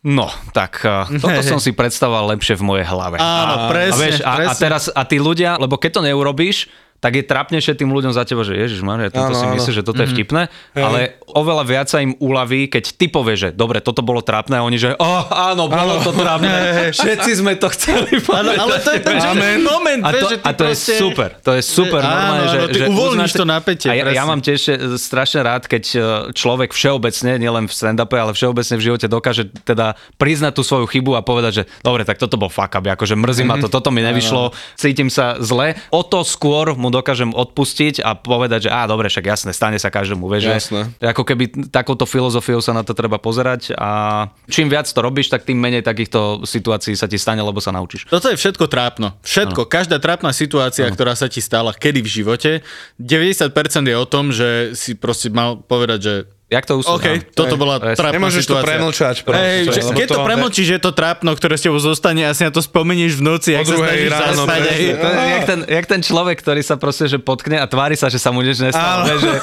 No, 0.00 0.32
tak 0.56 0.80
uh, 0.80 1.04
toto 1.20 1.44
som 1.44 1.60
si 1.60 1.76
predstavoval 1.76 2.32
lepšie 2.32 2.56
v 2.56 2.64
mojej 2.64 2.86
hlave. 2.88 3.20
Áno, 3.20 3.68
presne, 3.68 3.92
a, 3.92 4.00
vieš, 4.00 4.16
a, 4.24 4.24
a 4.24 4.34
presne. 4.40 4.56
teraz, 4.56 4.82
a 4.88 5.02
tí 5.04 5.20
ľudia, 5.20 5.60
lebo 5.60 5.76
keď 5.76 6.00
to 6.00 6.02
neurobíš, 6.08 6.72
tak 7.00 7.12
je 7.14 7.24
trapnejšie 7.24 7.72
tým 7.74 7.88
ľuďom 7.88 8.12
za 8.12 8.22
teba, 8.22 8.40
že 8.40 8.52
ježiš, 8.54 8.80
Maria, 8.80 9.08
Áno, 9.10 9.32
si 9.32 9.42
áno. 9.42 9.56
myslí, 9.56 9.72
že 9.72 9.82
toto 9.82 9.98
je 9.98 10.08
vtipné, 10.10 10.52
Hej. 10.70 10.84
ale 10.84 11.00
oveľa 11.26 11.64
viac 11.64 11.86
sa 11.88 11.98
im 11.98 12.12
uľaví, 12.14 12.68
keď 12.68 12.84
ty 12.92 13.06
povieš, 13.06 13.38
že 13.40 13.50
dobre, 13.50 13.80
toto 13.80 14.00
bolo 14.00 14.20
trápne 14.20 14.54
a 14.54 14.62
oni, 14.62 14.76
že 14.76 14.92
oh, 14.94 15.24
áno, 15.26 15.64
bolo 15.66 15.96
to 15.98 16.12
trápne, 16.12 16.52
všetci 16.92 17.30
sme 17.34 17.56
to 17.56 17.66
chceli 17.70 18.20
povedať. 18.20 18.52
ale 18.54 18.76
to 18.78 18.90
je 18.90 19.00
ten 19.00 19.16
Amen. 19.18 19.60
moment, 19.60 20.02
A 20.02 20.12
to, 20.12 20.26
že 20.26 20.36
ty 20.36 20.44
a 20.44 20.50
to 20.52 20.64
je 20.66 20.76
proste... 20.76 20.94
super, 20.94 21.28
to 21.38 21.50
je 21.50 21.62
super 21.62 22.00
Áno, 22.00 22.12
normálne, 22.12 22.44
že, 22.46 22.58
ty 22.66 22.76
že 22.76 22.86
uvoľníš 22.86 23.16
uznáte- 23.26 23.38
to 23.38 23.44
napätie, 23.48 23.88
A 23.88 23.94
ja, 23.94 24.04
ja 24.12 24.24
mám 24.24 24.40
tiež 24.40 24.60
e, 24.62 24.72
strašne 24.94 25.40
rád, 25.40 25.64
keď 25.64 25.84
e, 25.88 25.98
človek 26.32 26.70
všeobecne, 26.70 27.40
nielen 27.40 27.64
v 27.64 27.72
stand-upe, 27.72 28.14
ale 28.14 28.30
všeobecne 28.30 28.76
v 28.76 28.82
živote 28.82 29.06
dokáže 29.06 29.48
teda 29.64 29.96
priznať 30.14 30.52
tú 30.52 30.60
svoju 30.60 30.84
chybu 30.86 31.16
a 31.16 31.24
povedať, 31.24 31.52
že 31.54 31.72
dobre, 31.80 32.04
tak 32.04 32.18
toto 32.18 32.36
bol 32.36 32.50
fuck 32.50 32.70
up, 32.72 32.84
akože 32.84 33.14
mrzí 33.14 33.42
ma 33.42 33.56
to, 33.56 33.66
toto 33.66 33.88
mi 33.88 34.02
nevyšlo, 34.02 34.50
cítim 34.74 35.08
sa 35.08 35.40
zle. 35.40 35.80
O 35.88 36.02
to 36.02 36.20
skôr 36.20 36.74
mu 36.74 36.89
dokážem 36.90 37.30
odpustiť 37.32 38.02
a 38.02 38.18
povedať, 38.18 38.68
že 38.68 38.70
á, 38.70 38.84
dobre, 38.84 39.08
však 39.08 39.26
jasné, 39.26 39.50
stane 39.54 39.78
sa 39.78 39.88
každému, 39.88 40.26
vieš, 40.26 40.50
Jasné. 40.50 40.80
že 40.98 41.06
ako 41.06 41.22
keby 41.22 41.70
takouto 41.70 42.04
filozofiou 42.04 42.58
sa 42.60 42.74
na 42.74 42.82
to 42.82 42.92
treba 42.92 43.16
pozerať 43.16 43.74
a 43.78 44.26
čím 44.50 44.68
viac 44.68 44.90
to 44.90 45.00
robíš, 45.00 45.30
tak 45.30 45.46
tým 45.46 45.56
menej 45.56 45.86
takýchto 45.86 46.42
situácií 46.42 46.98
sa 46.98 47.06
ti 47.06 47.16
stane, 47.16 47.40
lebo 47.40 47.62
sa 47.62 47.70
naučíš. 47.70 48.10
Toto 48.10 48.28
je 48.28 48.36
všetko 48.36 48.66
trápno. 48.66 49.14
Všetko. 49.22 49.66
Ano. 49.66 49.70
Každá 49.70 49.96
trápna 50.02 50.30
situácia, 50.34 50.90
ano. 50.90 50.94
ktorá 50.94 51.14
sa 51.14 51.30
ti 51.30 51.38
stala 51.38 51.72
kedy 51.72 52.02
v 52.02 52.10
živote, 52.10 52.50
90% 52.98 53.54
je 53.86 53.96
o 53.96 54.06
tom, 54.06 54.34
že 54.34 54.74
si 54.74 54.98
proste 54.98 55.30
mal 55.30 55.62
povedať, 55.62 56.00
že 56.02 56.14
Jak 56.50 56.66
to 56.66 56.74
usúdam? 56.76 56.98
OK, 56.98 57.06
toto 57.30 57.54
bola 57.54 57.78
Presne. 57.78 57.94
trápna 57.96 58.16
Nemôžeš 58.18 58.42
to 58.42 58.52
situácia. 58.52 58.66
premlčať 58.66 59.16
proste, 59.22 59.38
Hej, 59.40 59.60
že, 59.64 59.80
lebo 59.80 59.90
keď 59.94 60.06
to, 60.08 60.12
to- 60.12 60.26
premlčíš, 60.26 60.66
že 60.66 60.74
je 60.74 60.82
to 60.82 60.92
trápno, 60.92 61.30
ktoré 61.30 61.54
s 61.54 61.62
tebou 61.62 61.78
zostane 61.78 62.22
a 62.22 62.30
si 62.30 62.42
na 62.42 62.50
to 62.50 62.58
spomenieš 62.58 63.12
v 63.14 63.22
noci, 63.24 63.50
ak 63.52 63.64
sa 63.64 63.76
snažíš 63.76 64.10
ráno, 64.10 64.42
zaspať. 64.44 64.60
hej. 64.68 64.82
To 64.92 65.06
je 65.08 65.26
jak 65.30 65.44
ten, 65.46 65.60
jak 65.64 65.86
ten 65.86 66.00
človek, 66.00 66.36
ktorý 66.36 66.60
sa 66.60 66.74
proste 66.74 67.06
že 67.06 67.16
potkne 67.16 67.56
a 67.56 67.64
tvári 67.64 67.94
sa, 67.94 68.06
že 68.06 68.18
sa 68.18 68.28
mu 68.28 68.42
nič 68.42 68.58
nestalo. 68.58 69.06
Vieš, 69.06 69.20
že, 69.20 69.34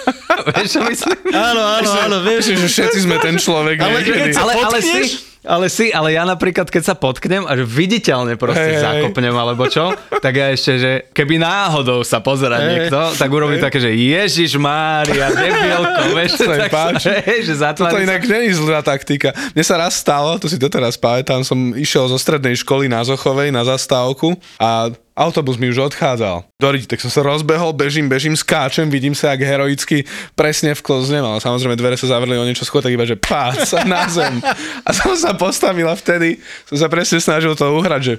vieš, 0.56 0.68
čo 0.70 0.80
myslím? 0.82 1.16
Áno, 1.30 1.62
áno, 1.62 1.90
áno, 2.00 2.16
vieš. 2.22 2.42
Že 2.50 2.66
všetci 2.66 2.98
sme 3.02 3.16
ten 3.18 3.36
človek 3.36 3.76
Ale 3.78 4.00
niekedy. 4.00 4.16
keď 4.22 4.28
sa 4.30 4.40
Ale, 4.40 4.52
ale, 4.54 4.78
potkneš, 4.80 5.04
si, 5.04 5.33
Ale 5.44 5.68
si, 5.68 5.92
ale 5.92 6.16
ja 6.16 6.24
napríklad, 6.24 6.72
keď 6.72 6.82
sa 6.82 6.94
potknem 6.96 7.44
a 7.44 7.52
že 7.52 7.68
viditeľne 7.68 8.40
proste 8.40 8.76
hej. 8.76 8.80
zakopnem 8.80 9.36
alebo 9.36 9.68
čo, 9.68 9.92
tak 10.24 10.32
ja 10.32 10.48
ešte, 10.48 10.72
že 10.80 10.92
keby 11.12 11.36
náhodou 11.36 12.00
sa 12.00 12.24
pozera 12.24 12.64
Hej. 12.64 12.68
niekto, 12.68 12.98
tak 13.20 13.28
urobím 13.28 13.60
také, 13.60 13.76
že 13.76 13.92
Ježiš 13.92 14.56
Mária, 14.56 15.28
debilko, 15.28 16.02
vieš, 16.16 16.40
To 16.40 16.48
tak 16.48 16.72
páči. 16.72 17.12
sa, 17.12 17.20
hej, 17.28 17.40
že 17.44 17.54
Toto 17.60 18.00
inak 18.00 18.24
je 18.24 18.56
zlá 18.56 18.80
taktika. 18.80 19.36
Mne 19.52 19.64
sa 19.64 19.76
raz 19.76 20.00
stalo, 20.00 20.40
to 20.40 20.48
si 20.48 20.56
doteraz 20.56 20.96
pamätám, 20.96 21.44
som 21.44 21.76
išiel 21.76 22.08
zo 22.08 22.16
strednej 22.16 22.56
školy 22.56 22.88
na 22.88 23.04
Zochovej 23.04 23.52
na 23.52 23.68
zastávku 23.68 24.32
a 24.56 24.88
autobus 25.14 25.54
mi 25.56 25.70
už 25.70 25.94
odchádzal. 25.94 26.42
Doriť, 26.58 26.90
tak 26.90 26.98
som 26.98 27.10
sa 27.10 27.22
rozbehol, 27.22 27.70
bežím, 27.70 28.10
bežím, 28.10 28.34
skáčem, 28.34 28.90
vidím 28.90 29.14
sa, 29.14 29.32
jak 29.32 29.46
heroicky 29.46 30.02
presne 30.34 30.74
vklznem, 30.74 31.22
ale 31.22 31.38
samozrejme 31.38 31.78
dvere 31.78 31.94
sa 31.94 32.10
zavreli 32.10 32.34
o 32.34 32.46
niečo 32.46 32.66
skôr, 32.66 32.82
tak 32.82 32.90
iba, 32.90 33.06
že 33.06 33.14
pác 33.14 33.70
na 33.86 34.10
zem. 34.10 34.42
A 34.82 34.90
som 34.90 35.14
sa 35.14 35.33
postavil 35.36 35.84
a 35.84 35.92
vtedy 35.92 36.40
som 36.64 36.76
sa 36.76 36.86
presne 36.86 37.18
snažil 37.18 37.52
to 37.52 37.68
uhrať, 37.68 38.02
že 38.02 38.14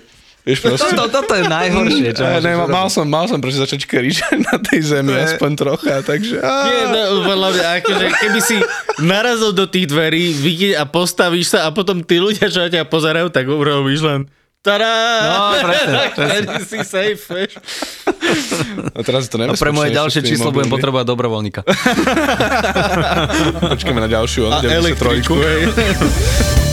Vieš, 0.45 0.61
proste, 0.61 0.93
Toto, 0.93 1.09
toto 1.09 1.33
je 1.33 1.43
najhoršie, 1.43 2.11
čo 2.11 2.21
Ne, 2.21 2.31
môžeš 2.31 2.43
ne, 2.43 2.53
mal, 2.53 2.67
mal, 2.69 2.87
som, 2.87 3.03
mal 3.03 3.25
som 3.25 3.41
proste 3.41 3.57
začať 3.57 3.83
kričať 3.83 4.35
na 4.45 4.55
tej 4.55 4.79
zemi, 4.85 5.09
To 5.09 5.17
je- 5.17 5.25
aspoň 5.27 5.51
trocha, 5.57 5.93
takže... 6.05 6.37
Á, 6.37 6.53
Nie, 6.63 6.83
no, 6.85 7.25
podľa 7.25 7.49
mňa, 7.49 7.65
akože 7.75 8.05
keby 8.15 8.39
si 8.39 8.57
narazil 9.01 9.51
do 9.51 9.65
tých 9.65 9.87
dverí, 9.87 10.31
vidieť 10.31 10.75
a 10.75 10.85
postavíš 10.85 11.49
sa 11.49 11.65
a 11.65 11.69
potom 11.69 11.99
tí 11.99 12.15
ľudia, 12.15 12.45
čo 12.45 12.59
na 12.59 12.69
ťa 12.69 12.85
pozerajú, 12.85 13.27
tak 13.27 13.47
urobíš 13.47 14.05
len 14.05 14.29
Tada! 14.61 14.91
No, 15.23 15.37
presne, 15.59 16.61
si 16.69 16.83
safe, 16.83 17.27
vieš. 17.27 17.51
a 18.87 19.01
teraz 19.01 19.25
je 19.25 19.29
to 19.29 19.37
No 19.39 19.53
pre 19.53 19.69
moje 19.69 19.91
ďalšie 19.91 20.21
číslo 20.21 20.49
budem 20.49 20.65
mobilmi. 20.65 20.73
potrebovať 20.73 21.05
dobrovoľníka. 21.05 21.61
Počkajme 23.73 23.99
na 23.99 24.09
ďalšiu, 24.09 24.47
A 24.47 24.61
93. 24.61 24.75
elektriku, 24.75 25.33
hej. 25.37 26.64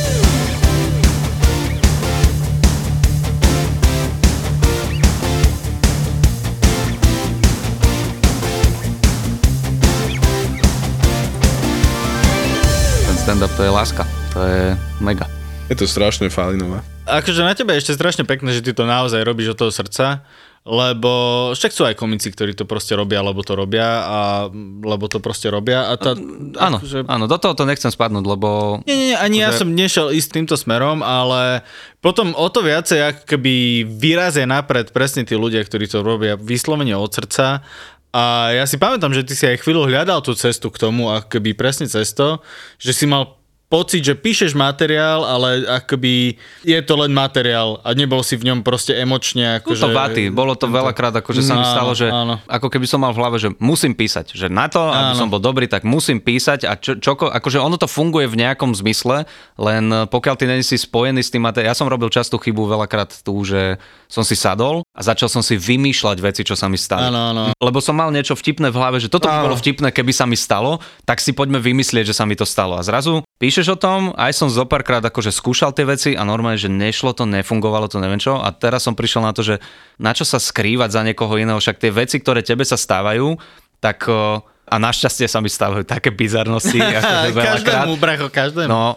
Stand-up 13.42 13.58
to 13.58 13.66
je 13.66 13.74
láska. 13.74 14.02
To 14.32 14.38
je 14.46 14.78
mega. 15.02 15.26
Je 15.66 15.74
to 15.74 15.90
strašne 15.90 16.30
falinové. 16.30 16.78
Akože 17.10 17.42
na 17.42 17.58
tebe 17.58 17.74
je 17.74 17.82
ešte 17.82 17.98
strašne 17.98 18.22
pekné, 18.22 18.54
že 18.54 18.62
ty 18.62 18.70
to 18.70 18.86
naozaj 18.86 19.18
robíš 19.18 19.58
od 19.58 19.66
toho 19.66 19.72
srdca, 19.74 20.22
lebo 20.62 21.10
však 21.50 21.74
sú 21.74 21.82
aj 21.82 21.98
komici, 21.98 22.30
ktorí 22.30 22.54
to 22.54 22.70
proste 22.70 22.94
robia, 22.94 23.18
lebo 23.18 23.42
to 23.42 23.58
robia 23.58 24.06
a 24.06 24.46
lebo 24.86 25.10
to 25.10 25.18
proste 25.18 25.50
robia 25.50 25.90
a 25.90 25.98
tá, 25.98 26.14
Áno, 26.54 26.78
akože, 26.78 27.02
áno, 27.10 27.26
do 27.26 27.34
toho 27.34 27.58
to 27.58 27.66
nechcem 27.66 27.90
spadnúť, 27.90 28.22
lebo 28.22 28.78
Nie, 28.86 28.94
nie, 28.94 29.14
ani 29.18 29.42
ja 29.42 29.50
Akože- 29.50 29.66
som 29.66 29.74
nešiel 29.74 30.14
ísť 30.14 30.28
týmto 30.38 30.54
smerom, 30.54 31.02
ale 31.02 31.66
potom 31.98 32.38
o 32.38 32.46
to 32.46 32.62
viacej, 32.62 33.10
ako 33.10 33.22
keby 33.26 33.82
vyrazia 33.90 34.46
napred 34.46 34.94
presne 34.94 35.26
tí 35.26 35.34
ľudia, 35.34 35.66
ktorí 35.66 35.90
to 35.90 36.06
robia 36.06 36.38
vyslovene 36.38 36.94
od 36.94 37.10
srdca. 37.10 37.66
A 38.12 38.52
ja 38.52 38.68
si 38.68 38.76
pamätám, 38.76 39.16
že 39.16 39.24
ty 39.24 39.32
si 39.32 39.48
aj 39.48 39.64
chvíľu 39.64 39.88
hľadal 39.88 40.20
tú 40.20 40.36
cestu 40.36 40.68
k 40.68 40.76
tomu, 40.76 41.08
ako 41.08 41.32
keby 41.32 41.56
presne 41.56 41.88
cesto, 41.88 42.44
že 42.76 42.92
si 42.92 43.08
mal 43.08 43.41
pocit, 43.72 44.04
že 44.04 44.12
píšeš 44.12 44.52
materiál, 44.52 45.24
ale 45.24 45.64
akoby 45.64 46.36
je 46.60 46.76
to 46.84 46.92
len 47.00 47.08
materiál 47.08 47.80
a 47.80 47.96
nebol 47.96 48.20
si 48.20 48.36
v 48.36 48.52
ňom 48.52 48.60
proste 48.60 48.92
emočne 48.92 49.64
Akože, 49.64 49.80
akože... 49.80 49.82
to 49.82 49.96
vaty, 49.96 50.22
bolo 50.28 50.52
to 50.52 50.68
veľakrát, 50.68 51.16
akože 51.24 51.40
sa 51.40 51.56
mi 51.56 51.64
Áno, 51.64 51.72
stalo, 51.72 51.90
že 51.96 52.12
áno. 52.12 52.36
ako 52.44 52.68
keby 52.68 52.84
som 52.84 53.00
mal 53.00 53.16
v 53.16 53.24
hlave, 53.24 53.40
že 53.40 53.48
musím 53.56 53.96
písať, 53.96 54.36
že 54.36 54.52
na 54.52 54.68
to, 54.68 54.92
aby 54.92 55.16
Áno. 55.16 55.20
som 55.24 55.32
bol 55.32 55.40
dobrý, 55.40 55.64
tak 55.64 55.88
musím 55.88 56.20
písať 56.20 56.68
a 56.68 56.76
čo, 56.76 57.00
čoko, 57.00 57.32
akože 57.32 57.56
ono 57.56 57.80
to 57.80 57.88
funguje 57.88 58.28
v 58.28 58.44
nejakom 58.44 58.76
zmysle, 58.76 59.24
len 59.56 59.84
pokiaľ 60.12 60.34
ty 60.36 60.44
není 60.44 60.60
si 60.60 60.76
spojený 60.76 61.24
s 61.24 61.32
tým 61.32 61.40
materiálom, 61.40 61.72
ja 61.72 61.78
som 61.78 61.88
robil 61.88 62.12
častú 62.12 62.36
chybu 62.36 62.68
veľakrát 62.68 63.24
tu, 63.24 63.32
že 63.48 63.80
som 64.04 64.20
si 64.20 64.36
sadol 64.36 64.84
a 64.92 65.00
začal 65.00 65.32
som 65.32 65.40
si 65.40 65.56
vymýšľať 65.56 66.20
veci, 66.20 66.42
čo 66.44 66.52
sa 66.52 66.68
mi 66.68 66.76
stali. 66.76 67.08
Áno, 67.08 67.32
áno. 67.32 67.42
Lebo 67.56 67.80
som 67.80 67.96
mal 67.96 68.12
niečo 68.12 68.36
vtipné 68.36 68.68
v 68.68 68.76
hlave, 68.76 69.00
že 69.00 69.08
toto 69.08 69.30
by 69.30 69.40
Áno. 69.40 69.46
bolo 69.48 69.56
vtipné, 69.56 69.88
keby 69.88 70.12
sa 70.12 70.28
mi 70.28 70.36
stalo, 70.36 70.82
tak 71.08 71.22
si 71.24 71.32
poďme 71.32 71.56
vymyslieť, 71.62 72.12
že 72.12 72.14
sa 72.18 72.28
mi 72.28 72.36
to 72.36 72.44
stalo. 72.44 72.76
A 72.76 72.82
zrazu 72.84 73.24
píšeš 73.42 73.74
o 73.74 73.76
tom, 73.76 74.14
aj 74.14 74.38
som 74.38 74.46
zo 74.46 74.62
párkrát 74.70 75.02
akože 75.02 75.34
skúšal 75.34 75.74
tie 75.74 75.82
veci 75.82 76.10
a 76.14 76.22
normálne, 76.22 76.54
že 76.54 76.70
nešlo 76.70 77.10
to, 77.10 77.26
nefungovalo 77.26 77.90
to, 77.90 77.98
neviem 77.98 78.22
čo. 78.22 78.38
A 78.38 78.54
teraz 78.54 78.86
som 78.86 78.94
prišiel 78.94 79.26
na 79.26 79.34
to, 79.34 79.42
že 79.42 79.58
na 79.98 80.14
čo 80.14 80.22
sa 80.22 80.38
skrývať 80.38 80.94
za 80.94 81.02
niekoho 81.02 81.34
iného, 81.34 81.58
však 81.58 81.82
tie 81.82 81.90
veci, 81.90 82.22
ktoré 82.22 82.46
tebe 82.46 82.62
sa 82.62 82.78
stávajú, 82.78 83.34
tak 83.82 84.06
o, 84.06 84.46
a 84.46 84.74
našťastie 84.78 85.26
sa 85.26 85.42
mi 85.42 85.50
stávajú 85.50 85.82
také 85.82 86.14
bizarnosti. 86.14 86.78
akože 86.78 87.34
každému, 87.50 87.92
bracho, 87.98 88.30
každému. 88.30 88.70
No, 88.70 88.94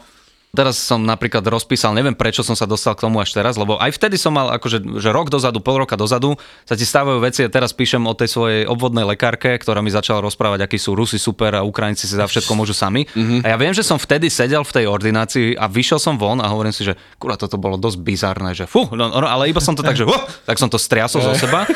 teraz 0.55 0.79
som 0.79 1.03
napríklad 1.03 1.43
rozpísal, 1.43 1.91
neviem 1.91 2.15
prečo 2.15 2.41
som 2.41 2.55
sa 2.55 2.63
dostal 2.65 2.95
k 2.95 3.03
tomu 3.03 3.19
až 3.19 3.35
teraz, 3.35 3.59
lebo 3.59 3.75
aj 3.77 3.91
vtedy 3.93 4.15
som 4.15 4.31
mal 4.31 4.49
akože 4.55 4.97
že 4.97 5.09
rok 5.11 5.27
dozadu, 5.27 5.59
pol 5.59 5.83
roka 5.83 5.99
dozadu 5.99 6.39
sa 6.63 6.73
ti 6.73 6.87
stávajú 6.87 7.19
veci 7.19 7.43
a 7.43 7.51
teraz 7.51 7.75
píšem 7.75 8.01
o 8.07 8.15
tej 8.15 8.31
svojej 8.31 8.61
obvodnej 8.65 9.03
lekárke, 9.03 9.53
ktorá 9.59 9.83
mi 9.83 9.91
začala 9.91 10.23
rozprávať, 10.23 10.65
akí 10.65 10.79
sú 10.79 10.95
Rusi 10.95 11.19
super 11.19 11.53
a 11.53 11.67
Ukrajinci 11.67 12.07
si 12.07 12.15
za 12.15 12.25
všetko 12.25 12.55
môžu 12.55 12.71
sami. 12.71 13.05
Mm-hmm. 13.05 13.43
A 13.43 13.47
ja 13.53 13.57
viem, 13.59 13.75
že 13.75 13.83
som 13.83 13.99
vtedy 13.99 14.31
sedel 14.31 14.63
v 14.63 14.71
tej 14.71 14.85
ordinácii 14.87 15.59
a 15.59 15.67
vyšiel 15.67 15.99
som 15.99 16.15
von 16.15 16.39
a 16.39 16.47
hovorím 16.47 16.71
si, 16.71 16.87
že 16.87 16.95
kurá, 17.19 17.35
toto 17.35 17.59
bolo 17.59 17.75
dosť 17.75 17.99
bizarné, 17.99 18.55
že 18.55 18.65
fú, 18.65 18.87
no, 18.95 19.11
no, 19.11 19.27
ale 19.27 19.51
iba 19.51 19.59
som 19.59 19.75
to 19.75 19.83
tak, 19.83 19.99
že 19.99 20.07
uh, 20.07 20.23
tak 20.47 20.55
som 20.55 20.71
to 20.71 20.79
striasol 20.79 21.19
zo 21.19 21.35
seba. 21.35 21.67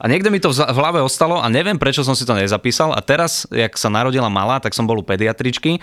A 0.00 0.08
niekde 0.08 0.32
mi 0.32 0.40
to 0.40 0.48
v 0.48 0.78
hlave 0.80 1.04
ostalo 1.04 1.36
a 1.36 1.46
neviem, 1.52 1.76
prečo 1.76 2.00
som 2.00 2.16
si 2.16 2.24
to 2.24 2.32
nezapísal. 2.32 2.96
A 2.96 3.04
teraz, 3.04 3.44
jak 3.52 3.76
sa 3.76 3.92
narodila 3.92 4.32
malá, 4.32 4.56
tak 4.56 4.72
som 4.72 4.88
bol 4.88 4.96
u 4.96 5.04
pediatričky 5.04 5.76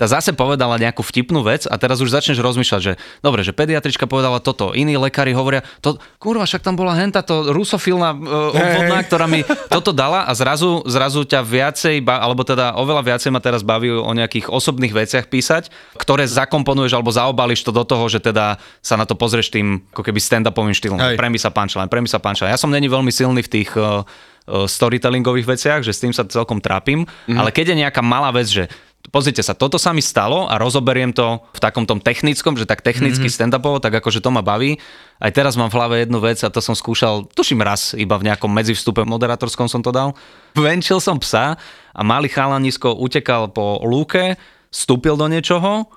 tá 0.00 0.08
zase 0.08 0.32
povedala 0.32 0.80
nejakú 0.80 1.04
vtipnú 1.04 1.44
vec 1.44 1.68
a 1.68 1.76
teraz 1.76 2.00
už 2.00 2.08
začneš 2.08 2.40
rozmýšľať, 2.40 2.80
že 2.80 2.92
dobre, 3.20 3.44
že 3.44 3.52
pediatrička 3.52 4.08
povedala 4.08 4.40
toto, 4.40 4.72
iní 4.72 4.96
lekári 4.96 5.36
hovoria, 5.36 5.60
to, 5.84 6.00
kurva, 6.16 6.48
však 6.48 6.64
tam 6.64 6.80
bola 6.80 6.96
henta 6.96 7.20
to 7.20 7.52
rusofilná 7.52 8.16
uh, 8.16 8.56
obvodná, 8.56 9.04
ktorá 9.04 9.28
mi 9.28 9.44
toto 9.68 9.92
dala 9.92 10.24
a 10.24 10.32
zrazu, 10.32 10.80
zrazu 10.88 11.28
ťa 11.28 11.44
viacej, 11.44 12.00
alebo 12.08 12.40
teda 12.48 12.80
oveľa 12.80 13.12
viacej 13.12 13.28
ma 13.28 13.44
teraz 13.44 13.60
baví 13.60 13.92
o 13.92 14.08
nejakých 14.16 14.48
osobných 14.48 14.96
veciach 14.96 15.28
písať, 15.28 15.68
ktoré 16.00 16.24
zakomponuješ 16.24 16.96
alebo 16.96 17.12
zaobališ 17.12 17.60
to 17.60 17.76
do 17.76 17.84
toho, 17.84 18.08
že 18.08 18.24
teda 18.24 18.56
sa 18.80 18.96
na 18.96 19.04
to 19.04 19.12
pozrieš 19.12 19.52
tým 19.52 19.84
ako 19.92 20.00
keby 20.00 20.16
stand-upovým 20.16 20.72
štýlom. 20.72 20.96
Hej. 20.96 21.20
Premisa 21.20 21.52
punchline, 21.52 21.92
premisa 21.92 22.16
punchline. 22.16 22.48
Ja 22.48 22.56
som 22.56 22.72
není 22.72 22.88
veľmi 22.88 23.12
silný 23.12 23.44
v 23.44 23.52
tých 23.60 23.76
uh, 23.76 24.00
storytellingových 24.48 25.46
veciach, 25.46 25.80
že 25.84 25.92
s 25.92 26.00
tým 26.00 26.16
sa 26.16 26.24
celkom 26.24 26.58
trápim, 26.58 27.04
mm-hmm. 27.04 27.36
ale 27.36 27.52
keď 27.52 27.76
je 27.76 27.80
nejaká 27.84 28.00
malá 28.00 28.32
vec, 28.32 28.48
že 28.48 28.64
pozrite 29.10 29.42
sa, 29.42 29.52
toto 29.58 29.76
sa 29.76 29.90
mi 29.90 30.00
stalo 30.00 30.46
a 30.46 30.56
rozoberiem 30.56 31.10
to 31.10 31.42
v 31.52 31.60
takom 31.60 31.84
tom 31.84 31.98
technickom, 31.98 32.54
že 32.54 32.64
tak 32.64 32.80
technicky 32.80 33.26
mm-hmm. 33.26 33.50
stand-upovo, 33.52 33.82
tak 33.82 33.98
akože 33.98 34.22
to 34.22 34.30
ma 34.30 34.40
baví. 34.40 34.78
Aj 35.18 35.30
teraz 35.34 35.58
mám 35.58 35.68
v 35.68 35.76
hlave 35.76 35.94
jednu 36.06 36.22
vec 36.22 36.38
a 36.46 36.48
to 36.48 36.62
som 36.62 36.72
skúšal, 36.72 37.28
tuším 37.34 37.60
raz, 37.60 37.92
iba 37.98 38.16
v 38.16 38.30
nejakom 38.30 38.48
medzivstupe 38.48 39.02
moderátorskom 39.04 39.66
som 39.66 39.82
to 39.82 39.90
dal. 39.90 40.16
Venčil 40.54 41.02
som 41.02 41.18
psa 41.18 41.58
a 41.92 42.00
malý 42.06 42.30
chalanisko 42.30 42.96
utekal 42.96 43.50
po 43.50 43.82
lúke, 43.82 44.38
vstúpil 44.70 45.18
do 45.18 45.26
niečoho, 45.26 45.90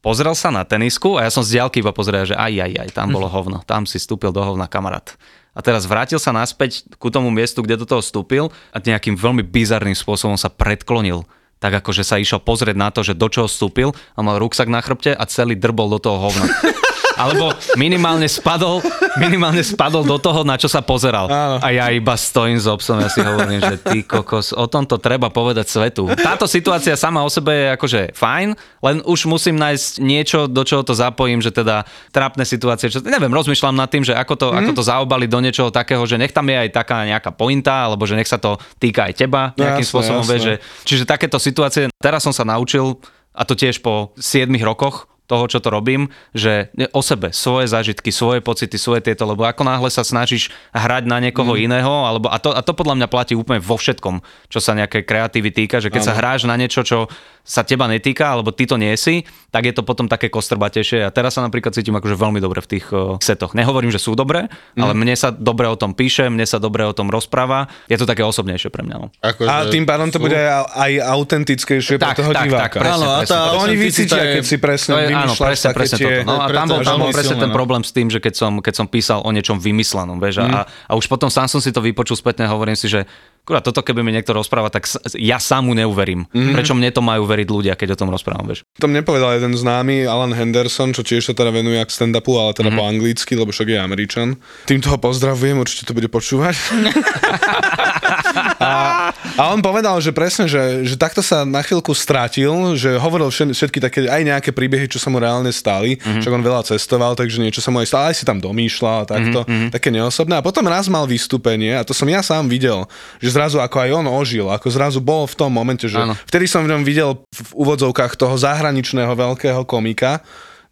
pozrel 0.00 0.38
sa 0.38 0.54
na 0.54 0.62
tenisku 0.62 1.18
a 1.18 1.26
ja 1.26 1.30
som 1.34 1.42
z 1.42 1.58
diaľky 1.58 1.82
iba 1.82 1.90
pozrel, 1.90 2.24
že 2.24 2.38
aj, 2.38 2.52
aj, 2.62 2.72
aj, 2.86 2.88
tam 2.94 3.10
bolo 3.10 3.26
hovno, 3.26 3.60
tam 3.66 3.84
si 3.84 3.98
vstúpil 3.98 4.30
do 4.30 4.42
hovna 4.42 4.70
kamarát. 4.70 5.14
A 5.52 5.60
teraz 5.60 5.84
vrátil 5.84 6.16
sa 6.16 6.32
naspäť 6.32 6.88
ku 6.96 7.12
tomu 7.12 7.28
miestu, 7.28 7.60
kde 7.60 7.84
do 7.84 7.84
toho 7.84 8.00
vstúpil 8.00 8.48
a 8.72 8.80
nejakým 8.80 9.20
veľmi 9.20 9.44
bizarným 9.44 9.92
spôsobom 9.92 10.40
sa 10.40 10.48
predklonil. 10.48 11.28
Tak 11.62 11.78
akože 11.78 12.02
sa 12.02 12.18
išiel 12.18 12.42
pozrieť 12.42 12.74
na 12.74 12.90
to, 12.90 13.06
že 13.06 13.14
do 13.14 13.30
čoho 13.30 13.46
vstúpil 13.46 13.94
a 13.94 14.20
mal 14.26 14.42
ruksak 14.42 14.66
na 14.66 14.82
chrbte 14.82 15.14
a 15.14 15.24
celý 15.30 15.54
drbol 15.54 15.94
do 15.94 16.02
toho 16.02 16.18
hovna. 16.18 16.50
Alebo 17.16 17.52
minimálne 17.76 18.26
spadol, 18.26 18.80
minimálne 19.20 19.60
spadol 19.60 20.06
do 20.06 20.16
toho, 20.16 20.42
na 20.42 20.56
čo 20.56 20.66
sa 20.66 20.80
pozeral. 20.80 21.28
Áno. 21.28 21.56
A 21.60 21.68
ja 21.70 21.88
iba 21.92 22.16
stojím 22.16 22.58
s 22.58 22.66
obsom, 22.66 23.00
ja 23.00 23.08
si 23.12 23.20
hovorím, 23.20 23.60
že 23.60 23.76
ty 23.80 24.02
kokos, 24.02 24.52
o 24.56 24.66
tomto 24.66 24.98
treba 24.98 25.28
povedať 25.28 25.68
svetu. 25.68 26.08
Táto 26.18 26.48
situácia 26.48 26.96
sama 26.96 27.22
o 27.22 27.30
sebe 27.30 27.52
je 27.52 27.66
akože 27.76 28.00
fajn, 28.16 28.48
len 28.82 28.96
už 29.04 29.28
musím 29.28 29.56
nájsť 29.60 30.00
niečo, 30.00 30.38
do 30.48 30.62
čoho 30.64 30.82
to 30.82 30.96
zapojím, 30.96 31.38
že 31.44 31.52
teda 31.52 31.84
trápne 32.10 32.42
situácie, 32.42 32.88
čo, 32.88 33.04
neviem, 33.04 33.30
rozmýšľam 33.30 33.76
nad 33.76 33.88
tým, 33.88 34.02
že 34.02 34.16
ako 34.16 34.34
to, 34.36 34.46
mm. 34.50 34.58
ako 34.64 34.70
to 34.76 34.82
zaobaliť 34.82 35.28
do 35.30 35.40
niečoho 35.40 35.70
takého, 35.70 36.02
že 36.08 36.18
nech 36.18 36.34
tam 36.34 36.48
je 36.48 36.56
aj 36.56 36.70
taká 36.72 37.04
nejaká 37.04 37.30
pointa, 37.34 37.86
alebo 37.86 38.08
že 38.08 38.16
nech 38.16 38.28
sa 38.28 38.40
to 38.40 38.56
týka 38.80 39.08
aj 39.10 39.14
teba 39.18 39.42
No 39.56 39.64
nejakým 39.68 39.84
jasné, 39.84 39.92
spôsobom, 39.92 40.22
jasné. 40.24 40.30
vieš, 40.32 40.42
že, 40.42 40.54
čiže 40.86 41.04
takéto 41.04 41.38
situácie, 41.38 41.82
teraz 42.00 42.24
som 42.24 42.32
sa 42.34 42.46
naučil, 42.46 42.98
a 43.32 43.42
to 43.48 43.56
tiež 43.56 43.80
po 43.80 44.12
7 44.20 44.48
rokoch, 44.60 45.08
toho, 45.30 45.44
čo 45.48 45.62
to 45.62 45.72
robím, 45.72 46.10
že 46.34 46.68
o 46.92 47.00
sebe, 47.00 47.30
svoje 47.30 47.70
zážitky, 47.70 48.10
svoje 48.10 48.42
pocity, 48.42 48.74
svoje 48.76 49.00
tieto, 49.06 49.24
lebo 49.24 49.46
ako 49.46 49.62
náhle 49.64 49.88
sa 49.88 50.02
snažíš 50.02 50.50
hrať 50.74 51.08
na 51.08 51.22
niekoho 51.22 51.54
mm. 51.56 51.60
iného, 51.62 51.92
alebo, 52.04 52.28
a, 52.28 52.36
to, 52.42 52.50
a 52.52 52.60
to 52.60 52.74
podľa 52.74 52.98
mňa 52.98 53.08
platí 53.08 53.32
úplne 53.38 53.62
vo 53.62 53.78
všetkom, 53.78 54.20
čo 54.50 54.58
sa 54.58 54.74
nejaké 54.76 55.06
kreatívy 55.06 55.54
týka, 55.54 55.78
že 55.78 55.88
keď 55.88 56.02
ano. 56.04 56.08
sa 56.10 56.18
hráš 56.18 56.40
na 56.44 56.58
niečo, 56.58 56.82
čo 56.82 57.06
sa 57.42 57.66
teba 57.66 57.90
netýka, 57.90 58.30
alebo 58.30 58.54
ty 58.54 58.70
to 58.70 58.78
nie 58.78 58.94
si, 58.94 59.26
tak 59.50 59.66
je 59.66 59.74
to 59.74 59.82
potom 59.82 60.06
také 60.06 60.30
kostrbatejšie. 60.30 61.02
A 61.02 61.10
teraz 61.10 61.34
sa 61.34 61.42
napríklad 61.42 61.74
cítim 61.74 61.92
akože 61.98 62.14
veľmi 62.14 62.38
dobre 62.38 62.62
v 62.62 62.78
tých 62.78 62.86
uh, 62.94 63.18
setoch. 63.18 63.52
Nehovorím, 63.58 63.90
že 63.90 63.98
sú 63.98 64.14
dobré, 64.14 64.46
mm. 64.78 64.80
ale 64.80 64.94
mne 64.94 65.14
sa 65.18 65.34
dobre 65.34 65.66
o 65.66 65.74
tom 65.74 65.92
píše, 65.92 66.30
mne 66.30 66.46
sa 66.46 66.62
dobre 66.62 66.86
o 66.86 66.94
tom 66.94 67.10
rozpráva. 67.10 67.66
Je 67.90 67.98
to 67.98 68.06
také 68.06 68.22
osobnejšie 68.22 68.70
pre 68.70 68.86
mňa. 68.86 68.96
No. 68.96 69.10
Akože 69.18 69.50
A 69.50 69.66
tým 69.66 69.82
pádom 69.82 70.14
to 70.14 70.22
sú- 70.22 70.24
bude 70.30 70.38
aj, 70.38 70.92
autentickejšie 71.02 71.98
pre 71.98 72.06
Tak, 72.06 72.16
toho 72.22 72.30
tak, 72.30 72.46
diváka. 72.46 72.62
tak, 72.62 72.72
presne, 72.78 72.94
Áno, 72.94 73.08
a 73.10 73.18
presne. 73.26 73.34
tá 73.34 73.40
To 73.42 73.58
oni 73.66 73.74
vycítia, 73.74 74.22
je- 74.22 74.34
keď 74.38 74.44
si 74.46 74.56
presne 74.62 74.92
To 74.92 74.98
je, 75.02 75.06
áno, 75.10 75.34
presne, 75.34 75.66
také 75.66 75.78
presne 75.82 75.96
tie... 75.98 76.06
toto. 76.06 76.28
No 76.30 76.34
a 76.38 76.46
tam 76.46 76.66
bol, 76.70 76.80
tam 76.86 76.96
bol 77.02 77.10
presne 77.10 77.34
silné, 77.34 77.42
ten 77.42 77.50
no. 77.50 77.58
problém 77.58 77.82
s 77.82 77.90
tým, 77.90 78.06
že 78.06 78.18
keď 78.22 78.34
som, 78.38 78.52
keď 78.62 78.74
som 78.78 78.86
písal 78.86 79.18
o 79.26 79.30
niečom 79.34 79.58
vymyslenom, 79.58 80.22
vieš, 80.22 80.46
a, 80.46 80.64
a 80.64 80.92
už 80.94 81.10
potom 81.10 81.26
sám 81.26 81.50
som 81.50 81.58
si 81.58 81.74
to 81.74 81.82
vypočul 81.82 82.14
spätne, 82.14 82.46
hovorím 82.46 82.78
si, 82.78 82.86
že 82.86 83.02
kurá, 83.42 83.58
toto 83.58 83.80
keby 83.80 84.00
mi 84.00 84.10
niekto 84.10 84.30
rozpráva, 84.30 84.68
tak 84.68 84.86
ja 85.12 85.36
sám 85.36 85.66
mu 85.66 85.74
neuverím. 85.74 86.26
Prečo 86.30 86.72
mne 86.72 86.88
to 86.88 87.00
majú 87.00 87.24
veriť 87.24 87.48
ľudia, 87.48 87.74
keď 87.74 87.94
o 87.94 87.98
tom 87.98 88.08
rozprávam, 88.08 88.46
vieš? 88.46 88.62
To 88.76 88.86
mne 88.86 89.02
povedal 89.02 89.34
jeden 89.34 89.52
známy, 89.52 90.04
Alan 90.04 90.30
Henderson, 90.30 90.90
čo 90.90 91.02
tiež 91.02 91.22
sa 91.22 91.34
teda 91.34 91.50
venuje 91.50 91.78
k 91.78 91.88
stand-upu, 91.88 92.32
ale 92.34 92.52
teda 92.52 92.68
Mhm. 92.68 92.76
po 92.76 92.82
anglicky, 92.84 93.32
lebo 93.34 93.50
však 93.50 93.68
je 93.68 93.78
Američan. 93.78 94.28
Týmto 94.64 94.88
ho 94.88 94.96
pozdravujem, 94.96 95.56
určite 95.56 95.84
to 95.84 95.92
bude 95.92 96.06
počúvať. 96.06 96.54
a, 98.62 98.70
a 99.40 99.50
on 99.50 99.58
povedal, 99.58 99.98
že 99.98 100.10
presne, 100.10 100.46
že, 100.46 100.60
že 100.82 100.94
takto 100.94 101.18
sa 101.18 101.42
na 101.42 101.58
chvíľku 101.58 101.90
strátil, 101.92 102.48
že 102.72 102.94
hovoril 102.94 103.26
všet- 103.26 103.52
všetky 103.52 103.78
také, 103.78 103.98
aj 104.04 104.22
nejaké 104.22 104.50
príbehy, 104.50 104.86
čo 104.86 104.96
sa 104.96 105.08
mu 105.08 105.18
reálne 105.18 105.50
stali, 105.50 105.98
Mhm. 105.98 106.20
však 106.20 106.32
on 106.32 106.42
veľa 106.42 106.62
cestoval, 106.64 107.12
takže 107.12 107.38
niečo 107.38 107.58
sa 107.58 107.68
mu 107.68 107.78
aj 107.78 107.88
stalo, 107.88 108.04
aj 108.06 108.16
si 108.16 108.24
tam 108.24 108.38
domýšľal 108.38 108.96
a 108.98 109.08
takto, 109.08 109.42
Mhm, 109.42 109.68
také 109.70 109.88
neosobné. 109.88 110.34
A 110.34 110.42
potom 110.42 110.64
raz 110.64 110.86
mal 110.86 111.04
vystúpenie, 111.04 111.72
a 111.72 111.82
to 111.82 111.92
som 111.92 112.06
ja 112.06 112.20
sám 112.20 112.46
videl, 112.46 112.86
že 113.18 113.28
zrazu 113.28 113.58
ako 113.58 113.76
aj 113.78 113.90
on 113.92 114.06
ožil, 114.08 114.46
ako 114.46 114.68
zrazu 114.68 114.98
bol 114.98 115.24
v 115.24 115.34
tom 115.34 115.50
momente, 115.50 115.84
že 115.84 115.98
Áno. 115.98 116.14
vtedy 116.22 116.46
som 116.46 116.62
v 116.62 116.70
ňom 116.70 116.82
videl 116.82 117.10
v 117.26 117.50
úvodzovkách 117.54 118.14
toho 118.14 118.34
zahraničného 118.36 119.10
veľkého 119.10 119.62
komika, 119.62 120.22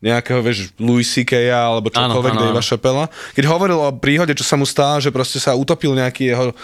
nejakého, 0.01 0.41
vieš, 0.41 0.73
Louis 0.81 1.05
C.K. 1.05 1.53
alebo 1.53 1.93
čokoľvek, 1.93 2.33
áno. 2.33 2.61
Chappella. 2.65 3.05
Keď 3.37 3.45
hovoril 3.45 3.77
o 3.77 3.93
príhode, 3.93 4.33
čo 4.33 4.49
sa 4.49 4.57
mu 4.57 4.65
stalo, 4.65 4.97
že 4.97 5.13
proste 5.13 5.37
sa 5.37 5.53
utopil 5.53 5.93
nejaký 5.93 6.33
jeho 6.33 6.47
e, 6.51 6.55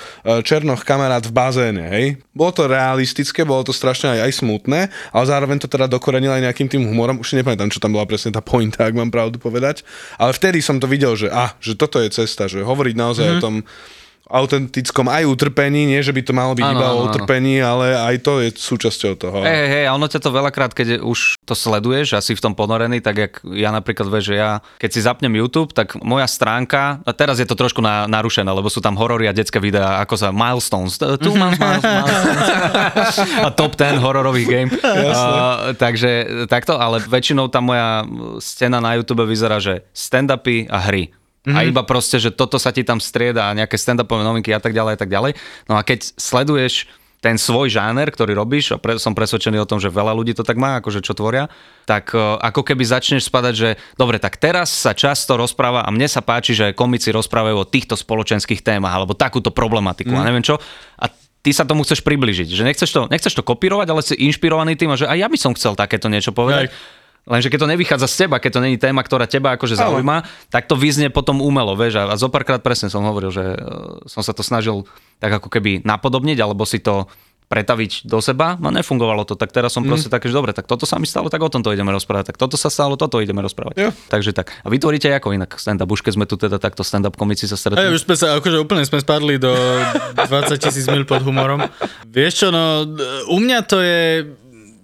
černoch 0.41 0.81
kamarát 0.89 1.21
v 1.21 1.33
bazéne, 1.37 1.85
hej. 1.93 2.17
Bolo 2.33 2.53
to 2.57 2.65
realistické, 2.65 3.45
bolo 3.45 3.61
to 3.61 3.77
strašne 3.77 4.17
aj, 4.17 4.21
aj 4.25 4.33
smutné, 4.41 4.81
ale 5.13 5.25
zároveň 5.29 5.61
to 5.61 5.69
teda 5.69 5.85
dokorenil 5.85 6.33
aj 6.33 6.49
nejakým 6.49 6.69
tým 6.73 6.89
humorom. 6.89 7.21
Už 7.21 7.37
nepamätám, 7.37 7.69
čo 7.69 7.77
tam 7.77 7.93
bola 7.93 8.09
presne 8.09 8.33
tá 8.33 8.41
pointa, 8.41 8.89
ak 8.89 8.97
mám 8.97 9.13
pravdu 9.13 9.37
povedať. 9.37 9.85
Ale 10.17 10.33
vtedy 10.33 10.65
som 10.65 10.81
to 10.81 10.89
videl, 10.89 11.13
že, 11.13 11.29
ah, 11.29 11.53
že 11.61 11.77
toto 11.77 12.01
je 12.01 12.09
cesta, 12.09 12.49
že 12.49 12.65
hovoriť 12.65 12.95
naozaj 12.97 13.25
Mhm. 13.25 13.33
mm-hmm. 13.37 13.45
o 13.45 13.45
tom 13.45 13.57
autentickom 14.27 15.07
aj 15.07 15.23
utrpení, 15.23 15.87
nie 15.87 16.03
že 16.03 16.11
by 16.11 16.23
to 16.27 16.33
malo 16.35 16.53
byť 16.59 16.67
Áno, 16.67 16.75
iba 16.75 16.87
áno, 16.91 16.99
o 16.99 17.03
utrpení, 17.07 17.63
ale 17.63 17.95
aj 17.95 18.17
to 18.27 18.43
je 18.43 18.49
súčasťou 18.59 19.13
toho. 19.15 19.47
Hej, 19.47 19.67
hej, 19.71 19.85
a 19.87 19.95
ono 19.95 20.11
ťa 20.11 20.19
to 20.19 20.31
veľakrát, 20.35 20.75
keď 20.75 20.99
už 20.99 21.39
to 21.47 21.55
sleduješ 21.55 22.19
a 22.19 22.19
si 22.19 22.35
v 22.35 22.43
tom 22.43 22.59
ponorený, 22.59 22.99
tak 22.99 23.17
jak 23.17 23.33
ja 23.55 23.71
napríklad 23.71 24.11
vieš, 24.11 24.35
že 24.35 24.37
ja, 24.43 24.59
keď 24.83 24.91
si 24.91 25.01
zapnem 25.07 25.31
YouTube, 25.31 25.71
tak 25.71 25.95
moja 26.03 26.27
stránka, 26.27 26.99
a 27.07 27.11
teraz 27.15 27.39
je 27.39 27.47
to 27.47 27.55
trošku 27.55 27.79
na, 27.79 28.11
narušené, 28.11 28.51
lebo 28.51 28.67
sú 28.67 28.83
tam 28.83 28.99
horory 28.99 29.31
a 29.31 29.37
detské 29.37 29.63
videá, 29.63 30.03
ako 30.03 30.15
sa 30.19 30.29
Milestones, 30.35 30.99
tu 30.99 31.31
mám 31.39 31.55
Milestones, 31.55 32.11
a 33.47 33.49
top 33.55 33.79
10 33.79 34.03
hororových 34.03 34.49
game. 34.51 34.71
Uh, 34.75 35.71
takže 35.79 36.47
takto, 36.51 36.75
ale 36.75 36.99
väčšinou 36.99 37.47
tá 37.47 37.63
moja 37.63 38.03
scéna 38.43 38.83
na 38.83 38.99
YouTube 38.99 39.23
vyzerá, 39.23 39.63
že 39.63 39.87
stand-upy 39.95 40.67
a 40.67 40.83
hry. 40.83 41.15
A 41.55 41.63
iba 41.63 41.87
proste, 41.87 42.19
že 42.19 42.35
toto 42.35 42.59
sa 42.59 42.75
ti 42.75 42.83
tam 42.83 42.99
strieda 42.99 43.47
a 43.47 43.55
nejaké 43.55 43.79
stand-upové 43.79 44.27
novinky 44.27 44.51
a 44.51 44.59
tak 44.59 44.75
ďalej 44.75 44.93
a 44.95 44.99
tak 44.99 45.11
ďalej. 45.11 45.33
No 45.71 45.79
a 45.79 45.87
keď 45.87 46.11
sleduješ 46.19 46.91
ten 47.27 47.41
svoj 47.41 47.73
žáner, 47.73 48.07
ktorý 48.13 48.37
robíš, 48.37 48.77
a 48.77 48.79
pre, 48.79 49.01
som 49.01 49.17
presvedčený 49.17 49.59
o 49.59 49.67
tom, 49.67 49.81
že 49.81 49.91
veľa 49.91 50.15
ľudí 50.15 50.37
to 50.37 50.45
tak 50.47 50.61
má, 50.61 50.79
akože 50.79 51.01
čo 51.01 51.17
tvoria, 51.17 51.51
tak 51.89 52.13
uh, 52.13 52.39
ako 52.39 52.63
keby 52.63 52.87
začneš 52.87 53.27
spadať, 53.27 53.55
že 53.57 53.69
dobre, 53.97 54.21
tak 54.21 54.37
teraz 54.37 54.71
sa 54.71 54.93
často 54.93 55.35
rozpráva 55.35 55.83
a 55.83 55.91
mne 55.91 56.07
sa 56.07 56.21
páči, 56.21 56.53
že 56.55 56.77
komici 56.77 57.11
rozprávajú 57.11 57.57
o 57.57 57.67
týchto 57.67 57.99
spoločenských 57.99 58.61
témach 58.61 58.95
alebo 58.95 59.17
takúto 59.17 59.51
problematiku 59.51 60.13
mm. 60.13 60.21
a 60.23 60.27
neviem 60.29 60.45
čo. 60.45 60.61
A 61.01 61.11
ty 61.41 61.51
sa 61.51 61.67
tomu 61.67 61.83
chceš 61.83 62.05
približiť, 62.05 62.47
že 62.53 62.63
nechceš 62.67 62.91
to, 62.91 63.01
nechceš 63.11 63.35
to 63.35 63.43
kopírovať, 63.47 63.87
ale 63.91 64.03
si 64.03 64.15
inšpirovaný 64.19 64.79
tým, 64.79 64.93
a 64.93 65.01
že 65.01 65.07
aj 65.09 65.19
ja 65.19 65.29
by 65.31 65.39
som 65.39 65.55
chcel 65.57 65.73
takéto 65.75 66.07
niečo 66.13 66.31
povedať. 66.35 66.75
Lenže 67.27 67.51
keď 67.51 67.67
to 67.67 67.73
nevychádza 67.75 68.07
z 68.07 68.17
teba, 68.27 68.39
keď 68.39 68.51
to 68.55 68.61
není 68.63 68.79
téma, 68.79 69.03
ktorá 69.03 69.27
teba 69.27 69.59
akože 69.59 69.75
zaujíma, 69.75 70.23
tak 70.47 70.71
to 70.71 70.79
vyznie 70.79 71.11
potom 71.11 71.43
umelo, 71.43 71.75
vieš. 71.75 71.99
A, 71.99 72.15
a 72.15 72.15
zopárkrát 72.15 72.63
presne 72.63 72.87
som 72.87 73.03
hovoril, 73.03 73.35
že 73.35 73.45
uh, 73.59 73.99
som 74.07 74.23
sa 74.23 74.31
to 74.31 74.47
snažil 74.47 74.87
tak 75.19 75.43
ako 75.43 75.51
keby 75.51 75.83
napodobniť, 75.83 76.39
alebo 76.39 76.63
si 76.63 76.79
to 76.79 77.11
pretaviť 77.47 78.11
do 78.11 78.19
seba, 78.19 78.59
no 78.59 78.75
nefungovalo 78.75 79.23
to, 79.23 79.39
tak 79.39 79.55
teraz 79.55 79.71
som 79.71 79.87
mm. 79.87 79.91
proste 79.91 80.11
taký, 80.11 80.27
že 80.27 80.35
dobre, 80.35 80.51
tak 80.51 80.67
toto 80.67 80.83
sa 80.83 80.99
mi 80.99 81.07
stalo, 81.07 81.31
tak 81.31 81.39
o 81.39 81.47
tomto 81.47 81.71
ideme 81.71 81.95
rozprávať, 81.95 82.35
tak 82.35 82.37
toto 82.43 82.59
sa 82.59 82.67
stalo, 82.67 82.99
toto 82.99 83.23
ideme 83.23 83.39
rozprávať. 83.39 83.75
Jo. 83.79 83.95
Takže 84.11 84.35
tak. 84.35 84.51
A 84.51 84.69
vytvoríte 84.71 85.07
ako 85.15 85.31
inak 85.31 85.55
stand-up, 85.55 85.87
už 85.87 86.03
keď 86.03 86.13
sme 86.19 86.27
tu 86.27 86.35
teda 86.35 86.59
takto 86.59 86.83
stand-up 86.83 87.15
komici 87.15 87.47
sa 87.47 87.55
stretli. 87.55 87.95
už 87.95 88.03
sme 88.03 88.19
sa, 88.19 88.35
akože 88.43 88.59
úplne 88.59 88.83
sme 88.83 88.99
spadli 88.99 89.39
do 89.39 89.55
20 90.19 90.59
tisíc 90.59 90.91
mil 90.91 91.07
pod 91.07 91.23
humorom. 91.23 91.63
Vieš 92.11 92.33
čo, 92.35 92.49
no, 92.51 92.83
u 93.31 93.39
mňa 93.39 93.59
to 93.63 93.79
je 93.79 94.27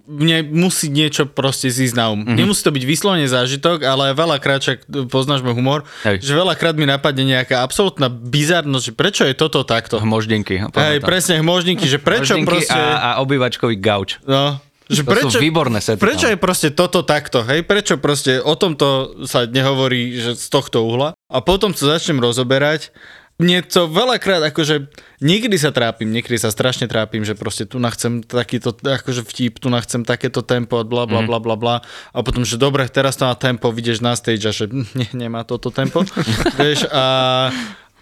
mne 0.03 0.51
musí 0.51 0.91
niečo 0.91 1.23
proste 1.23 1.71
zísť 1.71 1.95
na 1.95 2.11
um. 2.11 2.19
Mhm. 2.19 2.21
Mm-hmm. 2.23 2.37
Nemusí 2.39 2.61
to 2.63 2.75
byť 2.75 2.83
vyslovene 2.83 3.27
zážitok, 3.27 3.77
ale 3.87 4.11
veľakrát, 4.11 4.59
však 4.59 4.77
poznáš 5.07 5.41
môj 5.41 5.55
humor, 5.55 5.87
Hej. 6.03 6.19
že 6.23 6.35
veľakrát 6.35 6.75
mi 6.75 6.83
napadne 6.83 7.23
nejaká 7.23 7.63
absolútna 7.63 8.11
bizarnosť, 8.11 8.83
že 8.83 8.93
prečo 8.93 9.23
je 9.23 9.35
toto 9.35 9.63
takto. 9.63 10.03
Hmoždenky. 10.03 10.59
Hej, 10.75 10.99
presne 11.03 11.39
hmožníky, 11.39 11.87
že 11.87 12.03
prečo 12.03 12.35
Hmoždenky 12.35 12.67
proste... 12.67 12.75
a, 12.75 13.15
a 13.15 13.23
obývačkový 13.23 13.79
gauč. 13.79 14.19
No, 14.27 14.59
že 14.91 15.07
To 15.07 15.15
prečo, 15.15 15.39
sú 15.39 15.39
výborné 15.39 15.79
sety. 15.79 15.99
Prečo 16.03 16.27
je 16.27 16.35
proste 16.35 16.75
toto 16.75 17.07
takto, 17.07 17.39
hej? 17.47 17.63
Prečo 17.63 17.95
proste 17.97 18.43
o 18.43 18.53
tomto 18.59 19.15
sa 19.23 19.47
nehovorí, 19.47 20.19
že 20.19 20.35
z 20.35 20.47
tohto 20.51 20.83
uhla? 20.83 21.15
A 21.31 21.37
potom 21.39 21.71
to 21.71 21.87
začnem 21.87 22.19
rozoberať. 22.19 22.91
Mne 23.41 23.65
to 23.65 23.89
veľakrát 23.89 24.45
akože 24.53 24.93
niekedy 25.17 25.57
sa 25.57 25.73
trápim, 25.73 26.05
niekedy 26.05 26.37
sa 26.37 26.53
strašne 26.53 26.85
trápim, 26.85 27.25
že 27.25 27.33
proste 27.33 27.65
tu 27.65 27.81
chcem 27.81 28.21
takýto 28.21 28.77
akože 28.77 29.25
vtip, 29.25 29.57
tu 29.57 29.73
chcem 29.73 30.05
takéto 30.05 30.45
tempo, 30.45 30.77
bla 30.85 31.09
bla 31.09 31.25
bla 31.25 31.41
bla 31.41 31.55
bla. 31.57 31.75
A 32.13 32.21
potom, 32.21 32.45
že 32.45 32.61
dobre, 32.61 32.85
teraz 32.93 33.17
to 33.17 33.25
má 33.25 33.33
tempo, 33.33 33.73
vidíš 33.73 34.05
na 34.05 34.13
stage 34.13 34.45
a 34.45 34.53
že 34.53 34.69
ne, 34.97 35.09
nemá 35.17 35.41
toto 35.41 35.73
tempo, 35.73 36.05
vieš 36.61 36.85
a 36.93 37.49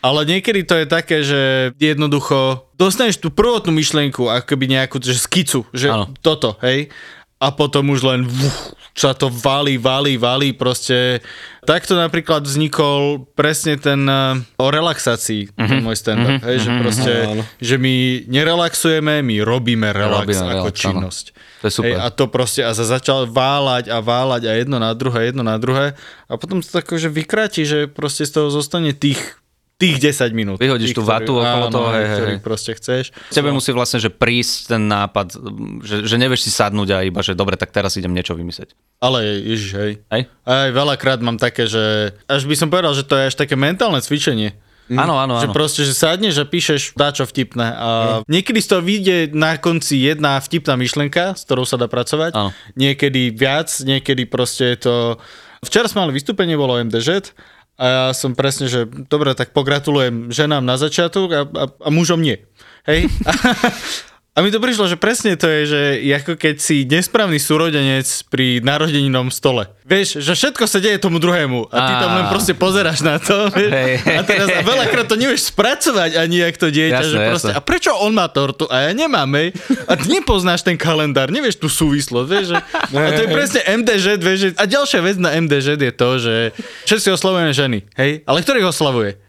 ale 0.02 0.26
niekedy 0.26 0.66
to 0.66 0.82
je 0.82 0.86
také, 0.90 1.22
že 1.22 1.72
jednoducho 1.78 2.66
dostaneš 2.74 3.22
tú 3.22 3.30
prvotnú 3.30 3.70
myšlienku, 3.70 4.26
ako 4.26 4.46
keby 4.50 4.66
nejakú 4.66 4.98
že 4.98 5.14
skicu, 5.14 5.70
že 5.72 5.94
Áno. 5.94 6.10
toto, 6.26 6.58
hej, 6.66 6.90
a 7.42 7.50
potom 7.50 7.90
už 7.90 8.06
len 8.06 8.22
vuf, 8.30 8.78
sa 8.94 9.18
to 9.18 9.34
valí, 9.34 9.82
valí, 9.82 10.14
valí, 10.14 10.54
proste. 10.54 11.26
Takto 11.66 11.98
napríklad 11.98 12.46
vznikol 12.46 13.26
presne 13.34 13.82
ten 13.82 14.06
uh, 14.06 14.38
o 14.62 14.70
relaxácii, 14.70 15.50
mm-hmm. 15.50 15.70
ten 15.70 15.78
môj 15.82 15.98
stand-up, 15.98 16.38
mm-hmm. 16.38 16.48
hej, 16.54 16.58
že 16.62 16.70
proste, 16.78 17.14
Áno. 17.26 17.44
že 17.58 17.76
my 17.82 17.96
nerelaxujeme, 18.30 19.26
my 19.26 19.36
robíme 19.42 19.90
relax 19.90 20.26
Robíme 20.30 20.42
ako 20.46 20.70
relax, 20.70 20.70
áno. 20.70 20.82
činnosť. 20.86 21.26
To 21.62 21.64
je 21.66 21.74
super. 21.74 21.90
Hej, 21.90 21.96
a 21.98 22.08
to 22.10 22.26
proste, 22.30 22.62
a 22.62 22.72
sa 22.78 22.86
začal 22.86 23.30
váľať 23.30 23.94
a 23.94 23.98
váľať 24.02 24.42
a 24.50 24.54
jedno 24.58 24.78
na 24.82 24.92
druhé, 24.94 25.30
jedno 25.30 25.46
na 25.46 25.58
druhé 25.62 25.98
a 26.30 26.34
potom 26.38 26.62
to 26.62 26.70
tak 26.70 26.90
akože 26.90 27.10
vykráti, 27.10 27.62
že 27.66 27.80
proste 27.86 28.26
z 28.26 28.38
toho 28.38 28.50
zostane 28.50 28.94
tých 28.94 29.42
tých 29.82 29.98
10 29.98 30.38
minút. 30.38 30.58
Vyhodíš 30.62 30.94
tú 30.94 31.02
vatu 31.02 31.42
okolo 31.42 31.66
áno, 31.68 31.74
toho, 31.74 31.90
hej, 31.98 32.06
hej, 32.06 32.14
ktorý 32.14 32.34
hej. 32.38 32.44
proste 32.46 32.72
chceš. 32.78 33.10
Tebe 33.34 33.50
musí 33.50 33.74
vlastne, 33.74 33.98
že 33.98 34.14
prísť 34.14 34.78
ten 34.78 34.86
nápad, 34.86 35.42
že, 35.82 36.06
že 36.06 36.16
nevieš 36.22 36.46
si 36.46 36.52
sadnúť 36.54 36.90
a 36.94 36.98
iba, 37.02 37.26
že 37.26 37.34
dobre, 37.34 37.58
tak 37.58 37.74
teraz 37.74 37.98
idem 37.98 38.14
niečo 38.14 38.38
vymyslieť. 38.38 38.78
Ale 39.02 39.26
ježiš, 39.42 39.72
hej. 39.74 39.92
Hej? 40.14 40.30
Aj 40.46 40.70
veľakrát 40.70 41.18
mám 41.26 41.42
také, 41.42 41.66
že 41.66 42.14
až 42.30 42.46
by 42.46 42.54
som 42.54 42.70
povedal, 42.70 42.94
že 42.94 43.02
to 43.02 43.18
je 43.18 43.34
až 43.34 43.36
také 43.42 43.58
mentálne 43.58 43.98
cvičenie. 43.98 44.54
Áno, 44.92 45.16
áno, 45.16 45.40
Že 45.40 45.50
áno. 45.52 45.56
proste, 45.56 45.82
že 45.88 45.96
sadneš 45.96 46.44
a 46.44 46.46
píšeš 46.46 47.00
dáčo 47.00 47.24
vtipné 47.24 47.64
a 47.64 47.88
niekedy 48.28 48.60
z 48.60 48.68
toho 48.76 48.82
vyjde 48.84 49.32
na 49.32 49.56
konci 49.56 50.04
jedna 50.04 50.36
vtipná 50.44 50.76
myšlenka, 50.76 51.32
s 51.32 51.48
ktorou 51.48 51.64
sa 51.64 51.80
dá 51.80 51.88
pracovať. 51.88 52.36
Áno. 52.36 52.52
Niekedy 52.76 53.32
viac, 53.32 53.72
niekedy 53.88 54.28
proste 54.28 54.76
je 54.76 54.78
to... 54.84 54.96
Včera 55.64 55.88
sme 55.88 56.04
mali 56.04 56.18
vystúpenie, 56.18 56.60
bolo 56.60 56.76
MDŽ 56.76 57.32
a 57.80 57.84
ja 57.88 58.04
som 58.12 58.36
presne, 58.38 58.68
že 58.68 58.86
dobre, 58.86 59.34
tak 59.34 59.56
pogratulujem 59.56 60.30
ženám 60.30 60.62
na 60.62 60.76
začiatok 60.76 61.28
a, 61.32 61.42
a, 61.48 61.66
a 61.72 61.90
mužom 61.90 62.22
nie. 62.22 62.38
Hej? 62.86 63.08
A 64.32 64.40
mi 64.40 64.48
to 64.48 64.64
prišlo, 64.64 64.88
že 64.88 64.96
presne 64.96 65.36
to 65.36 65.44
je, 65.44 65.62
že 65.68 65.82
ako 66.08 66.40
keď 66.40 66.56
si 66.56 66.88
nesprávny 66.88 67.36
súrodenec 67.36 68.08
pri 68.32 68.64
narodeninom 68.64 69.28
stole. 69.28 69.68
Vieš, 69.84 70.24
že 70.24 70.32
všetko 70.40 70.72
sa 70.72 70.80
deje 70.80 71.04
tomu 71.04 71.20
druhému 71.20 71.68
a 71.68 71.76
ty 71.76 71.94
tam 72.00 72.12
len 72.16 72.26
proste 72.32 72.56
pozeráš 72.56 73.04
na 73.04 73.20
to. 73.20 73.36
Vieš? 73.52 73.76
A 74.08 74.24
teraz 74.24 74.48
a 74.48 74.64
veľakrát 74.64 75.12
to 75.12 75.20
nevieš 75.20 75.52
spracovať 75.52 76.16
ani 76.16 76.48
jak 76.48 76.56
to 76.56 76.72
dieťa. 76.72 77.04
Jasné, 77.04 77.12
že 77.12 77.18
proste, 77.28 77.52
jasné. 77.52 77.60
a 77.60 77.68
prečo 77.68 77.92
on 77.92 78.16
má 78.16 78.32
tortu 78.32 78.72
a 78.72 78.88
ja 78.88 78.96
nemám, 78.96 79.28
hej? 79.36 79.52
A 79.84 80.00
ty 80.00 80.08
nepoznáš 80.08 80.64
ten 80.64 80.80
kalendár, 80.80 81.28
nevieš 81.28 81.60
tú 81.60 81.68
súvislosť, 81.68 82.28
vieš? 82.32 82.46
Že, 82.56 82.58
a 83.04 83.10
to 83.12 83.22
je 83.28 83.30
presne 83.36 83.60
MDŽ, 83.68 84.06
vieš? 84.16 84.38
Že, 84.48 84.50
a 84.56 84.64
ďalšia 84.64 85.00
vec 85.04 85.20
na 85.20 85.36
MDŽ 85.36 85.76
je 85.76 85.92
to, 85.92 86.10
že 86.24 86.36
všetci 86.88 87.08
oslavujeme 87.20 87.52
ženy, 87.52 87.84
hej? 88.00 88.24
Ale 88.24 88.40
ktorých 88.48 88.72
oslavuje? 88.72 89.20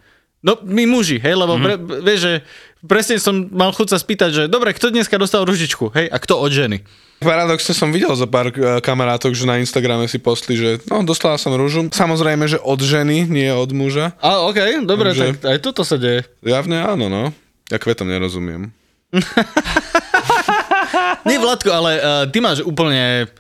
No, 0.43 0.59
my 0.63 0.91
muži, 0.91 1.23
hej, 1.23 1.39
lebo 1.39 1.55
pre, 1.55 1.79
vieš, 2.03 2.21
že 2.27 2.33
presne 2.83 3.19
som 3.23 3.47
mal 3.51 3.71
chuť 3.71 3.89
sa 3.95 3.99
spýtať, 3.99 4.31
že 4.31 4.43
dobre, 4.51 4.75
kto 4.75 4.91
dneska 4.91 5.19
dostal 5.19 5.47
ružičku, 5.47 5.91
hej, 5.95 6.07
a 6.11 6.17
kto 6.19 6.39
od 6.39 6.51
ženy? 6.51 6.83
Paradoxne 7.23 7.71
som 7.71 7.95
videl 7.95 8.11
za 8.19 8.27
pár 8.27 8.51
eh, 8.51 8.83
kamarátok, 8.83 9.33
že 9.33 9.47
na 9.47 9.63
Instagrame 9.63 10.11
si 10.11 10.19
postli, 10.19 10.59
že 10.59 10.83
no, 10.91 11.07
dostala 11.07 11.39
som 11.39 11.55
rúžu. 11.55 11.87
Samozrejme, 11.87 12.51
že 12.51 12.59
od 12.59 12.83
ženy, 12.83 13.31
nie 13.31 13.47
od 13.55 13.71
muža. 13.71 14.19
A 14.19 14.43
okej, 14.51 14.83
dobre, 14.83 15.15
Takže- 15.15 15.39
tak 15.39 15.55
aj 15.55 15.59
toto 15.63 15.87
sa 15.87 15.95
deje. 15.97 16.27
Javne 16.43 16.83
áno, 16.83 17.07
no. 17.07 17.31
Ja 17.71 17.79
kvetom 17.79 18.11
nerozumiem. 18.11 18.75
Nie, 21.29 21.39
Vladko, 21.39 21.71
ale 21.71 21.91
uh, 22.03 22.27
ty 22.29 22.43
máš 22.43 22.61
úplne... 22.67 23.31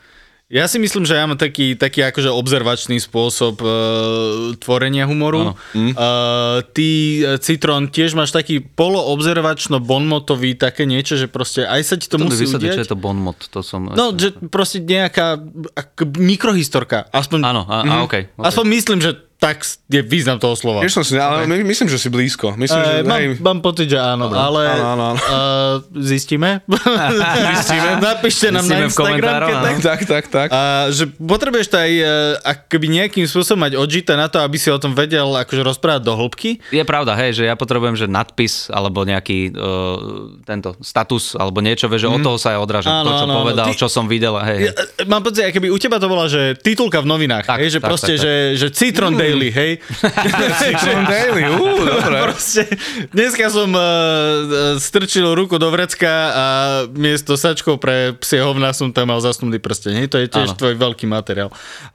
Ja 0.52 0.68
si 0.68 0.76
myslím, 0.76 1.08
že 1.08 1.16
ja 1.16 1.24
mám 1.24 1.40
taký, 1.40 1.80
taký 1.80 2.04
akože 2.12 2.28
obzervačný 2.28 3.00
spôsob 3.00 3.64
uh, 3.64 4.52
tvorenia 4.60 5.08
humoru. 5.08 5.56
Uh, 5.72 6.60
ty, 6.76 7.24
uh, 7.24 7.40
Citron, 7.40 7.88
tiež 7.88 8.12
máš 8.12 8.36
taký 8.36 8.60
poloobzervačno-bonmotový 8.60 10.60
také 10.60 10.84
niečo, 10.84 11.16
že 11.16 11.32
proste 11.32 11.64
aj 11.64 11.80
sa 11.88 11.96
ti 11.96 12.04
to, 12.04 12.20
To 12.20 12.28
musí 12.28 12.44
vysvetli, 12.44 12.68
čo 12.68 12.70
udiať. 12.76 12.84
je 12.84 12.92
to 12.92 13.00
bonmot. 13.00 13.40
To 13.48 13.64
som... 13.64 13.96
No, 13.96 14.12
že 14.12 14.36
proste 14.52 14.84
nejaká 14.84 15.40
ak, 15.72 16.20
mikrohistorka. 16.20 17.08
Aspoň, 17.08 17.40
Áno, 17.48 17.64
a, 17.64 17.88
a 17.88 17.94
okej. 18.04 18.28
Okay, 18.28 18.44
aspoň 18.44 18.64
myslím, 18.76 19.00
že 19.00 19.31
tak 19.42 19.66
je 19.90 19.98
význam 20.06 20.38
toho 20.38 20.54
slova. 20.54 20.86
Tiež 20.86 20.94
som 20.94 21.02
si, 21.02 21.18
ale 21.18 21.50
my, 21.50 21.66
myslím, 21.66 21.90
že 21.90 21.98
si 21.98 22.06
blízko. 22.06 22.54
Myslím, 22.54 22.78
že 22.78 22.90
Uh, 22.92 23.08
mám, 23.08 23.18
hej, 23.18 23.26
mám 23.42 23.58
pocit, 23.58 23.88
že 23.90 23.98
áno, 23.98 24.30
ale 24.30 24.62
Áno, 24.68 24.84
áno, 24.94 25.02
áno. 25.16 25.18
Uh, 25.18 25.74
zistíme. 25.98 26.62
zistíme. 27.58 27.98
Napíšte 27.98 28.54
nám 28.54 28.62
Zistíme 28.62 28.78
na 28.78 28.86
Instagram, 28.86 29.34
áno. 29.42 29.58
tak 29.66 29.76
tak, 29.82 30.00
tak, 30.06 30.24
tak. 30.30 30.48
a 30.52 30.60
že 30.94 31.10
potrebuješ 31.10 31.66
to 31.72 31.76
aj 31.80 31.92
uh, 31.98 32.06
akoby 32.54 32.86
nejakým 33.02 33.26
spôsobom 33.26 33.66
mať 33.66 33.74
odžité 33.80 34.14
na 34.14 34.30
to, 34.30 34.38
aby 34.38 34.54
si 34.60 34.70
o 34.70 34.78
tom 34.78 34.94
vedel 34.94 35.26
akože 35.34 35.62
rozprávať 35.66 36.02
do 36.06 36.14
hĺbky. 36.14 36.62
Je 36.70 36.84
pravda, 36.86 37.18
hej, 37.18 37.42
že 37.42 37.50
ja 37.50 37.58
potrebujem, 37.58 37.98
že 37.98 38.06
nadpis 38.06 38.70
alebo 38.70 39.02
nejaký 39.02 39.50
uh, 39.50 40.38
tento 40.46 40.78
status 40.78 41.34
alebo 41.34 41.58
niečo, 41.58 41.90
že 41.90 42.06
od 42.06 42.22
toho 42.22 42.38
sa 42.38 42.54
aj 42.54 42.58
odrážam. 42.62 42.92
Áno, 42.92 43.10
to, 43.10 43.12
čo 43.18 43.26
áno, 43.26 43.34
povedal, 43.42 43.66
Ty- 43.66 43.78
čo 43.82 43.88
som 43.90 44.06
videl, 44.06 44.34
hej. 44.46 44.70
Ja, 44.70 44.72
e, 45.02 45.04
mám 45.10 45.26
pocit, 45.26 45.50
keby 45.50 45.66
u 45.72 45.78
teba 45.82 45.98
to 45.98 46.06
bola, 46.06 46.30
že 46.30 46.54
titulka 46.62 47.02
v 47.02 47.08
novinách, 47.10 47.50
Tak, 47.50 47.58
hej, 47.58 47.78
že 47.78 47.80
tak, 47.82 47.88
proste, 47.90 48.14
tak, 48.14 48.20
tak. 48.20 48.24
Že, 48.24 48.34
že 48.60 48.66
Citron 48.70 49.12
Daily, 49.32 49.48
hej. 49.48 49.72
Citron 50.60 51.02
Daily, 51.08 51.42
ú, 51.56 51.64
dobre. 51.88 52.16
Proste, 52.28 52.68
dneska 53.08 53.48
som 53.48 53.72
uh, 53.72 54.76
strčil 54.76 55.24
ruku 55.32 55.56
do 55.56 55.72
vrecka 55.72 56.12
a 56.32 56.46
miesto 56.92 57.40
sačkov 57.40 57.80
pre 57.80 58.12
psie 58.20 58.44
hovna 58.44 58.76
som 58.76 58.92
tam 58.92 59.08
mal 59.08 59.20
zasnutý 59.24 59.56
prsteň. 59.56 60.04
Hej, 60.04 60.08
to 60.12 60.20
je 60.20 60.28
tiež 60.28 60.52
Áno. 60.52 60.58
tvoj 60.60 60.74
veľký 60.76 61.08
materiál. 61.08 61.48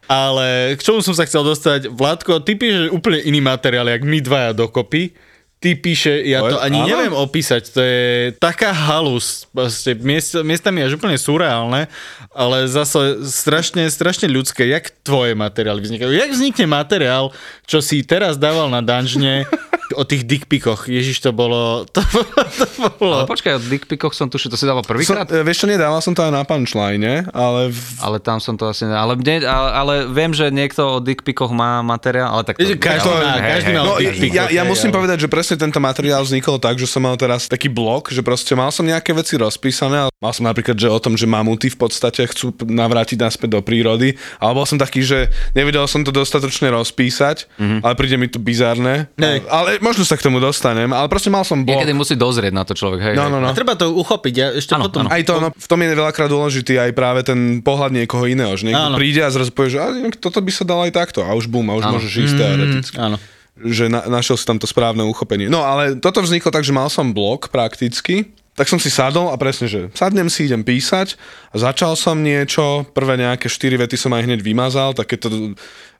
Ale 0.10 0.74
k 0.74 0.82
čomu 0.82 1.06
som 1.06 1.14
sa 1.14 1.30
chcel 1.30 1.46
dostať? 1.46 1.94
Vládko, 1.94 2.42
ty 2.42 2.58
píšeš 2.58 2.90
úplne 2.90 3.22
iný 3.22 3.40
materiál, 3.44 3.86
jak 3.86 4.02
my 4.02 4.18
dvaja 4.20 4.52
dokopy. 4.58 5.27
Ty 5.58 5.74
píše, 5.74 6.22
ja 6.22 6.46
to 6.46 6.62
ani 6.62 6.86
áno? 6.86 6.86
neviem 6.86 7.18
opísať, 7.18 7.74
to 7.74 7.82
je 7.82 8.30
taká 8.38 8.70
halus, 8.70 9.50
proste 9.50 9.98
miest, 9.98 10.38
miestami 10.46 10.86
až 10.86 11.02
úplne 11.02 11.18
surreálne, 11.18 11.90
ale 12.30 12.70
zase 12.70 13.26
strašne, 13.26 13.90
strašne 13.90 14.30
ľudské. 14.30 14.70
Jak 14.70 14.94
tvoje 15.02 15.34
materiály 15.34 15.82
vznikajú? 15.82 16.14
Jak 16.14 16.30
vznikne 16.30 16.70
materiál, 16.70 17.34
čo 17.66 17.82
si 17.82 18.06
teraz 18.06 18.38
dával 18.38 18.70
na 18.70 18.86
danžne 18.86 19.50
o 19.98 20.06
tých 20.06 20.30
dickpikoch? 20.30 20.86
Ježiš, 20.86 21.26
to 21.26 21.34
bolo... 21.34 21.90
To, 21.90 22.06
to 22.06 22.66
bolo... 23.02 23.26
Ale 23.26 23.26
počkaj, 23.26 23.58
o 23.58 23.62
dickpikoch 23.64 24.14
som 24.14 24.30
tušil, 24.30 24.54
to 24.54 24.62
si 24.62 24.70
dával 24.70 24.86
Som, 24.86 24.94
prvýkrát? 24.94 25.26
e, 25.26 25.42
vieš 25.42 25.66
čo, 25.66 25.68
nedával 25.74 26.06
som 26.06 26.14
to 26.14 26.22
aj 26.22 26.38
na 26.38 26.46
punchline, 26.46 27.26
ale 27.34 27.74
v, 27.74 27.80
Ale 27.98 28.22
tam 28.22 28.38
som 28.38 28.54
to 28.54 28.70
asi... 28.70 28.86
Ne... 28.86 28.94
Ale, 28.94 29.18
mne, 29.18 29.42
ale, 29.42 29.70
ale 29.74 29.94
viem, 30.06 30.38
že 30.38 30.54
niekto 30.54 30.86
o 30.86 31.02
dickpikoch 31.02 31.50
má 31.50 31.82
materiál, 31.82 32.30
ale 32.30 32.46
tak 32.46 32.62
to... 32.62 32.68
Každý 32.78 32.78
hej, 32.78 33.52
každý 33.58 33.72
hej. 33.74 33.78
má 33.80 33.84
No, 33.88 33.94
ja, 33.98 34.12
dickpikoch, 34.14 34.36
ja, 34.38 34.44
ja 34.54 34.62
hej, 34.62 34.70
musím 34.70 34.92
ale- 34.92 34.98
povedať, 35.02 35.18
že 35.24 35.28
presne 35.32 35.47
tento 35.54 35.78
materiál 35.78 36.20
vznikol 36.20 36.58
tak, 36.58 36.76
že 36.76 36.84
som 36.84 37.00
mal 37.00 37.16
teraz 37.16 37.46
taký 37.46 37.70
blok, 37.70 38.10
že 38.10 38.20
proste 38.20 38.52
mal 38.52 38.68
som 38.68 38.84
nejaké 38.84 39.14
veci 39.14 39.38
rozpísané. 39.38 40.04
a 40.04 40.12
Mal 40.18 40.34
som 40.34 40.44
napríklad, 40.44 40.74
že 40.74 40.90
o 40.90 40.98
tom, 40.98 41.14
že 41.14 41.24
mamuty 41.24 41.70
v 41.70 41.78
podstate 41.78 42.26
chcú 42.26 42.52
navrátiť 42.60 43.22
naspäť 43.22 43.50
do 43.52 43.62
prírody, 43.62 44.12
ale 44.36 44.52
bol 44.52 44.66
som 44.66 44.76
taký, 44.76 45.00
že 45.00 45.30
nevedel 45.54 45.86
som 45.86 46.02
to 46.02 46.10
dostatočne 46.10 46.68
rozpísať, 46.68 47.46
Mhm. 47.56 47.78
ale 47.80 47.94
príde 47.94 48.18
mi 48.18 48.26
to 48.26 48.38
bizarné. 48.38 49.14
Hej. 49.16 49.46
Ale 49.46 49.78
možno 49.78 50.02
sa 50.02 50.18
k 50.18 50.26
tomu 50.26 50.42
dostanem, 50.42 50.90
ale 50.90 51.06
proste 51.06 51.30
mal 51.30 51.46
som 51.46 51.62
blok. 51.62 51.78
Niekedy 51.78 51.94
musí 51.94 52.14
dozrieť 52.14 52.50
na 52.50 52.64
to 52.64 52.74
človek, 52.74 53.00
hej. 53.04 53.16
No, 53.16 53.30
no, 53.30 53.38
no. 53.38 53.48
A 53.48 53.54
treba 53.54 53.78
to 53.78 53.94
uchopiť, 53.94 54.34
ja 54.34 54.48
ešte 54.52 54.74
Áno, 54.74 54.90
potom... 54.90 55.06
áno. 55.06 55.10
Aj 55.10 55.22
to, 55.22 55.38
no, 55.38 55.54
v 55.54 55.68
tom 55.68 55.78
je 55.78 55.94
veľakrát 55.94 56.26
dôležitý 56.28 56.74
aj 56.80 56.92
práve 56.92 57.22
ten 57.22 57.38
pohľad 57.62 57.94
niekoho 57.94 58.26
iného, 58.26 58.50
že 58.54 58.66
niekto 58.66 58.90
Áno. 58.90 58.98
príde 58.98 59.22
a 59.22 59.30
zrazu 59.30 59.54
povie, 59.54 59.70
že 59.70 59.80
a, 59.80 59.86
toto 60.12 60.42
by 60.42 60.50
sa 60.50 60.66
dalo 60.66 60.82
aj 60.82 60.94
takto 60.96 61.22
a 61.22 61.30
už 61.32 61.46
bum, 61.46 61.68
a 61.68 61.76
už 61.76 61.84
Áno. 61.84 61.94
môžeš 61.94 62.14
ísť 62.18 62.36
teoreticky. 62.36 62.98
Áno. 62.98 63.22
Že 63.58 63.90
na, 63.90 64.02
našiel 64.10 64.38
si 64.38 64.46
tam 64.46 64.62
to 64.62 64.70
správne 64.70 65.02
uchopenie. 65.02 65.50
No 65.50 65.66
ale 65.66 65.98
toto 65.98 66.22
vzniklo 66.22 66.54
tak, 66.54 66.62
že 66.62 66.76
mal 66.76 66.90
som 66.94 67.10
blog 67.10 67.50
prakticky, 67.50 68.30
tak 68.58 68.66
som 68.66 68.82
si 68.82 68.90
sadol 68.90 69.30
a 69.30 69.38
presne, 69.38 69.70
že 69.70 69.94
sadnem 69.94 70.34
si, 70.34 70.50
idem 70.50 70.66
písať 70.66 71.14
a 71.54 71.62
začal 71.62 71.94
som 71.94 72.18
niečo, 72.18 72.90
prvé 72.90 73.14
nejaké 73.22 73.46
štyri 73.46 73.78
vety 73.78 73.94
som 73.98 74.10
aj 74.18 74.26
hneď 74.26 74.42
vymazal, 74.42 74.98
takéto 74.98 75.30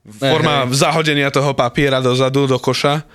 forma 0.02 0.66
zahodenia 0.74 1.30
toho 1.30 1.54
papiera 1.54 2.02
dozadu, 2.02 2.50
do 2.50 2.58
koša 2.58 3.06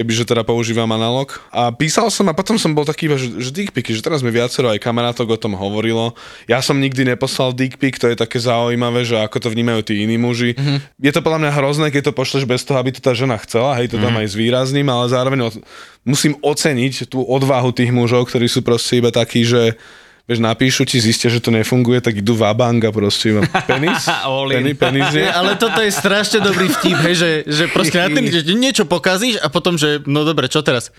kebyže 0.00 0.24
teda 0.24 0.48
používam 0.48 0.88
analog. 0.88 1.28
A 1.52 1.68
písal 1.68 2.08
som 2.08 2.24
a 2.24 2.32
potom 2.32 2.56
som 2.56 2.72
bol 2.72 2.88
taký, 2.88 3.04
iba, 3.04 3.20
že, 3.20 3.36
že 3.36 3.52
dickpiky, 3.52 3.92
že 3.92 4.00
teraz 4.00 4.24
mi 4.24 4.32
viacero 4.32 4.72
aj 4.72 4.80
kamarátok 4.80 5.36
o 5.36 5.36
tom 5.36 5.52
hovorilo. 5.52 6.16
Ja 6.48 6.64
som 6.64 6.80
nikdy 6.80 7.04
neposlal 7.04 7.52
dickpik, 7.52 8.00
to 8.00 8.08
je 8.08 8.16
také 8.16 8.40
zaujímavé, 8.40 9.04
že 9.04 9.20
ako 9.20 9.36
to 9.44 9.52
vnímajú 9.52 9.84
tí 9.84 10.00
iní 10.00 10.16
muži. 10.16 10.56
Mm-hmm. 10.56 11.04
Je 11.04 11.12
to 11.12 11.20
podľa 11.20 11.44
mňa 11.44 11.52
hrozné, 11.52 11.86
keď 11.92 12.08
to 12.08 12.16
pošleš 12.16 12.48
bez 12.48 12.64
toho, 12.64 12.80
aby 12.80 12.96
to 12.96 13.04
tá 13.04 13.12
žena 13.12 13.36
chcela, 13.44 13.76
hej, 13.76 13.92
to 13.92 14.00
tam 14.00 14.16
aj 14.16 14.32
zvýrazním, 14.32 14.88
ale 14.88 15.12
zároveň 15.12 15.52
musím 16.00 16.32
oceniť 16.40 17.12
tú 17.12 17.20
odvahu 17.20 17.68
tých 17.76 17.92
mužov, 17.92 18.32
ktorí 18.32 18.48
sú 18.48 18.64
proste 18.64 19.04
iba 19.04 19.12
takí, 19.12 19.44
že 19.44 19.76
vieš, 20.24 20.40
napíšu 20.40 20.82
ti, 20.88 21.00
zistia, 21.00 21.28
že 21.28 21.40
to 21.40 21.52
nefunguje, 21.52 22.00
tak 22.00 22.20
idú 22.20 22.36
vabang 22.36 22.80
a 22.84 22.90
proste 22.90 23.28
iba 23.36 23.46
penis, 23.68 24.04
penis, 24.06 24.76
penis? 24.76 25.08
Nie, 25.12 25.30
ale 25.32 25.56
toto 25.56 25.80
je 25.80 25.92
strašne 25.92 26.40
dobrý 26.40 26.68
vtip, 26.68 26.98
hej, 27.04 27.14
že, 27.14 27.30
že 27.46 27.64
proste 27.68 27.98
na 28.04 28.08
ten, 28.10 28.24
že 28.28 28.42
niečo 28.52 28.84
pokazíš 28.84 29.40
a 29.40 29.48
potom, 29.48 29.76
že 29.76 30.02
no 30.04 30.26
dobre, 30.26 30.50
čo 30.50 30.64
teraz? 30.64 30.90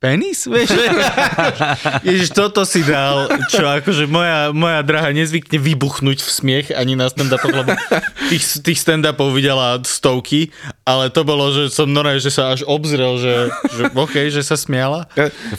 Penis? 0.00 0.48
Vieš, 0.48 0.72
že? 0.72 0.84
Ježiš, 2.08 2.32
toto 2.32 2.64
si 2.64 2.80
dal, 2.80 3.28
čo 3.52 3.68
akože 3.68 4.08
moja, 4.08 4.48
moja 4.48 4.80
drahá 4.80 5.12
nezvykne 5.12 5.60
vybuchnúť 5.60 6.24
v 6.24 6.30
smiech 6.32 6.66
ani 6.72 6.96
na 6.96 7.12
stand-upoch, 7.12 7.52
lebo 7.52 7.76
tých, 8.32 8.64
tých 8.64 8.80
stand-upov 8.80 9.28
videla 9.36 9.76
stovky, 9.84 10.56
ale 10.88 11.12
to 11.12 11.20
bolo, 11.20 11.52
že 11.52 11.68
som 11.68 11.84
normálne, 11.84 12.16
že 12.16 12.32
sa 12.32 12.48
až 12.48 12.64
obzrel, 12.64 13.20
že, 13.20 13.52
že 13.76 13.82
OK, 13.92 14.32
že 14.32 14.40
sa 14.40 14.56
smiala. 14.56 15.04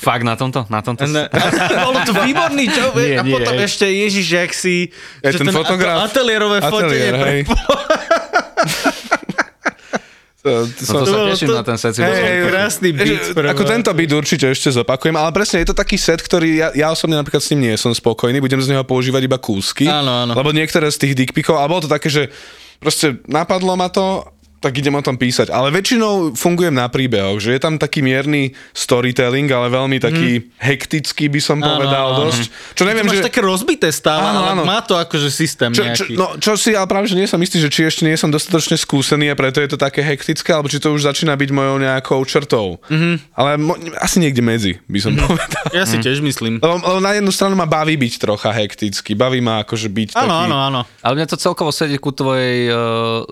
Fakt 0.02 0.26
na 0.26 0.34
tomto? 0.34 0.66
Na 0.74 0.82
tomto? 0.82 1.06
Ne, 1.06 1.30
a 1.30 1.86
bolo 1.86 2.02
to 2.02 2.18
výborný, 2.18 2.66
čo? 2.66 2.98
Nie, 2.98 3.22
a 3.22 3.24
nie, 3.24 3.38
potom 3.38 3.54
hej. 3.62 3.70
ešte, 3.70 3.86
Ježiš, 3.86 4.26
jak 4.26 4.52
si... 4.58 4.90
Aj 5.22 5.38
ten 5.38 5.54
fotograf. 5.54 6.10
ato- 6.10 6.18
Ateliérové 6.18 6.66
Ateliér, 6.66 7.14
fotenie. 7.14 7.30
hej. 7.30 7.40
To, 10.42 10.66
to 10.66 10.82
No 10.90 10.94
to 10.98 11.06
sa 11.06 11.14
bolo 11.14 11.30
teším 11.30 11.48
to- 11.48 11.56
na 11.56 11.64
ten 11.64 11.78
set. 11.78 11.94
si 11.94 12.02
Hej, 12.02 12.50
krásny 12.50 12.90
beat. 12.92 13.30
Pre 13.30 13.46
ako 13.46 13.64
tento 13.64 13.94
beat 13.94 14.10
určite 14.10 14.50
ešte 14.50 14.74
zopakujem, 14.74 15.14
ale 15.14 15.30
presne 15.30 15.62
je 15.62 15.70
to 15.70 15.78
taký 15.78 15.96
set, 15.96 16.18
ktorý 16.18 16.50
ja, 16.58 16.68
ja 16.74 16.88
osobne 16.90 17.14
napríklad 17.14 17.40
s 17.40 17.54
ním 17.54 17.70
nie 17.70 17.74
som 17.78 17.94
spokojný, 17.94 18.42
budem 18.42 18.58
z 18.58 18.74
neho 18.74 18.82
používať 18.82 19.22
iba 19.22 19.38
kúsky. 19.38 19.86
Áno, 19.86 20.26
áno. 20.26 20.34
Lebo 20.34 20.50
niektoré 20.50 20.90
z 20.90 20.98
tých 20.98 21.14
dickpikov, 21.16 21.56
ale 21.56 21.70
bolo 21.70 21.86
to 21.86 21.90
také, 21.90 22.10
že 22.10 22.34
proste 22.78 23.22
napadlo 23.26 23.78
ma 23.78 23.86
to, 23.88 24.26
tak 24.62 24.78
idem 24.78 24.94
o 24.94 25.02
tom 25.02 25.18
písať. 25.18 25.50
Ale 25.50 25.74
väčšinou 25.74 26.38
fungujem 26.38 26.72
na 26.72 26.86
príbehoch, 26.86 27.42
že 27.42 27.58
je 27.58 27.62
tam 27.62 27.82
taký 27.82 28.06
mierny 28.06 28.54
storytelling, 28.72 29.50
ale 29.50 29.74
veľmi 29.74 29.98
taký 29.98 30.46
hektický 30.62 31.26
by 31.28 31.42
som 31.42 31.58
Mhm. 31.58 31.66
Áno, 31.66 31.74
povedal 31.78 32.06
áno. 32.10 32.20
dosť. 32.26 32.44
Čo 32.74 32.84
neviem, 32.86 33.06
Máš 33.06 33.22
že... 33.22 33.28
také 33.28 33.42
rozbité 33.42 33.90
stále, 33.90 34.34
Áno, 34.34 34.46
ale 34.46 34.50
áno. 34.54 34.64
má 34.66 34.80
to 34.82 34.94
akože 34.98 35.30
systém 35.30 35.74
Čo, 35.74 35.82
čo, 35.94 36.04
nejaký. 36.06 36.14
no, 36.14 36.38
čo 36.38 36.54
si, 36.58 36.78
ale 36.78 36.86
práve, 36.86 37.10
že 37.10 37.18
nie 37.18 37.26
som 37.26 37.42
istý, 37.42 37.58
že 37.58 37.74
či 37.74 37.86
ešte 37.86 38.06
nie 38.06 38.14
som 38.14 38.30
dostatočne 38.30 38.78
skúsený 38.78 39.30
a 39.30 39.36
preto 39.36 39.58
je 39.62 39.70
to 39.70 39.78
také 39.78 40.02
hektické, 40.02 40.54
alebo 40.54 40.70
či 40.70 40.78
to 40.78 40.94
už 40.94 41.06
začína 41.06 41.34
byť 41.34 41.50
mojou 41.50 41.82
nejakou 41.82 42.22
črtou. 42.24 42.78
Mhm. 42.86 42.94
Mm-hmm. 43.02 43.16
Ale 43.34 43.50
mo, 43.58 43.74
asi 43.98 44.22
niekde 44.22 44.46
medzi, 44.46 44.78
by 44.86 45.00
som 45.02 45.12
mm-hmm. 45.12 45.26
povedal. 45.26 45.64
Ja 45.74 45.90
si 45.90 45.98
tiež 45.98 46.22
myslím. 46.22 46.62
Lebo, 46.62 46.78
lebo 46.78 47.00
na 47.02 47.18
jednu 47.18 47.34
stranu 47.34 47.58
ma 47.58 47.66
baví 47.66 47.98
byť 47.98 48.14
trocha 48.20 48.54
hektický, 48.54 49.18
baví 49.18 49.42
ma 49.42 49.66
akože 49.66 49.90
byť 49.90 50.10
Áno, 50.14 50.30
taký... 50.30 50.44
áno, 50.46 50.58
áno. 50.62 50.82
Ale 51.02 51.14
mňa 51.18 51.28
to 51.28 51.38
celkovo 51.38 51.74
sedí 51.74 51.98
ku 51.98 52.14
tvojej 52.14 52.70
uh, 52.70 53.26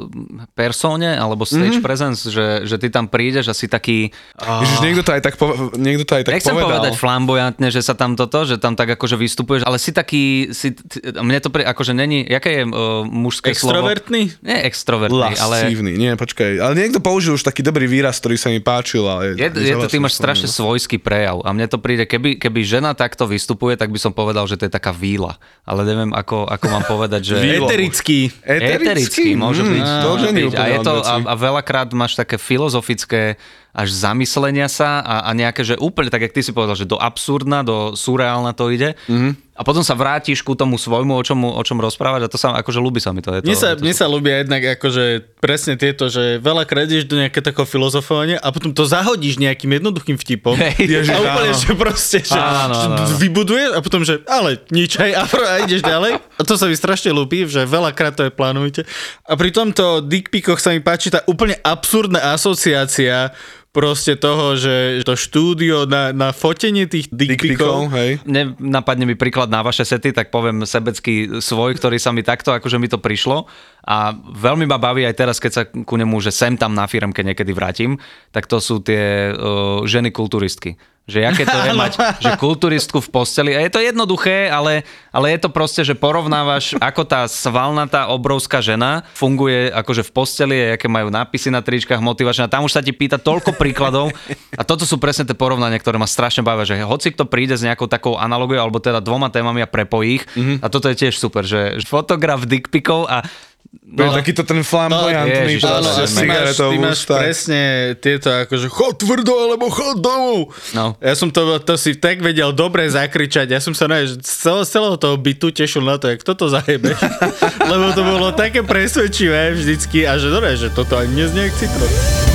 persóne, 0.56 1.19
alebo 1.20 1.44
stage 1.44 1.78
mm-hmm. 1.78 1.84
presence, 1.84 2.26
že, 2.32 2.64
že 2.64 2.76
ty 2.80 2.88
tam 2.88 3.12
prídeš 3.12 3.52
a 3.52 3.54
si 3.54 3.68
taký... 3.68 4.10
Ježiš, 4.40 4.80
niekto 4.80 5.04
to 5.04 5.12
aj 5.12 5.22
tak, 5.22 5.36
po, 5.36 5.52
niekto 5.76 6.08
to 6.08 6.14
aj 6.16 6.24
tak 6.26 6.34
Nechcem 6.40 6.56
povedal. 6.56 6.70
povedať 6.72 6.94
flamboyantne, 6.96 7.68
že 7.68 7.82
sa 7.84 7.94
tam 7.94 8.16
toto, 8.16 8.48
že 8.48 8.56
tam 8.56 8.74
tak 8.80 8.96
akože 8.96 9.20
vystupuješ, 9.20 9.68
ale 9.68 9.76
si 9.76 9.92
taký, 9.92 10.56
si, 10.56 10.72
t- 10.72 11.04
mne 11.20 11.40
to 11.44 11.52
pri, 11.52 11.68
akože 11.68 11.92
není, 11.92 12.24
jaké 12.24 12.62
je 12.62 12.64
uh, 12.66 13.04
mužské 13.04 13.52
Extrovertný? 13.52 14.32
slovo? 14.32 14.48
Nie 14.48 14.58
extrovertný, 14.64 15.36
ale 15.36 15.56
Lascívny, 15.60 15.92
nie, 16.00 16.12
počkaj. 16.16 16.52
Ale 16.64 16.74
niekto 16.80 17.04
použil 17.04 17.36
už 17.36 17.44
taký 17.44 17.62
dobrý 17.66 17.90
výraz, 17.90 18.22
ktorý 18.24 18.40
sa 18.40 18.48
mi 18.48 18.64
páčil. 18.64 19.04
Ale 19.04 19.36
je, 19.36 19.48
je 19.52 19.76
to, 19.76 19.88
ty 19.92 20.00
máš 20.00 20.16
strašne 20.16 20.48
svojský 20.48 21.02
prejav 21.02 21.44
a 21.44 21.50
mne 21.52 21.68
to 21.68 21.82
príde, 21.82 22.08
keby, 22.08 22.40
keby 22.40 22.64
žena 22.64 22.96
takto 22.96 23.28
vystupuje, 23.28 23.76
tak 23.76 23.92
by 23.92 24.00
som 24.00 24.16
povedal, 24.16 24.48
že 24.48 24.56
to 24.56 24.70
je 24.70 24.72
taká 24.72 24.96
víla. 24.96 25.36
Ale 25.68 25.84
neviem, 25.84 26.16
ako, 26.16 26.48
ako 26.48 26.66
mám 26.72 26.86
povedať, 26.88 27.22
že... 27.34 27.36
Eterický. 27.60 28.32
Eterický, 28.42 29.36
môže 29.36 29.62
byť. 29.66 29.86
To 30.06 30.08
môže 30.16 30.26
že 30.26 30.32
nie 30.34 30.46
byť. 30.48 30.56
A, 30.56 30.66
je 30.66 30.80
to, 30.82 30.94
a, 31.04 31.09
veci. 31.18 31.28
a 31.28 31.34
veľakrát 31.34 31.90
máš 31.98 32.14
také 32.14 32.38
filozofické 32.38 33.42
až 33.74 33.90
zamyslenia 33.94 34.66
sa 34.70 35.02
a, 35.02 35.30
a 35.30 35.32
nejaké, 35.34 35.62
že 35.62 35.78
úplne 35.78 36.10
tak, 36.10 36.26
jak 36.26 36.34
ty 36.34 36.42
si 36.42 36.52
povedal, 36.54 36.78
že 36.78 36.90
do 36.90 36.98
absurdna, 36.98 37.62
do 37.62 37.94
surreálna 37.94 38.54
to 38.58 38.70
ide. 38.74 38.98
Mm-hmm. 39.06 39.32
A 39.60 39.68
potom 39.68 39.84
sa 39.84 39.92
vrátiš 39.92 40.40
ku 40.40 40.56
tomu 40.56 40.80
svojmu, 40.80 41.20
o 41.20 41.24
čom, 41.28 41.44
o 41.44 41.60
čom 41.68 41.84
rozprávať 41.84 42.24
a 42.24 42.32
to 42.32 42.40
sa, 42.40 42.56
akože 42.64 42.80
ľúbi 42.80 43.04
sa 43.04 43.12
mi 43.12 43.20
to. 43.20 43.36
Je 43.36 43.44
to 43.44 43.52
Mne 43.52 43.60
sa, 43.60 43.68
je 43.76 43.78
to 43.78 43.84
mne 43.84 43.96
sa 44.00 44.06
ľúbia 44.08 44.40
jednak 44.40 44.64
akože 44.80 45.04
presne 45.44 45.76
tieto, 45.76 46.08
že 46.08 46.40
veľa 46.40 46.64
ideš 46.64 47.04
do 47.04 47.20
nejaké 47.20 47.44
takého 47.44 47.68
filozofovania 47.68 48.40
a 48.40 48.56
potom 48.56 48.72
to 48.72 48.88
zahodíš 48.88 49.36
nejakým 49.36 49.68
jednoduchým 49.76 50.16
vtipom 50.16 50.56
Hej. 50.56 51.12
a 51.12 51.20
úplne, 51.20 51.52
že 51.52 51.72
proste, 51.76 52.24
že, 52.24 52.40
Áno, 52.40 52.72
že 52.72 52.88
áno, 52.88 52.96
áno. 53.04 53.20
vybuduješ 53.20 53.70
a 53.76 53.80
potom, 53.84 54.02
že 54.08 54.24
ale 54.32 54.64
nič, 54.72 54.96
hej, 54.96 55.12
a, 55.12 55.28
pro- 55.28 55.44
a 55.44 55.60
ideš 55.68 55.84
ďalej. 55.84 56.24
A 56.40 56.42
to 56.48 56.56
sa 56.56 56.72
mi 56.72 56.80
strašne 56.80 57.12
ľúbi, 57.12 57.44
že 57.44 57.68
veľakrát 57.68 58.16
to 58.16 58.32
aj 58.32 58.34
plánujete. 58.40 58.82
A 59.28 59.36
pri 59.36 59.52
tomto 59.52 60.00
dickpikoch 60.00 60.64
sa 60.64 60.72
mi 60.72 60.80
páči 60.80 61.12
tá 61.12 61.20
úplne 61.28 61.60
absurdná 61.68 62.32
asociácia 62.32 63.36
proste 63.80 64.20
toho, 64.20 64.60
že 64.60 65.08
to 65.08 65.16
štúdio 65.16 65.88
na, 65.88 66.12
na 66.12 66.36
fotenie 66.36 66.84
tých 66.84 67.08
Dickpikov, 67.08 67.88
hej. 67.96 68.20
Nenapadne 68.28 69.08
mi 69.08 69.16
príklad 69.16 69.48
na 69.48 69.64
vaše 69.64 69.88
sety, 69.88 70.12
tak 70.12 70.36
poviem 70.36 70.68
sebecký 70.68 71.40
svoj, 71.40 71.80
ktorý 71.80 71.96
sa 71.96 72.12
mi 72.12 72.20
takto, 72.20 72.52
akože 72.52 72.76
mi 72.76 72.92
to 72.92 73.00
prišlo 73.00 73.48
a 73.88 74.12
veľmi 74.20 74.68
ma 74.68 74.76
baví 74.76 75.08
aj 75.08 75.16
teraz, 75.16 75.40
keď 75.40 75.52
sa 75.56 75.64
ku 75.66 75.96
nemu, 75.96 76.20
že 76.20 76.36
sem 76.36 76.60
tam 76.60 76.76
na 76.76 76.84
firmke 76.92 77.24
niekedy 77.24 77.56
vrátim, 77.56 77.96
tak 78.36 78.52
to 78.52 78.60
sú 78.60 78.84
tie 78.84 79.32
uh, 79.32 79.88
ženy 79.88 80.12
kulturistky. 80.12 80.76
Že 81.10 81.20
aké 81.26 81.44
to 81.44 81.58
je 81.58 81.74
mať, 81.74 81.94
že 82.22 82.30
kulturistku 82.38 83.02
v 83.02 83.10
posteli. 83.10 83.52
A 83.58 83.66
je 83.66 83.74
to 83.74 83.82
jednoduché, 83.82 84.48
ale, 84.48 84.86
ale 85.10 85.34
je 85.34 85.40
to 85.42 85.50
proste, 85.50 85.82
že 85.82 85.98
porovnávaš, 85.98 86.78
ako 86.78 87.02
tá 87.04 87.26
svalnatá 87.26 88.14
obrovská 88.14 88.62
žena 88.62 89.02
funguje 89.18 89.74
akože 89.74 90.06
v 90.06 90.12
posteli, 90.14 90.56
aké 90.78 90.86
majú 90.86 91.10
nápisy 91.10 91.50
na 91.50 91.66
tričkách 91.66 92.00
motivačné. 92.00 92.46
A 92.46 92.54
tam 92.54 92.70
už 92.70 92.78
sa 92.78 92.86
ti 92.86 92.94
pýta 92.94 93.18
toľko 93.18 93.58
príkladov. 93.58 94.14
A 94.54 94.62
toto 94.62 94.86
sú 94.86 95.02
presne 95.02 95.26
tie 95.26 95.34
porovnania, 95.34 95.82
ktoré 95.82 95.98
ma 95.98 96.06
strašne 96.06 96.46
bavia, 96.46 96.70
že 96.70 96.78
hoci 96.86 97.12
kto 97.12 97.26
príde 97.26 97.58
s 97.58 97.66
nejakou 97.66 97.90
takou 97.90 98.16
analogiou, 98.16 98.62
alebo 98.62 98.78
teda 98.78 99.02
dvoma 99.02 99.34
témami 99.34 99.66
a 99.66 99.68
prepojí 99.68 100.22
ich. 100.22 100.24
Mhm. 100.38 100.62
A 100.62 100.68
toto 100.70 100.88
je 100.88 100.96
tiež 100.96 101.18
super, 101.18 101.42
že 101.42 101.82
fotograf 101.90 102.46
dickpikov 102.46 103.10
a 103.10 103.26
To 103.70 104.02
je 104.02 104.10
takýto 104.10 104.42
ten 104.46 104.66
flamboyantný 104.66 105.58
je 105.58 105.62
ty 105.62 105.66
máš, 105.66 106.10
cigaretou 106.10 106.70
ty 106.74 106.78
máš 106.82 107.06
ústach. 107.06 107.22
presne 107.22 107.62
tieto 108.02 108.30
akože 108.34 108.66
chod 108.66 108.98
tvrdo 108.98 109.34
alebo 109.46 109.70
chod 109.70 110.02
domov. 110.02 110.54
No. 110.74 110.98
Ja 110.98 111.14
som 111.14 111.30
to, 111.30 111.62
to 111.62 111.78
si 111.78 111.98
tak 111.98 112.22
vedel 112.22 112.50
dobre 112.50 112.90
zakričať. 112.90 113.46
Ja 113.46 113.62
som 113.62 113.78
sa 113.78 113.86
ne, 113.86 114.10
z 114.10 114.22
celého, 114.26 114.66
celého 114.66 114.98
toho 114.98 115.18
bytu 115.22 115.54
tešil 115.54 115.86
na 115.86 116.02
to, 116.02 116.10
jak 116.10 116.26
toto 116.26 116.50
zajebe. 116.50 116.98
Lebo 117.72 117.94
to 117.94 118.02
bolo 118.02 118.34
také 118.34 118.66
presvedčivé 118.66 119.54
vždycky 119.54 120.06
a 120.06 120.18
že 120.18 120.34
dobre, 120.34 120.58
že 120.58 120.74
toto 120.74 120.98
ani 120.98 121.30
jak 121.30 121.54
citro. 121.58 122.29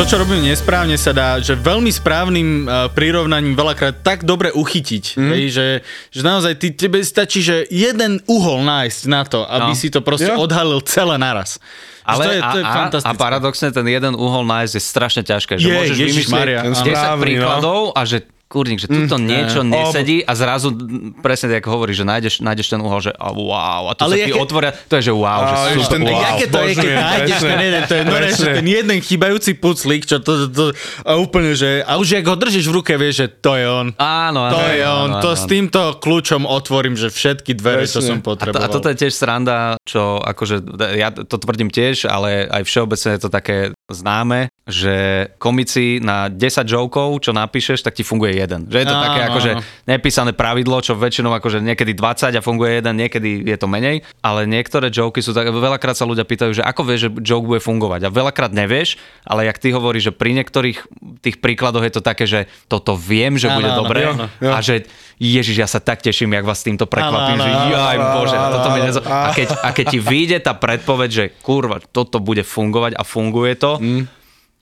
To, 0.00 0.08
čo 0.08 0.16
robím 0.16 0.48
nesprávne, 0.48 0.96
sa 0.96 1.12
dá, 1.12 1.36
že 1.44 1.52
veľmi 1.52 1.92
správnym 1.92 2.64
uh, 2.64 2.88
prirovnaním 2.88 3.52
veľakrát 3.52 4.00
tak 4.00 4.24
dobre 4.24 4.48
uchytiť, 4.48 5.04
mm. 5.12 5.28
hej, 5.28 5.42
že, 5.52 5.66
že 6.08 6.20
naozaj 6.24 6.56
ty, 6.56 6.72
tebe 6.72 7.04
stačí, 7.04 7.44
že 7.44 7.68
jeden 7.68 8.16
uhol 8.24 8.64
nájsť 8.64 9.00
na 9.12 9.28
to, 9.28 9.44
aby 9.44 9.70
No. 9.70 9.76
si 9.76 9.92
to 9.92 10.00
proste 10.00 10.32
Jo. 10.32 10.40
odhalil 10.40 10.80
celé 10.88 11.20
naraz. 11.20 11.60
Ale 12.00 12.24
to 12.24 12.30
je, 12.32 12.40
a, 12.40 12.48
to 12.48 12.58
je 12.58 12.64
a, 12.64 12.72
a 12.72 12.76
fantastické. 12.80 13.20
paradoxne 13.20 13.68
ten 13.76 13.84
jeden 13.84 14.16
uhol 14.16 14.40
nájsť 14.48 14.72
je 14.72 14.82
strašne 14.82 15.20
ťažké. 15.22 15.60
Že 15.60 15.68
Je, 15.68 15.74
môžeš 15.76 15.96
vymyslieť 16.00 16.48
áno. 16.64 16.72
10 16.72 16.80
Správny, 16.80 16.96
no. 17.04 17.20
príkladov 17.20 17.80
a 17.92 18.00
že 18.08 18.16
kurník, 18.50 18.82
že 18.82 18.90
tuto 18.90 19.14
niečo 19.14 19.62
nesedí 19.62 20.26
a 20.26 20.34
zrazu 20.34 20.74
mm, 20.74 21.22
presne 21.22 21.54
tak 21.54 21.62
hovoríš, 21.64 22.02
že 22.02 22.04
nájdeš, 22.04 22.34
nájdeš 22.42 22.66
ten 22.66 22.82
uhol, 22.82 22.98
že 22.98 23.14
a 23.14 23.30
wow, 23.30 23.86
a 23.86 23.94
tu 23.94 24.10
Ale 24.10 24.18
sa 24.18 24.26
ti 24.26 24.32
otvoria, 24.34 24.74
to 24.74 24.98
je 24.98 25.02
že 25.06 25.14
wow, 25.14 25.40
že 25.46 25.54
super, 25.78 25.90
ten- 25.94 26.02
wow. 26.02 26.18
Jaké 26.20 26.46
to 26.50 26.58
je, 26.58 26.72
keď 26.74 26.90
nájdeš 26.90 27.30
presne. 27.30 27.46
ten 27.46 27.60
jeden, 27.62 27.82
to 27.86 27.94
je 27.94 28.02
že 28.02 28.10
Presne. 28.10 28.52
ten 28.58 28.66
jeden 28.66 28.98
chybajúci 28.98 29.50
puclík, 29.54 30.02
čo 30.02 30.16
to, 30.18 30.32
to, 30.34 30.46
to 30.50 30.64
a 31.06 31.14
úplne, 31.14 31.54
že 31.54 31.86
a 31.86 31.94
už 31.94 32.18
jak 32.18 32.26
ho 32.26 32.34
držíš 32.34 32.66
v 32.66 32.74
ruke, 32.74 32.92
vieš, 32.98 33.14
že 33.22 33.26
to 33.30 33.54
je 33.54 33.70
on. 33.70 33.94
Áno, 33.94 34.50
áno. 34.50 34.58
To 34.58 34.62
je 34.66 34.82
áno, 34.82 34.98
on, 34.98 35.10
áno, 35.14 35.22
to 35.22 35.30
áno. 35.30 35.38
s 35.38 35.44
týmto 35.46 35.80
kľúčom 36.02 36.42
otvorím, 36.42 36.98
že 36.98 37.06
všetky 37.06 37.54
dvere, 37.54 37.86
čo 37.86 38.02
som 38.02 38.18
Presne. 38.18 38.18
A 38.18 38.26
to, 38.26 38.26
potreboval. 38.26 38.66
a 38.66 38.74
toto 38.74 38.86
je 38.90 38.96
tiež 38.98 39.12
sranda, 39.14 39.78
čo 39.86 40.18
akože, 40.18 40.56
ja 40.98 41.14
to 41.14 41.38
tvrdím 41.38 41.70
tiež, 41.70 42.10
ale 42.10 42.50
aj 42.50 42.66
všeobecne 42.66 43.14
je 43.14 43.20
to 43.22 43.30
také 43.30 43.56
známe, 43.86 44.50
že 44.66 44.94
komici 45.38 46.02
na 46.02 46.26
10 46.26 46.66
jokov, 46.66 47.22
čo 47.22 47.30
napíšeš, 47.30 47.86
tak 47.86 47.94
ti 47.94 48.02
funguje 48.02 48.39
jeden. 48.40 48.60
Že 48.66 48.78
je 48.80 48.86
to 48.88 48.96
Áno, 48.96 49.04
také 49.04 49.20
akože 49.28 49.50
áno. 49.56 49.62
nepísané 49.84 50.32
pravidlo, 50.32 50.80
čo 50.80 50.96
väčšinou 50.96 51.30
akože 51.36 51.60
niekedy 51.60 51.92
20 51.92 52.32
a 52.34 52.40
funguje 52.40 52.80
jeden, 52.80 52.94
niekedy 52.96 53.44
je 53.44 53.56
to 53.60 53.68
menej, 53.68 54.00
ale 54.24 54.48
niektoré 54.48 54.88
joky 54.88 55.20
sú 55.20 55.36
tak, 55.36 55.52
veľakrát 55.52 55.94
sa 55.94 56.08
ľudia 56.08 56.24
pýtajú, 56.24 56.56
že 56.56 56.62
ako 56.64 56.82
vieš, 56.82 57.00
že 57.06 57.10
joke 57.20 57.44
bude 57.44 57.60
fungovať 57.60 58.08
a 58.08 58.10
veľakrát 58.10 58.50
nevieš, 58.50 58.96
ale 59.22 59.44
jak 59.46 59.60
ty 59.60 59.70
hovoríš, 59.70 60.10
že 60.10 60.16
pri 60.16 60.32
niektorých 60.40 60.78
tých 61.20 61.36
príkladoch 61.38 61.84
je 61.84 61.92
to 61.92 62.02
také, 62.02 62.24
že 62.24 62.48
toto 62.66 62.96
viem, 62.96 63.36
že 63.36 63.52
Áno, 63.52 63.60
bude 63.60 63.70
áno, 63.70 63.78
dobre 63.84 63.98
jo, 64.08 64.12
jo. 64.40 64.50
a 64.50 64.58
že 64.64 64.88
Ježiš, 65.20 65.56
ja 65.60 65.68
sa 65.68 65.84
tak 65.84 66.00
teším, 66.00 66.32
jak 66.32 66.48
vás 66.48 66.64
týmto 66.64 66.88
prekvapím, 66.88 67.36
Áno, 67.36 67.44
že 67.44 67.50
áno, 67.52 67.60
áno, 67.60 67.72
jaj, 67.76 67.96
bože, 68.16 68.36
áno, 68.40 68.52
toto 68.56 68.68
mi 68.72 68.80
áno, 68.80 68.86
nezo... 68.88 69.00
A 69.04 69.28
keď, 69.36 69.48
a 69.60 69.68
keď 69.68 69.86
ti 69.92 69.98
vyjde 70.00 70.38
tá 70.40 70.56
predpoveď, 70.56 71.10
že 71.12 71.24
kurva, 71.44 71.76
toto 71.92 72.24
bude 72.24 72.40
fungovať 72.40 72.96
a 72.96 73.04
funguje 73.04 73.52
to, 73.52 73.76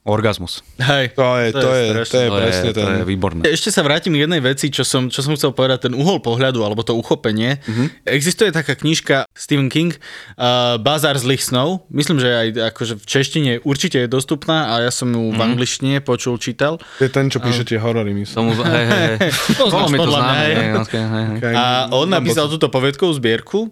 orgazmus. 0.08 0.64
Hej, 0.80 1.12
To 1.12 1.36
je, 1.36 1.52
to 1.52 1.70
je, 1.70 1.86
to 2.08 2.18
je 2.18 2.28
To 2.28 2.36
presne 2.40 2.70
je, 2.72 2.74
to 2.74 2.80
je 2.80 3.04
výborné. 3.04 3.40
Ešte 3.44 3.68
sa 3.68 3.84
vrátim 3.84 4.16
k 4.16 4.24
jednej 4.24 4.40
veci, 4.40 4.72
čo 4.72 4.82
som, 4.82 5.12
čo 5.12 5.20
som 5.20 5.36
chcel 5.36 5.52
povedať, 5.52 5.92
ten 5.92 5.94
uhol 5.94 6.24
pohľadu, 6.24 6.64
alebo 6.64 6.80
to 6.80 6.96
uchopenie. 6.96 7.60
Mm-hmm. 7.60 8.08
Existuje 8.08 8.48
taká 8.48 8.72
knižka 8.72 9.28
Stephen 9.36 9.68
King, 9.68 9.92
uh, 9.94 10.80
Bazar 10.80 11.20
zlých 11.20 11.44
snov. 11.44 11.84
Myslím, 11.92 12.18
že 12.18 12.28
aj 12.32 12.48
akože 12.72 12.94
v 12.96 13.04
češtine 13.04 13.52
určite 13.62 14.00
je 14.00 14.08
dostupná 14.08 14.72
a 14.72 14.88
ja 14.88 14.90
som 14.90 15.12
ju 15.12 15.20
mm-hmm. 15.20 15.36
v 15.36 15.40
angličtine 15.44 15.96
počul, 16.00 16.40
čítal. 16.40 16.80
To 16.80 17.02
je 17.04 17.12
ten, 17.12 17.28
čo 17.28 17.38
píše 17.44 17.68
tie 17.68 17.76
horory, 17.76 18.16
myslím. 18.16 18.34
Tomu, 18.34 18.50
hej, 18.64 18.86
hej, 18.88 19.06
hej. 19.20 19.30
Poznáš 19.60 19.90
to 19.92 20.00
podľa 20.00 20.20
mňa. 20.24 20.42
A 21.52 21.64
on 21.92 22.08
napísal 22.08 22.48
túto 22.48 22.72
poviedkovú 22.72 23.12
zbierku 23.12 23.68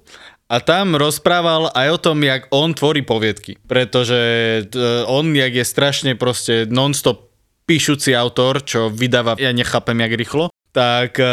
a 0.46 0.56
tam 0.62 0.94
rozprával 0.94 1.74
aj 1.74 1.88
o 1.90 1.98
tom, 1.98 2.22
jak 2.22 2.46
on 2.54 2.70
tvorí 2.70 3.02
poviedky. 3.02 3.58
Pretože 3.66 4.18
e, 4.62 4.84
on, 5.10 5.34
jak 5.34 5.52
je 5.52 5.64
strašne 5.66 6.12
proste 6.14 6.70
non-stop 6.70 7.26
píšuci 7.66 8.14
autor, 8.14 8.62
čo 8.62 8.86
vydáva, 8.86 9.34
ja 9.42 9.50
nechápem, 9.50 9.98
jak 9.98 10.14
rýchlo, 10.14 10.44
tak 10.70 11.18
e, 11.18 11.26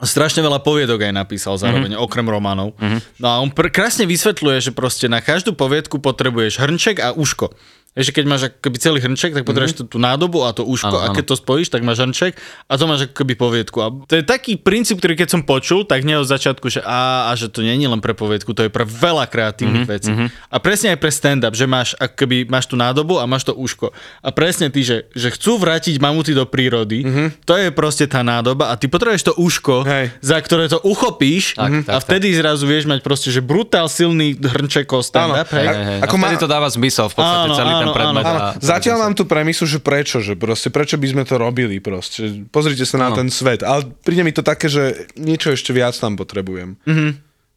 strašne 0.00 0.40
veľa 0.40 0.64
poviedok 0.64 1.10
aj 1.10 1.12
napísal 1.12 1.60
zároveň, 1.60 1.92
mm-hmm. 1.92 2.06
okrem 2.08 2.24
románov. 2.24 2.72
Mm-hmm. 2.80 3.00
No 3.20 3.26
a 3.28 3.36
on 3.44 3.52
pr- 3.52 3.68
krásne 3.68 4.08
vysvetľuje, 4.08 4.70
že 4.70 4.72
proste 4.72 5.12
na 5.12 5.18
každú 5.20 5.52
poviedku 5.52 6.00
potrebuješ 6.00 6.56
hrnček 6.62 6.96
a 7.04 7.12
uško. 7.12 7.52
Vieš, 7.98 8.14
že 8.14 8.14
keď 8.14 8.24
máš 8.30 8.42
ako 8.46 8.58
keby 8.62 8.76
celý 8.78 8.98
hrnček, 9.02 9.34
tak 9.34 9.42
potrebuješ 9.42 9.74
mm-hmm. 9.74 9.90
tú, 9.90 9.98
tú 9.98 9.98
nádobu 9.98 10.46
a 10.46 10.54
to 10.54 10.62
uško. 10.62 10.94
Áno, 10.94 11.02
a 11.02 11.10
keď 11.10 11.34
to 11.34 11.34
spojíš, 11.34 11.74
tak 11.74 11.82
máš 11.82 11.98
hrnček 11.98 12.38
a 12.70 12.72
to 12.78 12.84
máš 12.86 13.10
ako 13.10 13.14
keby 13.18 13.34
poviedku. 13.34 13.78
A 13.82 13.90
to 14.06 14.14
je 14.14 14.22
taký 14.22 14.54
princíp, 14.54 15.02
ktorý 15.02 15.18
keď 15.18 15.34
som 15.34 15.42
počul, 15.42 15.82
tak 15.82 16.06
nie 16.06 16.14
od 16.14 16.30
začiatku, 16.30 16.70
že 16.70 16.78
a, 16.86 17.26
a 17.26 17.34
že 17.34 17.50
to 17.50 17.66
nie 17.66 17.74
je 17.74 17.90
len 17.90 17.98
pre 17.98 18.14
poviedku, 18.14 18.54
to 18.54 18.62
je 18.62 18.70
pre 18.70 18.86
veľa 18.86 19.26
kreatívnych 19.26 19.90
mm-hmm. 19.90 20.30
vecí. 20.30 20.30
A 20.46 20.56
presne 20.62 20.94
aj 20.94 20.98
pre 21.02 21.10
stand-up, 21.10 21.58
že 21.58 21.66
máš 21.66 21.98
ako 21.98 22.14
keby 22.14 22.46
máš 22.46 22.70
tú 22.70 22.78
nádobu 22.78 23.18
a 23.18 23.26
máš 23.26 23.50
to 23.50 23.58
uško. 23.58 23.90
A 24.22 24.28
presne 24.30 24.70
ty, 24.70 24.86
že, 24.86 25.10
že 25.18 25.34
chcú 25.34 25.58
vrátiť 25.58 25.98
mamuty 25.98 26.38
do 26.38 26.46
prírody, 26.46 27.02
mm-hmm. 27.02 27.42
to 27.42 27.58
je 27.58 27.74
proste 27.74 28.06
tá 28.06 28.22
nádoba 28.22 28.70
a 28.70 28.78
ty 28.78 28.86
potrebuješ 28.86 29.26
to 29.26 29.34
uško, 29.34 29.82
Hej. 29.82 30.14
za 30.22 30.38
ktoré 30.38 30.70
to 30.70 30.78
uchopíš 30.86 31.58
Tak, 31.58 31.90
a 31.90 31.98
tak, 31.98 32.06
vtedy 32.06 32.30
zrazu 32.38 32.62
vieš 32.70 32.86
mať 32.86 33.02
proste, 33.02 33.34
že 33.34 33.42
brutál 33.42 33.90
silný 33.90 34.38
hrnčekov 34.38 35.02
stand-up. 35.02 35.50
Hej. 35.50 35.66
Hej, 35.66 35.82
hej. 35.82 35.98
Ako 36.06 36.14
a 36.14 36.18
má- 36.20 36.26
vtedy 36.30 36.38
to 36.38 36.48
dáva 36.48 36.68
zmysel 36.70 37.10
v 37.10 37.14
podstate 37.18 37.48
Áno, 37.48 37.56
celý 37.56 37.72
ten 37.74 37.87
áno, 37.88 37.96
predmet. 37.96 38.24
áno. 38.24 38.40
a- 38.40 38.52
Zatiaľ 38.58 38.96
mám 39.00 39.12
tú 39.12 39.24
premisu, 39.24 39.64
že 39.64 39.78
prečo, 39.78 40.18
že 40.18 40.32
proste, 40.32 40.68
prečo 40.68 40.94
by 40.94 41.08
sme 41.08 41.22
to 41.22 41.34
robili 41.34 41.78
proste. 41.78 42.44
Pozrite 42.46 42.82
sa 42.82 42.96
na 42.96 43.08
Áno. 43.08 43.16
ten 43.16 43.28
svet. 43.28 43.60
Ale 43.60 43.86
príde 43.98 44.20
mi 44.20 44.30
to 44.30 44.40
také, 44.40 44.66
že 44.66 44.82
niečo 45.14 45.50
ešte 45.50 45.70
viac 45.70 45.92
tam 45.92 46.14
potrebujem. 46.14 46.76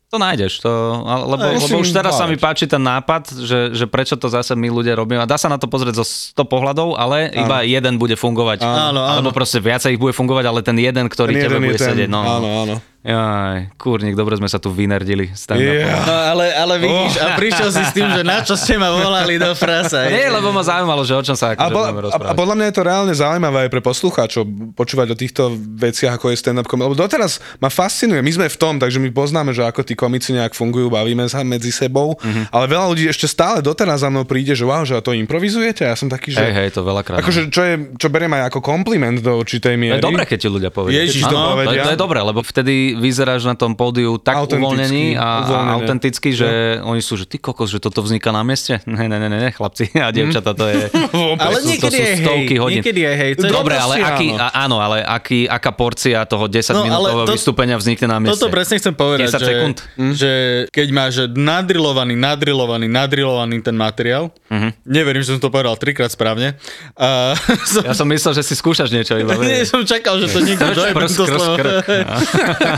To 0.07 0.17
nájdeš, 0.17 0.59
to, 0.59 0.67
ale- 1.01 1.23
lebo, 1.25 1.43
Ale 1.45 1.55
lebo 1.57 1.75
už 1.79 1.89
teraz 1.89 2.19
sa 2.19 2.27
mi 2.27 2.35
páči 2.35 2.67
ten 2.67 2.79
nápad, 2.79 3.31
že, 3.31 3.71
že 3.71 3.85
prečo 3.85 4.13
to 4.13 4.27
zase 4.27 4.51
my 4.53 4.67
ľudia 4.67 4.91
robíme. 4.91 5.17
A 5.17 5.25
dá 5.25 5.39
sa 5.39 5.47
na 5.47 5.55
to 5.55 5.65
pozrieť 5.65 5.95
zo 5.95 6.05
100 6.35 6.35
pohľadov, 6.43 6.99
ale 6.99 7.31
iba 7.31 7.63
jeden 7.63 7.95
bude 7.95 8.13
fungovať. 8.13 8.59
Áno, 8.59 8.75
áno. 8.91 9.01
Alebo 9.07 9.31
proste 9.31 9.57
viacej 9.57 9.95
ich 9.95 10.01
bude 10.01 10.11
fungovať, 10.11 10.43
ale 10.45 10.59
ten 10.59 10.75
jeden, 10.75 11.07
ktorý 11.07 11.31
Ten 11.31 11.39
tebe 11.41 11.47
jeden 11.47 11.63
je 11.63 11.67
bude 11.69 11.79
ten, 11.79 11.87
sedieť. 11.87 12.09
No, 12.11 12.19
áno, 12.19 12.49
áno. 12.61 12.75
Jaj, 13.01 13.73
kurník, 13.75 14.13
dobre 14.13 14.37
sme 14.37 14.45
sa 14.45 14.55
tu 14.55 14.69
vynerdili. 14.69 15.33
Yeah. 15.51 16.05
No 16.05 16.13
ale, 16.13 16.53
ale 16.53 16.77
vidíš, 16.77 17.17
a 17.17 17.33
prišiel 17.33 17.69
si 17.69 17.81
s 17.81 17.91
tým, 17.91 18.05
že 18.07 18.21
na 18.21 18.39
čo 18.39 18.53
ste 18.53 18.77
ma 18.77 18.93
volali 18.93 19.35
do 19.35 19.49
frasa. 19.51 20.05
Nie, 20.05 20.29
lebo 20.29 20.49
ma 20.49 20.61
zaujímalo, 20.61 21.01
že 21.01 21.13
o 21.13 21.23
čom 21.23 21.33
sa 21.33 21.49
A, 21.49 21.57
akože 21.57 21.65
po, 21.67 21.81
budeme 21.81 22.13
a, 22.13 22.29
a 22.29 22.37
podľa 22.37 22.55
mňa 22.55 22.65
je 22.67 22.75
to 22.75 22.83
reálne 22.83 23.09
zaujímavé 23.11 23.57
aj 23.59 23.69
pre 23.69 23.81
poslucháčov 23.81 24.43
počúvať 24.77 25.07
o 25.07 25.17
týchto 25.17 25.49
veciach, 25.75 26.13
ako 26.13 26.29
je 26.29 26.37
stand-up 26.37 26.69
comedy. 26.69 26.87
Lebo 26.87 26.97
doteraz 26.99 27.41
ma 27.57 27.67
fascinuje, 27.67 28.21
my 28.21 28.31
sme 28.31 28.45
v 28.45 28.57
tom, 28.59 28.77
takže 28.77 28.97
my 28.97 29.09
poznáme, 29.09 29.49
že 29.49 29.65
ako 29.65 29.81
tí 29.81 29.93
komici 29.93 30.31
nejak 30.31 30.53
fungujú, 30.53 30.87
bavíme 30.87 31.25
sa 31.25 31.41
medzi 31.41 31.69
sebou, 31.69 32.13
Mhm. 32.15 32.53
ale 32.53 32.65
veľa 32.67 32.85
ľudí 32.87 33.05
ešte 33.07 33.25
stále 33.25 33.59
doteraz 33.59 33.99
za 33.99 34.09
mnou 34.09 34.23
príde, 34.23 34.53
že 34.53 34.61
wow, 34.61 34.83
že 34.83 34.93
to 34.99 35.11
improvizujete. 35.11 35.81
A 35.81 35.91
ja 35.91 35.97
som 35.97 36.05
taký, 36.05 36.31
že... 36.31 36.39
Hej, 36.39 36.53
hej, 36.53 36.69
to 36.69 36.81
veľakrát. 36.81 37.17
Akože, 37.17 37.49
čo, 37.49 37.65
je, 37.65 37.73
čo 37.97 38.07
beriem 38.07 38.29
aj 38.31 38.53
ako 38.53 38.61
kompliment 38.61 39.17
do 39.17 39.35
určitej 39.35 39.73
To 39.73 39.79
miery. 39.79 39.97
je 39.97 40.05
dobré, 40.05 40.23
keď 40.23 40.37
ti 40.37 40.47
ľudia 40.47 40.69
povedia. 40.69 41.01
Ježiš, 41.01 41.25
to 41.25 41.33
Áno, 41.33 41.57
to, 41.57 41.73
to 41.73 41.91
je 41.91 41.99
dobré, 41.99 42.19
lebo 42.21 42.45
vtedy 42.45 42.90
vyzeráš 42.93 43.43
na 43.43 43.53
tom 43.53 43.71
pódiu 43.71 44.15
tak 44.15 44.37
Autentický, 44.37 44.61
uvoľnený 44.61 45.05
a, 45.13 45.21
a 45.21 45.29
uvoľnené. 45.41 45.71
autenticky, 45.73 46.29
že 46.31 46.49
oni 46.79 46.99
sú, 46.99 47.13
že 47.13 47.25
ty 47.25 47.35
kokos, 47.35 47.67
že 47.67 47.77
toto 47.77 47.99
vzniká 47.99 48.29
na 48.29 48.41
mieste? 48.41 48.79
Ne, 48.87 49.07
ne, 49.07 49.17
ne, 49.19 49.29
ne, 49.29 49.49
chlapci 49.49 49.89
a 49.95 50.09
dievčata, 50.09 50.51
to 50.51 50.65
je... 50.65 50.91
Ale 51.41 51.57
to 51.57 51.65
sú- 51.65 51.79
to 51.79 51.89
niekedy 51.89 51.97
sú 51.97 52.15
stovky 52.21 52.45
hej, 52.49 52.59
hodín. 52.59 52.75
niekedy 52.77 52.99
je 53.01 53.11
hej. 53.13 53.31
Dobre, 53.41 53.73
ale 53.73 53.95
aký, 53.99 54.27
áno. 54.29 54.37
a, 54.37 54.47
áno, 54.59 54.77
ale 54.77 54.97
aký, 55.01 55.39
aká 55.43 55.71
porcia 55.71 56.21
toho 56.23 56.45
10 56.45 56.71
No, 56.71 56.85
to- 57.23 57.31
vystúpenia 57.31 57.75
vznikne 57.75 58.07
na 58.07 58.17
mieste? 58.17 58.37
Toto 58.37 58.47
presne 58.47 58.77
chcem 58.77 58.91
povedať, 58.91 59.27
10 59.27 59.31
že, 59.31 59.45
sekúnd. 59.45 59.77
že 60.13 60.31
keď 60.69 60.87
máš 60.89 61.13
nadrilovaný, 61.27 62.13
nadrilovaný, 62.13 62.85
nadrilovaný 62.85 63.57
ten 63.59 63.73
materiál, 63.73 64.29
Mhm. 64.47 64.83
neverím, 64.83 65.21
že 65.21 65.31
som 65.31 65.39
to 65.39 65.47
povedal 65.47 65.73
trikrát 65.73 66.07
správne, 66.07 66.59
a 66.93 67.33
som, 67.71 67.81
Ja 67.83 67.93
som 67.93 68.05
myslel, 68.05 68.33
že 68.33 68.43
si 68.43 68.53
skúšaš 68.53 68.89
niečo 68.89 69.15
iba. 69.15 69.33
nie, 69.37 69.63
som 69.63 69.81
čakal, 69.81 70.17
že 70.17 70.27
to 70.27 70.39
niekto 70.39 70.61
Krč, 70.63 70.75
dojebe 70.75 70.97
prsk, 70.97 71.17
to 71.17 71.25
slovo. 71.25 71.55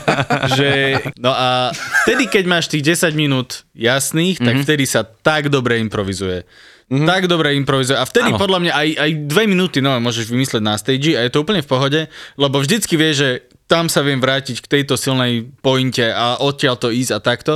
že, 0.57 0.69
no 1.15 1.29
a 1.29 1.71
vtedy, 2.03 2.27
keď 2.27 2.43
máš 2.45 2.67
tých 2.67 2.83
10 2.93 3.13
minút 3.13 3.63
jasných, 3.71 4.37
tak 4.37 4.55
Mhm. 4.55 4.63
vtedy 4.63 4.83
sa 4.83 5.01
tak 5.01 5.47
dobre 5.47 5.79
improvizuje. 5.79 6.43
Tak 6.87 7.25
dobre 7.25 7.55
improvizuje. 7.55 7.95
A 7.95 8.05
vtedy 8.05 8.29
Áno. 8.29 8.37
podľa 8.37 8.59
mňa 8.59 8.73
aj, 8.75 8.89
aj 8.99 9.11
dve 9.25 9.43
minúty 9.45 9.79
no, 9.79 9.97
môžeš 9.97 10.29
vymysleť 10.29 10.61
na 10.61 10.75
stage 10.75 11.15
a 11.15 11.23
je 11.23 11.31
to 11.31 11.41
úplne 11.41 11.59
v 11.59 11.69
pohode, 11.69 12.01
lebo 12.35 12.59
vždycky 12.59 12.93
vieš, 12.93 13.15
že 13.17 13.29
tam 13.63 13.87
sa 13.87 14.03
viem 14.03 14.19
vrátiť 14.19 14.59
k 14.59 14.67
tejto 14.79 14.99
silnej 14.99 15.47
pointe 15.63 16.03
a 16.03 16.37
odtiaľ 16.43 16.75
to 16.75 16.91
ísť 16.91 17.11
a 17.15 17.19
takto. 17.23 17.53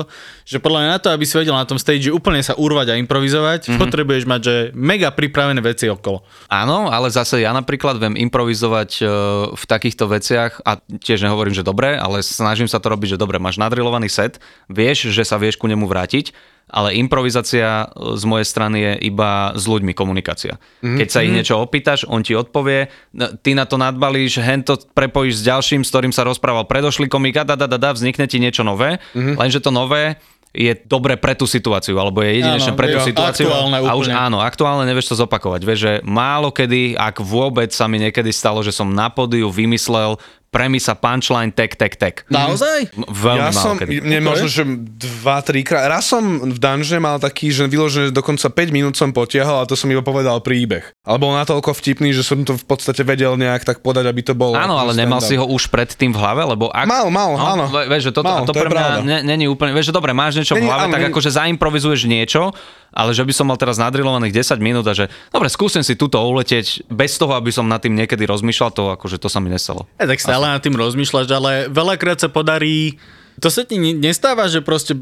Že 0.47 0.64
podľa 0.64 0.80
mňa 0.80 0.89
na 0.95 1.01
to, 1.03 1.10
aby 1.12 1.24
si 1.28 1.36
vedel 1.36 1.53
na 1.53 1.68
tom 1.68 1.76
stage 1.76 2.08
úplne 2.08 2.39
sa 2.39 2.55
urvať 2.55 2.95
a 2.95 2.99
improvizovať, 2.99 3.68
mm-hmm. 3.68 3.82
potrebuješ 3.82 4.24
mať, 4.24 4.41
že 4.41 4.55
mega 4.72 5.12
pripravené 5.12 5.60
veci 5.60 5.91
okolo. 5.91 6.24
Áno, 6.47 6.88
ale 6.88 7.12
zase 7.12 7.43
ja 7.43 7.51
napríklad 7.51 7.99
viem 7.99 8.16
improvizovať 8.16 8.91
e, 8.97 9.05
v 9.51 9.64
takýchto 9.68 10.08
veciach 10.08 10.64
a 10.64 10.80
tiež 10.80 11.28
nehovorím, 11.28 11.53
že 11.53 11.68
dobre, 11.68 11.99
ale 11.99 12.24
snažím 12.24 12.72
sa 12.72 12.80
to 12.80 12.88
robiť, 12.88 13.20
že 13.20 13.22
dobre, 13.22 13.38
máš 13.38 13.60
nadrilovaný 13.60 14.08
set, 14.08 14.39
vieš, 14.72 15.12
že 15.12 15.28
sa 15.28 15.36
vieš 15.36 15.60
ku 15.60 15.68
nemu 15.68 15.84
vrátiť, 15.84 16.32
ale 16.68 16.95
improvizácia 16.95 17.65
e, 17.86 18.15
z 18.15 18.24
mojej 18.24 18.43
strany 18.43 18.78
je 18.78 18.93
iba 19.07 19.32
s 19.51 19.63
ľuďmi 19.63 19.91
komunikácia. 19.91 20.59
Keď 20.80 21.07
sa 21.07 21.20
ich 21.20 21.32
niečo 21.32 21.57
opýtaš, 21.57 22.03
on 22.03 22.20
ti 22.20 22.32
odpovie, 22.32 22.88
n- 23.11 23.32
ty 23.38 23.51
na 23.51 23.63
to 23.63 23.76
nadbalíš, 23.76 24.39
hen 24.39 24.61
to 24.61 24.76
prepojíš 24.88 25.39
s 25.39 25.47
ďalším, 25.47 25.82
s 25.82 25.89
ktorým 25.89 26.11
sa 26.11 26.22
rozprával 26.22 26.63
predošlý 26.63 27.07
komik 27.07 27.36
a 27.36 27.43
da, 27.43 27.55
da, 27.55 27.65
da, 27.65 27.78
da, 27.78 27.91
vznikne 27.91 28.24
ti 28.24 28.38
niečo 28.38 28.61
nové, 28.61 28.99
lenže 29.13 29.57
to 29.57 29.70
nové 29.70 30.20
je 30.51 30.74
dobre 30.82 31.15
pre 31.15 31.32
tú 31.32 31.45
situáciu, 31.45 31.93
alebo 31.95 32.20
je 32.20 32.41
jedinečné 32.41 32.74
Áno, 32.74 32.80
pre 32.80 32.89
tú 32.89 32.97
jo, 32.97 33.05
situáciu. 33.05 33.45
aktuálne 33.45 33.78
a 33.78 33.93
už 33.93 34.07
úplne. 34.09 34.15
áno, 34.18 34.38
aktuálne 34.39 34.84
nevieš 34.86 35.13
to 35.13 35.20
zopakovať. 35.20 35.61
Vieš, 35.61 35.80
že 35.80 35.93
málo 36.01 36.49
kedy, 36.49 36.97
ak 36.97 37.22
vôbec 37.22 37.70
sa 37.70 37.86
mi 37.86 38.01
niekedy 38.01 38.32
stalo, 38.32 38.59
že 38.59 38.74
som 38.74 38.89
na 38.89 39.05
pódiu 39.07 39.47
vymyslel 39.47 40.18
premisa, 40.47 40.93
punchline, 40.93 41.51
tek, 41.51 41.75
tek, 41.75 41.93
tek. 41.93 42.15
Naozaj? 42.27 42.89
M- 42.93 43.05
Veľmi 43.05 43.39
ja 43.39 43.51
som, 43.51 43.75
nie, 43.77 44.17
možno, 44.17 44.47
že 44.47 44.63
dva, 44.89 45.39
tri 45.39 45.61
krát. 45.61 45.85
Raz 45.87 46.07
som 46.07 46.23
v 46.41 46.57
dungeone 46.57 46.97
mal 46.97 47.17
taký, 47.17 47.51
že 47.51 47.65
vyložené 47.65 48.09
dokonca 48.09 48.47
5 48.47 48.55
minút 48.71 48.95
som 48.95 49.11
potiahol 49.11 49.59
a 49.59 49.65
to 49.65 49.75
som 49.75 49.87
iba 49.87 49.99
povedal 49.99 50.39
príbeh. 50.39 50.87
Ale 51.03 51.17
bol 51.17 51.31
natoľko 51.31 51.71
vtipný, 51.73 52.09
že 52.09 52.23
som 52.23 52.41
to 52.41 52.55
v 52.55 52.63
podstate 52.63 53.03
vedel 53.03 53.35
nejak 53.35 53.63
tak 53.63 53.79
podať, 53.79 54.07
aby 54.07 54.21
to 54.21 54.33
bolo. 54.33 54.55
Áno, 54.55 54.75
ale 54.75 54.95
nemal 54.95 55.19
si 55.19 55.35
ho 55.35 55.43
už 55.43 55.67
predtým 55.67 56.09
v 56.09 56.17
hlave, 56.17 56.47
lebo 56.47 56.71
ak... 56.71 56.87
Mal, 56.87 57.05
mal, 57.07 57.31
no, 57.35 57.43
áno. 57.43 57.63
Vieš, 57.69 58.09
že 58.09 58.13
toto, 58.15 58.27
Mal, 58.27 58.47
to, 58.47 58.55
to 58.55 58.63
pre 58.63 58.71
mňa 58.71 59.21
není 59.21 59.45
úplne... 59.45 59.75
Vieš, 59.75 59.91
že 59.91 59.95
dobre, 59.95 60.15
máš 60.15 60.39
niečo 60.39 60.55
v 60.55 60.63
Není- 60.63 60.71
hlave, 60.71 60.87
áno, 60.87 60.93
tak 60.95 61.01
není- 61.03 61.11
akože 61.11 61.29
zaimprovizuješ 61.29 62.01
niečo, 62.07 62.55
ale 62.97 63.13
že 63.13 63.21
by 63.21 63.29
som 63.29 63.45
mal 63.45 63.61
teraz 63.61 63.77
nadrilovaných 63.77 64.33
10 64.33 64.57
minút 64.57 64.89
a 64.89 64.97
že 64.97 65.05
dobre, 65.29 65.53
skúsim 65.53 65.85
si 65.85 65.93
túto 65.93 66.17
uletieť 66.17 66.89
bez 66.89 67.13
toho, 67.21 67.37
aby 67.37 67.53
som 67.53 67.69
nad 67.69 67.77
tým 67.77 67.93
niekedy 67.93 68.25
rozmýšľal, 68.25 68.73
to 68.73 68.83
akože 68.97 69.21
to 69.21 69.29
sa 69.29 69.37
mi 69.37 69.53
nestalo. 69.53 69.85
Ja, 70.01 70.09
tak 70.09 70.17
stále 70.17 70.49
nad 70.49 70.65
tým 70.65 70.73
rozmýšľaš, 70.73 71.29
ale 71.29 71.51
veľakrát 71.69 72.17
sa 72.17 72.33
podarí... 72.33 72.97
To 73.37 73.53
sa 73.53 73.61
ti 73.61 73.77
ne- 73.77 73.93
nestáva, 73.93 74.49
že 74.49 74.65
proste 74.65 74.97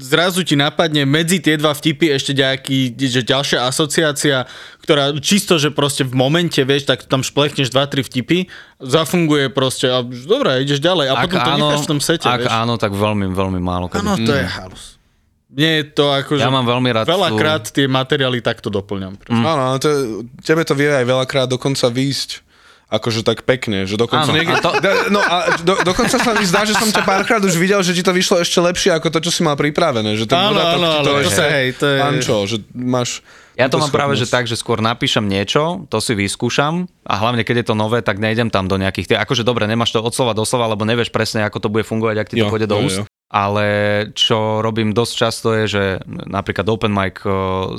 zrazu 0.00 0.40
ti 0.40 0.56
napadne 0.56 1.04
medzi 1.04 1.36
tie 1.36 1.60
dva 1.60 1.76
vtipy 1.76 2.16
ešte 2.16 2.32
nejaký, 2.32 2.96
že 2.96 3.20
ďalšia 3.20 3.68
asociácia, 3.68 4.48
ktorá 4.80 5.12
čisto, 5.20 5.60
že 5.60 5.68
proste 5.68 6.00
v 6.00 6.16
momente, 6.16 6.56
vieš, 6.64 6.88
tak 6.88 7.04
tam 7.04 7.20
šplechneš 7.20 7.68
dva, 7.68 7.84
tri 7.84 8.00
vtipy, 8.00 8.48
zafunguje 8.80 9.52
proste 9.52 9.92
a 9.92 10.00
dobre, 10.00 10.64
ideš 10.64 10.80
ďalej 10.80 11.12
a 11.12 11.14
potom 11.28 11.40
to 11.44 11.52
necháš 11.60 11.84
v 11.84 11.90
tom 11.92 12.00
sete, 12.00 12.24
ak 12.24 12.48
vieš. 12.48 12.56
áno, 12.56 12.74
tak 12.80 12.96
veľmi, 12.96 13.28
veľmi 13.36 13.60
málo. 13.60 13.92
Áno, 13.92 14.16
to 14.16 14.32
je 14.32 14.48
halus. 14.48 14.93
Nie 15.54 15.80
je 15.80 15.84
to 15.94 16.10
ako, 16.10 16.36
Ja 16.36 16.50
mám 16.50 16.66
veľmi 16.66 16.90
rád 16.90 17.06
Veľakrát 17.06 17.70
tie 17.70 17.86
materiály 17.86 18.42
takto 18.42 18.68
doplňam. 18.68 19.14
Mm. 19.30 19.44
Áno, 19.46 19.62
ale 19.74 19.76
to, 19.78 19.88
tebe 20.42 20.66
to 20.66 20.74
vie 20.74 20.90
aj 20.90 21.06
veľakrát 21.06 21.46
dokonca 21.46 21.86
výjsť 21.88 22.44
akože 22.94 23.26
tak 23.26 23.42
pekne, 23.42 23.88
že 23.88 23.98
dokonca 23.98 24.30
Áno, 24.30 24.36
niekde, 24.38 24.54
a 24.54 24.62
to- 24.62 24.76
no 25.10 25.18
a 25.18 25.58
do, 25.66 25.74
dokonca 25.82 26.14
sa 26.14 26.30
mi 26.36 26.46
zdá, 26.46 26.62
že 26.62 26.78
som 26.78 26.86
ťa 26.86 27.02
párkrát 27.02 27.42
už 27.42 27.58
videl, 27.58 27.82
že 27.82 27.96
ti 27.96 28.06
to 28.06 28.14
vyšlo 28.14 28.38
ešte 28.38 28.60
lepšie 28.62 28.90
ako 28.94 29.10
to, 29.10 29.18
čo 29.24 29.30
si 29.34 29.40
mal 29.42 29.58
pripravené, 29.58 30.14
že 30.14 30.30
ten 30.30 30.38
Áno, 30.38 30.60
áno, 30.60 31.02
to 31.02 31.18
ešte 31.18 31.34
sa, 31.34 31.44
hej, 31.48 31.74
to 31.74 31.84
je- 31.90 31.98
pančo, 31.98 32.36
že 32.46 32.56
máš 32.70 33.24
Ja 33.58 33.66
to 33.70 33.78
mám 33.78 33.90
práve, 33.90 34.14
že 34.14 34.26
schopnosť. 34.26 34.34
tak, 34.34 34.44
že 34.46 34.56
skôr 34.58 34.78
napíšem 34.82 35.24
niečo, 35.26 35.86
to 35.90 35.98
si 35.98 36.14
vyskúšam 36.14 36.86
a 37.06 37.14
hlavne 37.18 37.42
keď 37.42 37.64
je 37.64 37.66
to 37.70 37.74
nové, 37.74 38.02
tak 38.02 38.18
nejdem 38.22 38.50
tam 38.50 38.66
do 38.70 38.78
nejakých, 38.78 39.14
tie, 39.14 39.16
akože 39.18 39.42
dobre, 39.46 39.66
nemáš 39.66 39.94
to 39.94 40.02
od 40.02 40.14
slova 40.14 40.34
do 40.36 40.42
slova, 40.46 40.70
lebo 40.70 40.82
nevieš 40.86 41.10
presne, 41.10 41.42
ako 41.46 41.62
to 41.62 41.68
bude 41.70 41.86
fungovať, 41.86 42.16
ak 42.18 42.28
ti 42.30 42.34
to 42.38 42.50
pôjde 42.50 42.66
do 42.68 42.78
jo, 42.78 42.86
úst. 42.86 42.98
jo. 43.02 43.04
Ale 43.34 43.66
čo 44.14 44.62
robím 44.62 44.94
dosť 44.94 45.14
často 45.18 45.50
je, 45.58 45.64
že 45.66 45.84
napríklad 46.06 46.70
open 46.70 46.94
mic, 46.94 47.18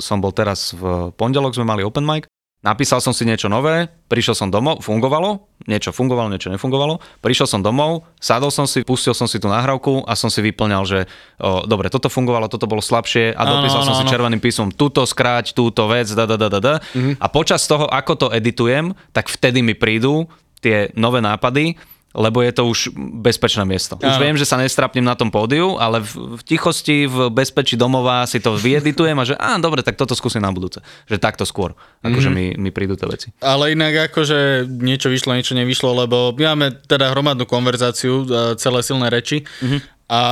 som 0.04 0.20
bol 0.20 0.36
teraz 0.36 0.76
v 0.76 1.16
pondelok, 1.16 1.56
sme 1.56 1.64
mali 1.64 1.80
open 1.80 2.04
mic, 2.04 2.28
napísal 2.66 2.98
som 2.98 3.14
si 3.14 3.22
niečo 3.22 3.46
nové, 3.46 3.86
prišiel 4.10 4.34
som 4.34 4.48
domov, 4.50 4.82
fungovalo, 4.82 5.46
niečo 5.70 5.94
fungovalo, 5.94 6.26
niečo 6.34 6.50
nefungovalo, 6.50 6.98
prišiel 7.22 7.46
som 7.46 7.60
domov, 7.62 8.04
sadol 8.18 8.50
som 8.50 8.66
si, 8.66 8.82
pustil 8.82 9.14
som 9.14 9.30
si 9.30 9.38
tú 9.38 9.46
nahrávku 9.46 10.02
a 10.02 10.18
som 10.18 10.26
si 10.26 10.42
vyplňal, 10.42 10.82
že 10.82 10.98
o, 11.38 11.62
dobre, 11.62 11.88
toto 11.88 12.10
fungovalo, 12.10 12.50
toto 12.50 12.66
bolo 12.66 12.82
slabšie 12.82 13.38
a 13.38 13.46
Áno, 13.46 13.62
dopísal 13.62 13.86
som 13.86 13.94
áno, 13.94 14.00
si 14.02 14.10
červeným 14.10 14.42
písmom 14.42 14.74
túto 14.74 15.06
skráť, 15.06 15.54
túto 15.54 15.86
vec, 15.86 16.10
da, 16.10 16.26
da, 16.26 16.34
da, 16.34 16.48
da, 16.50 16.60
da. 16.60 16.74
Mhm. 16.92 17.22
A 17.22 17.26
počas 17.30 17.64
toho, 17.70 17.86
ako 17.86 18.12
to 18.18 18.26
editujem, 18.34 18.98
tak 19.14 19.30
vtedy 19.30 19.62
mi 19.62 19.78
prídu 19.78 20.26
tie 20.60 20.90
nové 20.98 21.22
nápady, 21.22 21.78
lebo 22.16 22.40
je 22.40 22.50
to 22.50 22.64
už 22.64 22.78
bezpečné 22.96 23.62
miesto. 23.62 23.94
Už 23.94 24.16
Áno. 24.16 24.22
viem, 24.22 24.34
že 24.34 24.42
sa 24.42 24.56
nestrapnem 24.56 25.04
na 25.04 25.12
tom 25.12 25.28
pódiu, 25.28 25.76
ale 25.76 26.00
v, 26.00 26.34
v 26.34 26.42
tichosti, 26.42 27.04
v 27.04 27.28
bezpečí 27.28 27.76
domova 27.76 28.24
si 28.24 28.40
to 28.40 28.56
vyeditujem 28.56 29.12
a 29.12 29.22
že 29.22 29.36
á, 29.36 29.54
dobre, 29.56 29.80
tak 29.80 29.94
toto 29.94 30.12
skúsim 30.12 30.40
na 30.40 30.48
budúce. 30.48 30.80
Že 31.04 31.20
takto 31.20 31.44
skôr, 31.44 31.76
akože 32.00 32.26
Mhm. 32.26 32.34
mi, 32.34 32.44
mi 32.58 32.70
prídu 32.70 32.96
tie 32.96 33.04
veci. 33.04 33.28
Ale 33.38 33.70
inak 33.70 34.10
akože 34.10 34.64
niečo 34.66 35.06
vyšlo, 35.06 35.32
niečo 35.32 35.52
nevyšlo, 35.52 35.92
lebo 35.98 36.32
my 36.32 36.44
máme 36.48 36.66
teda 36.82 37.12
hromadnú 37.12 37.44
konverzáciu, 37.44 38.24
celé 38.56 38.80
silné 38.80 39.06
reči. 39.06 39.44
Mhm. 39.60 39.95
A 40.06 40.22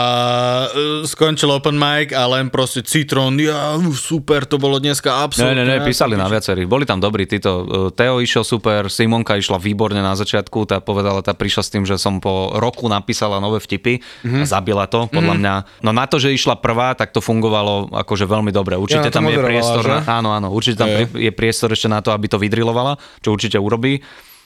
e, 0.71 1.03
skončil 1.03 1.51
open 1.51 1.75
mic 1.75 2.15
a 2.15 2.31
len 2.31 2.47
proste 2.47 2.79
Citron, 2.81 3.35
ja, 3.35 3.75
super, 3.91 4.47
to 4.47 4.55
bolo 4.55 4.79
dneska 4.79 5.11
Ne, 5.11 5.19
absolútne. 5.21 5.55
ne, 5.57 5.67
ne, 5.67 5.83
písali 5.83 6.15
na 6.15 6.31
viacerých. 6.31 6.63
Boli 6.65 6.87
tam 6.87 7.03
dobrí 7.03 7.27
títo. 7.27 7.51
e, 7.91 7.91
Teo 7.91 8.23
išiel 8.23 8.43
super, 8.43 8.87
Simonka 8.87 9.35
išla 9.35 9.59
výborne 9.59 9.99
na 9.99 10.15
začiatku, 10.15 10.63
tá 10.65 10.79
povedala, 10.79 11.21
tá 11.21 11.35
prišla 11.35 11.63
s 11.63 11.71
tým, 11.71 11.83
že 11.83 11.99
som 11.99 12.23
po 12.23 12.55
roku 12.55 12.87
napísala 12.87 13.43
nové 13.43 13.59
vtipy 13.59 13.99
a 14.23 14.47
zabila 14.47 14.87
to, 14.87 15.11
podľa 15.11 15.35
mňa. 15.35 15.55
No 15.83 15.91
na 15.91 16.07
to, 16.07 16.17
že 16.17 16.31
išla 16.31 16.55
prvá, 16.55 16.95
tak 16.95 17.11
to 17.11 17.19
fungovalo 17.19 17.91
akože 17.91 18.25
veľmi 18.25 18.55
dobre. 18.55 18.79
Určite 18.79 19.11
Ja, 19.11 19.13
tam 19.13 19.27
je 19.27 19.43
priestor, 19.43 19.83
že? 19.83 19.91
na, 19.91 20.23
áno, 20.23 20.31
áno, 20.31 20.55
určite 20.55 20.79
tam 20.79 20.89
Je. 20.89 21.11
je 21.19 21.33
priestor 21.35 21.75
ešte 21.75 21.91
na 21.91 21.99
to, 21.99 22.15
aby 22.15 22.31
to 22.31 22.39
vydrilovala, 22.39 22.95
čo 23.19 23.35
určite 23.35 23.59
urobí. 23.59 23.99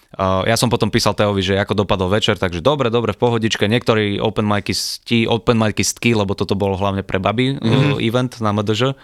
Uh, 0.09 0.41
ja 0.49 0.57
som 0.57 0.73
potom 0.73 0.89
písal 0.89 1.13
Teovi, 1.13 1.45
že 1.45 1.61
ako 1.61 1.85
dopadol 1.85 2.09
večer, 2.09 2.41
takže 2.41 2.65
dobre, 2.65 2.89
dobre, 2.89 3.13
v 3.13 3.21
pohodičke. 3.21 3.69
Niektorí 3.69 4.17
open 4.25 4.49
micy 4.49 4.73
sti, 4.73 5.29
open 5.29 5.61
micy 5.61 5.85
stky, 5.85 6.17
lebo 6.17 6.33
toto 6.33 6.57
bolo 6.57 6.81
hlavne 6.81 7.05
pre 7.05 7.21
baby 7.21 7.61
mm-hmm. 7.61 8.01
event 8.01 8.41
na 8.41 8.57
MDŽ. 8.57 8.97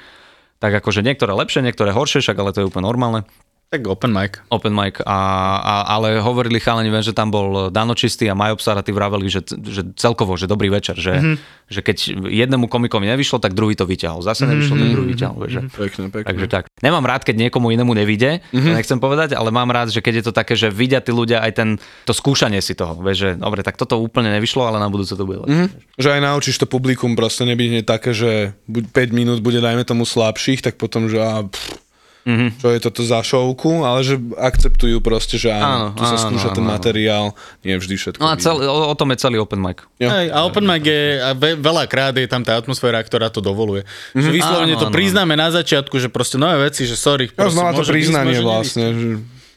Tak 0.64 0.72
akože 0.80 1.04
niektoré 1.04 1.36
lepšie, 1.36 1.60
niektoré 1.60 1.92
horšie, 1.92 2.24
však 2.24 2.40
ale 2.40 2.56
to 2.56 2.64
je 2.64 2.68
úplne 2.72 2.88
normálne. 2.88 3.28
Tak 3.74 3.90
open 3.90 4.14
mic. 4.14 4.38
open 4.48 4.70
mic, 4.70 5.02
a, 5.02 5.18
a, 5.58 5.74
ale 5.90 6.18
hovorili 6.18 6.62
chalani, 6.62 6.88
viem, 6.88 7.02
že 7.02 7.10
tam 7.10 7.26
bol 7.28 7.68
Dano 7.68 7.92
Čistý 7.92 8.30
a 8.30 8.34
Majo 8.34 8.54
Psar 8.54 8.78
a 8.78 8.86
tí 8.86 8.94
vraveli, 8.94 9.26
že, 9.26 9.42
že 9.42 9.82
celkovo, 9.94 10.38
že 10.38 10.46
dobrý 10.46 10.70
večer, 10.70 10.94
že, 10.94 11.12
Mhm. 11.14 11.24
mm-hmm. 11.24 11.36
že 11.64 11.80
keď 11.80 11.96
jednému 12.28 12.68
komikovi 12.68 13.10
nevyšlo, 13.10 13.40
tak 13.40 13.52
druhý 13.52 13.74
to 13.74 13.82
vyťahol. 13.82 14.22
Zase 14.22 14.46
nevyšlo, 14.46 14.76
tak 14.76 14.88
druhý 14.90 15.08
vyťahol. 15.10 15.38
Že. 15.48 15.60
Pekne, 15.72 16.04
pekne. 16.08 16.28
Takže 16.28 16.46
tak. 16.46 16.64
Nemám 16.78 17.02
rád, 17.02 17.24
keď 17.24 17.34
niekomu 17.40 17.72
inému 17.72 17.90
Mhm. 17.90 18.52
mm-hmm. 18.52 18.74
nechcem 18.76 18.98
povedať, 18.98 19.34
ale 19.34 19.50
mám 19.50 19.66
rád, 19.68 19.90
že 19.90 19.98
keď 19.98 20.14
je 20.20 20.24
to 20.28 20.32
také, 20.32 20.54
že 20.54 20.68
vidia 20.68 21.02
tí 21.02 21.10
ľudia 21.10 21.42
aj 21.42 21.52
ten, 21.56 21.68
to 22.04 22.12
skúšanie 22.12 22.60
si 22.60 22.76
toho. 22.76 22.94
Vieš, 23.00 23.16
že 23.16 23.30
dobre, 23.34 23.64
tak 23.64 23.74
toto 23.74 23.98
úplne 23.98 24.30
nevyšlo, 24.30 24.62
ale 24.62 24.78
na 24.78 24.86
budúce 24.86 25.14
to 25.14 25.24
bude 25.24 25.42
lepšie. 25.42 25.66
Mm-hmm. 25.72 25.98
Že 25.98 26.08
aj 26.10 26.20
naučíš 26.22 26.56
to 26.60 26.66
publikum 26.68 27.16
proste 27.16 27.42
nebyť 27.42 27.82
také, 27.82 28.12
že 28.12 28.54
buď 28.68 28.84
5 28.92 29.10
minút 29.10 29.38
bude 29.40 29.58
dajme 29.58 29.82
tomu 29.82 30.04
slabších, 30.04 30.60
tak 30.60 30.76
potom, 30.76 31.08
že 31.08 31.18
á, 31.18 31.42
pff, 31.42 31.80
mm-hmm. 32.24 32.48
čo 32.56 32.68
je 32.68 32.78
toto 32.80 33.00
za 33.00 33.20
šovku, 33.20 33.84
ale 33.84 34.00
že 34.00 34.16
akceptujú 34.34 34.98
proste, 34.98 35.36
že 35.36 35.48
áno, 35.48 35.64
Áno, 35.64 35.86
tu 35.92 36.02
sa 36.02 36.16
áno, 36.16 36.24
skúša 36.26 36.48
áno, 36.50 36.56
ten 36.56 36.64
áno. 36.64 36.72
materiál, 36.72 37.24
nie 37.60 37.76
vždy 37.76 37.94
všetko. 37.94 38.20
No 38.20 38.28
a 38.28 38.34
vyjde. 38.34 38.42
cel, 38.42 38.56
o, 38.58 38.88
o 38.88 38.94
tom 38.94 39.12
je 39.12 39.18
celý 39.18 39.36
open 39.38 39.60
mic. 39.60 39.84
Jo. 39.96 40.08
Hej, 40.08 40.26
a 40.28 40.38
open 40.42 40.64
mic 40.64 40.82
je, 40.82 41.00
a 41.18 41.30
ve, 41.32 41.54
veľakrát 41.54 42.16
je 42.16 42.26
tam 42.26 42.40
tá 42.40 42.56
atmosféra, 42.56 42.98
ktorá 42.98 43.28
to 43.28 43.38
dovoluje. 43.38 43.84
Že 44.12 44.30
vyslovene 44.32 44.74
Áno, 44.74 44.80
to 44.80 44.88
áno. 44.88 44.94
priznáme 44.94 45.34
na 45.34 45.48
začiatku, 45.48 45.96
že 45.96 46.08
proste 46.08 46.36
nové 46.36 46.58
veci, 46.64 46.84
že 46.84 46.96
sorry. 46.96 47.28
No, 47.30 47.44
proste 47.44 47.60
znova 47.60 47.70
to 47.72 47.84
priznanie 47.84 48.32
môže 48.32 48.40
nebyť. 48.40 48.48
vlastne. 48.48 48.84
Že... 48.90 49.08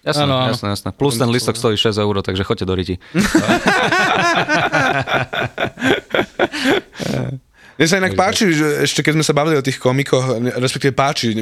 Jasné, 0.08 0.24
Áno, 0.24 0.36
áno. 0.40 0.52
jasné, 0.56 0.68
jasné. 0.72 0.90
Plus 0.96 1.20
ten 1.20 1.28
listok 1.28 1.60
stojí 1.60 1.76
6 1.76 2.00
eur, 2.00 2.16
takže 2.24 2.48
choďte 2.48 2.64
do 2.64 2.76
riti. 2.76 2.96
Mne 7.78 7.86
sa 7.86 8.02
inak 8.02 8.18
páči, 8.18 8.50
že 8.58 8.82
ešte 8.82 9.06
keď 9.06 9.22
sme 9.22 9.26
sa 9.26 9.38
bavili 9.38 9.54
o 9.54 9.62
tých 9.62 9.78
komikoch, 9.78 10.42
respektíve 10.58 10.98
páči, 10.98 11.38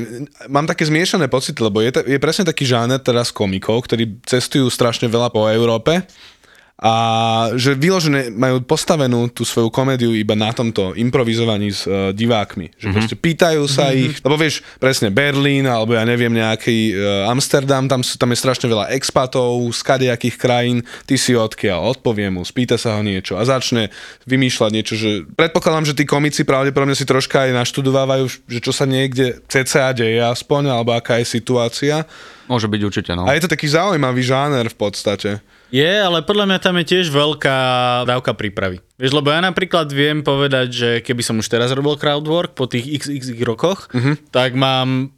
mám 0.51 0.67
také 0.67 0.83
zmiešané 0.83 1.31
pocity, 1.31 1.55
lebo 1.63 1.79
je, 1.79 1.95
je 1.95 2.19
presne 2.19 2.43
taký 2.43 2.67
žáner 2.67 2.99
teraz 2.99 3.31
komikov, 3.31 3.87
ktorí 3.87 4.19
cestujú 4.27 4.67
strašne 4.67 5.07
veľa 5.07 5.31
po 5.31 5.47
Európe 5.47 6.03
a 6.75 6.93
že 7.55 7.71
vyložené 7.71 8.35
majú 8.35 8.59
postavenú 8.59 9.31
tú 9.31 9.47
svoju 9.47 9.71
komédiu 9.71 10.11
iba 10.11 10.35
na 10.35 10.51
tomto 10.51 10.91
improvizovaní 10.91 11.71
s 11.71 11.87
uh, 11.87 12.11
divákmi. 12.11 12.75
Že 12.75 12.75
mm-hmm. 12.75 12.95
proste 12.99 13.15
pýtajú 13.15 13.63
sa 13.63 13.87
mm-hmm. 13.87 14.03
ich, 14.03 14.13
lebo 14.19 14.35
vieš, 14.35 14.59
presne 14.75 15.07
Berlín, 15.07 15.71
alebo 15.71 15.95
ja 15.95 16.03
neviem, 16.03 16.35
nejaký 16.35 16.91
uh, 16.91 17.31
Amsterdam, 17.31 17.87
tam, 17.87 18.03
sú, 18.03 18.19
tam 18.19 18.35
je 18.35 18.43
strašne 18.43 18.67
veľa 18.67 18.91
expatov 18.91 19.71
z 19.71 19.79
kadejakých 19.87 20.35
krajín, 20.35 20.77
ty 21.07 21.15
si 21.15 21.31
odkiaľ, 21.31 21.95
odpovie 21.95 22.27
mu, 22.27 22.43
spýta 22.43 22.75
sa 22.75 22.99
ho 22.99 23.01
niečo 23.07 23.39
a 23.39 23.47
začne 23.47 23.87
vymýšľať 24.27 24.71
niečo, 24.75 24.99
že 24.99 25.23
predpokladám, 25.31 25.87
že 25.87 25.95
tí 25.95 26.03
komici 26.03 26.43
pravdepodobne 26.43 26.91
si 26.91 27.07
troška 27.07 27.47
aj 27.47 27.55
naštudovávajú, 27.55 28.51
že 28.51 28.59
čo 28.59 28.75
sa 28.75 28.83
niekde 28.83 29.39
cca 29.47 29.95
deje 29.95 30.19
aspoň, 30.19 30.75
alebo 30.75 30.91
aká 30.91 31.23
je 31.23 31.39
situácia. 31.39 32.03
Môže 32.51 32.67
byť 32.67 32.81
určite, 32.83 33.11
no. 33.15 33.23
A 33.23 33.33
je 33.33 33.47
to 33.47 33.53
taký 33.55 33.71
zaujímavý 33.71 34.21
žáner 34.27 34.67
v 34.67 34.77
podstate. 34.77 35.39
Je, 35.73 35.89
ale 35.89 36.21
podľa 36.21 36.45
mňa 36.45 36.59
tam 36.61 36.75
je 36.81 36.85
tiež 36.85 37.09
veľká 37.09 37.57
dávka 38.05 38.31
prípravy. 38.37 38.79
Vieš, 38.95 39.11
lebo 39.11 39.27
ja 39.27 39.43
napríklad 39.43 39.91
viem 39.91 40.23
povedať, 40.23 40.67
že 40.71 40.89
keby 41.03 41.19
som 41.19 41.35
už 41.43 41.51
teraz 41.51 41.67
robil 41.75 41.99
crowdwork 41.99 42.55
po 42.55 42.63
tých 42.63 43.03
xx 43.03 43.35
rokoch, 43.43 43.91
uh-huh. 43.91 44.15
tak 44.31 44.55
mám 44.55 45.11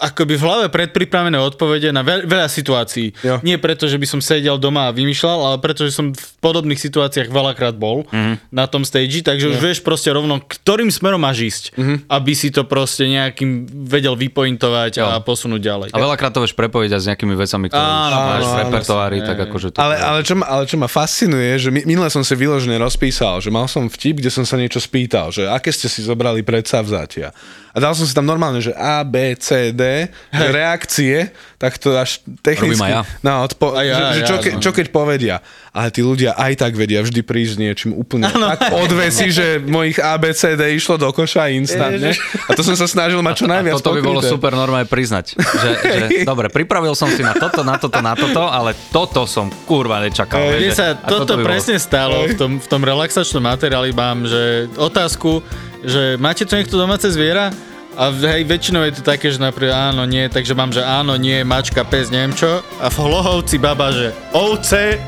akoby 0.00 0.34
v 0.34 0.42
hlave 0.42 0.66
predpripravené 0.72 1.38
odpovede 1.38 1.94
na 1.94 2.02
veľ, 2.02 2.26
veľa 2.26 2.48
situácií. 2.50 3.14
Jo. 3.22 3.38
Nie 3.46 3.62
preto, 3.62 3.86
že 3.86 4.02
by 4.02 4.06
som 4.08 4.20
sedel 4.24 4.58
doma 4.58 4.90
a 4.90 4.96
vymýšľal, 4.96 5.38
ale 5.46 5.56
preto, 5.62 5.86
že 5.86 5.94
som 5.94 6.10
v 6.10 6.26
podobných 6.42 6.80
situáciách 6.80 7.30
veľakrát 7.30 7.78
bol 7.78 8.08
uh-huh. 8.10 8.34
na 8.50 8.66
tom 8.66 8.82
stage, 8.82 9.22
takže 9.22 9.54
už 9.54 9.62
vieš 9.62 9.78
proste 9.84 10.10
rovno, 10.10 10.42
ktorým 10.42 10.90
smerom 10.90 11.22
máš 11.22 11.38
ísť, 11.46 11.64
uh-huh. 11.78 11.96
aby 12.10 12.32
si 12.34 12.50
to 12.50 12.66
proste 12.66 13.06
nejakým 13.06 13.70
vedel 13.86 14.18
vypointovať 14.18 14.92
Jo. 14.98 15.06
a 15.06 15.22
posunúť 15.22 15.60
ďalej. 15.62 15.88
A 15.94 15.98
veľakrát 16.02 16.34
to 16.34 16.42
vieš 16.42 16.58
prepojiť 16.58 16.90
aj 16.96 17.00
s 17.00 17.06
nejakými 17.14 17.34
vecami, 17.38 17.70
ktoré 17.70 17.78
Áno, 17.78 18.10
už 18.10 18.26
máš 18.26 18.42
áno, 18.42 18.50
v 18.50 18.56
repertoári, 18.58 19.18
tak 19.22 19.38
akože 19.46 19.68
to... 19.70 19.76
Ale, 19.78 19.94
ale, 20.02 20.20
čo 20.26 20.34
ma, 20.34 20.44
ale 20.50 20.62
čo 20.66 20.76
ma 20.80 20.88
fascinuje, 20.90 21.50
že 21.60 21.68
mi- 21.70 21.86
minule 21.86 22.10
som 22.10 22.26
si 22.26 22.34
vyložene 22.34 22.74
rozpísal, 22.80 23.19
že 23.20 23.52
mal 23.52 23.68
som 23.68 23.84
vtip, 23.84 24.24
kde 24.24 24.32
som 24.32 24.48
sa 24.48 24.56
niečo 24.56 24.80
spýtal, 24.80 25.28
že 25.28 25.44
aké 25.44 25.68
ste 25.68 25.92
si 25.92 26.00
zobrali 26.00 26.40
predsavzatia. 26.40 27.36
A 27.70 27.78
dal 27.78 27.94
som 27.94 28.02
si 28.02 28.10
tam 28.10 28.26
normálne, 28.26 28.58
že 28.58 28.74
A, 28.74 29.06
B, 29.06 29.38
C, 29.38 29.70
D, 29.70 30.10
že 30.34 30.46
reakcie, 30.50 31.30
tak 31.54 31.78
to 31.78 31.94
až 31.94 32.18
technicky... 32.42 32.82
Ja. 32.82 33.06
No, 33.22 33.46
odpo- 33.46 33.78
Aj 33.78 33.86
ja, 33.86 33.94
že, 33.94 34.02
že 34.02 34.20
ja, 34.24 34.26
čo, 34.26 34.36
ke, 34.42 34.50
no. 34.56 34.58
čo 34.58 34.70
keď 34.74 34.86
povedia? 34.90 35.38
Ale 35.70 35.94
tí 35.94 36.02
ľudia 36.02 36.34
aj 36.34 36.66
tak 36.66 36.74
vedia 36.74 36.98
vždy 36.98 37.22
prísť 37.22 37.52
s 37.54 37.56
niečím 37.62 37.90
úplne 37.94 38.26
tak 38.26 38.74
odvesi, 38.74 39.30
že 39.30 39.62
mojich 39.62 40.02
A, 40.02 40.18
B, 40.18 40.34
C, 40.34 40.58
D 40.58 40.66
išlo 40.74 40.98
do 40.98 41.14
koša 41.14 41.46
instantne. 41.54 42.10
A 42.50 42.50
to 42.58 42.66
som 42.66 42.74
sa 42.74 42.90
snažil 42.90 43.22
mať 43.22 43.44
čo 43.44 43.46
najviac 43.46 43.78
Toto 43.78 43.94
by 43.94 44.02
bolo 44.02 44.18
super 44.18 44.50
normálne 44.58 44.90
priznať. 44.90 45.38
Že, 45.38 45.70
že, 46.00 46.06
dobre, 46.26 46.50
pripravil 46.50 46.98
som 46.98 47.06
si 47.06 47.22
na 47.22 47.38
toto, 47.38 47.62
na 47.62 47.78
toto, 47.78 48.02
na 48.02 48.18
toto, 48.18 48.50
ale 48.50 48.74
toto 48.90 49.30
som 49.30 49.46
kurva 49.70 50.02
nečakal. 50.02 50.42
Mne 50.42 50.58
vieš, 50.58 50.74
sa 50.74 50.98
a 50.98 51.06
toto 51.06 51.38
by 51.38 51.46
bolo- 51.46 51.50
presne 51.54 51.78
stalo 51.78 52.26
v 52.26 52.34
tom, 52.34 52.58
v 52.58 52.66
tom 52.66 52.82
relaxačnom 53.10 53.42
materiáli 53.42 53.90
mám, 53.90 54.22
že 54.22 54.70
otázku, 54.78 55.42
že 55.82 56.14
máte 56.22 56.46
tu 56.46 56.54
niekto 56.54 56.78
domáce 56.78 57.10
zviera? 57.10 57.50
A 57.98 58.14
hej, 58.14 58.46
väčšinou 58.46 58.86
je 58.86 58.94
to 58.94 59.02
také, 59.02 59.34
že 59.34 59.42
napríklad 59.42 59.90
áno, 59.90 60.06
nie, 60.06 60.30
takže 60.30 60.54
mám, 60.54 60.70
že 60.70 60.78
áno, 60.78 61.18
nie, 61.18 61.42
mačka, 61.42 61.82
pes, 61.82 62.06
neviem 62.06 62.30
čo. 62.38 62.62
A 62.78 62.86
v 62.86 62.96
hlohovci 63.02 63.58
baba, 63.58 63.90
že 63.90 64.14
ovce. 64.30 65.02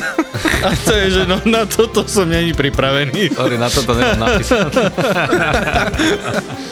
A 0.64 0.72
to 0.72 0.96
je, 0.96 1.20
že 1.20 1.22
no 1.28 1.44
na 1.44 1.68
toto 1.68 2.08
som 2.08 2.24
není 2.24 2.56
pripravený. 2.56 3.36
Sorry, 3.36 3.60
na 3.60 3.68
toto 3.68 3.92
nemám 3.92 4.32
napísať. 4.32 4.72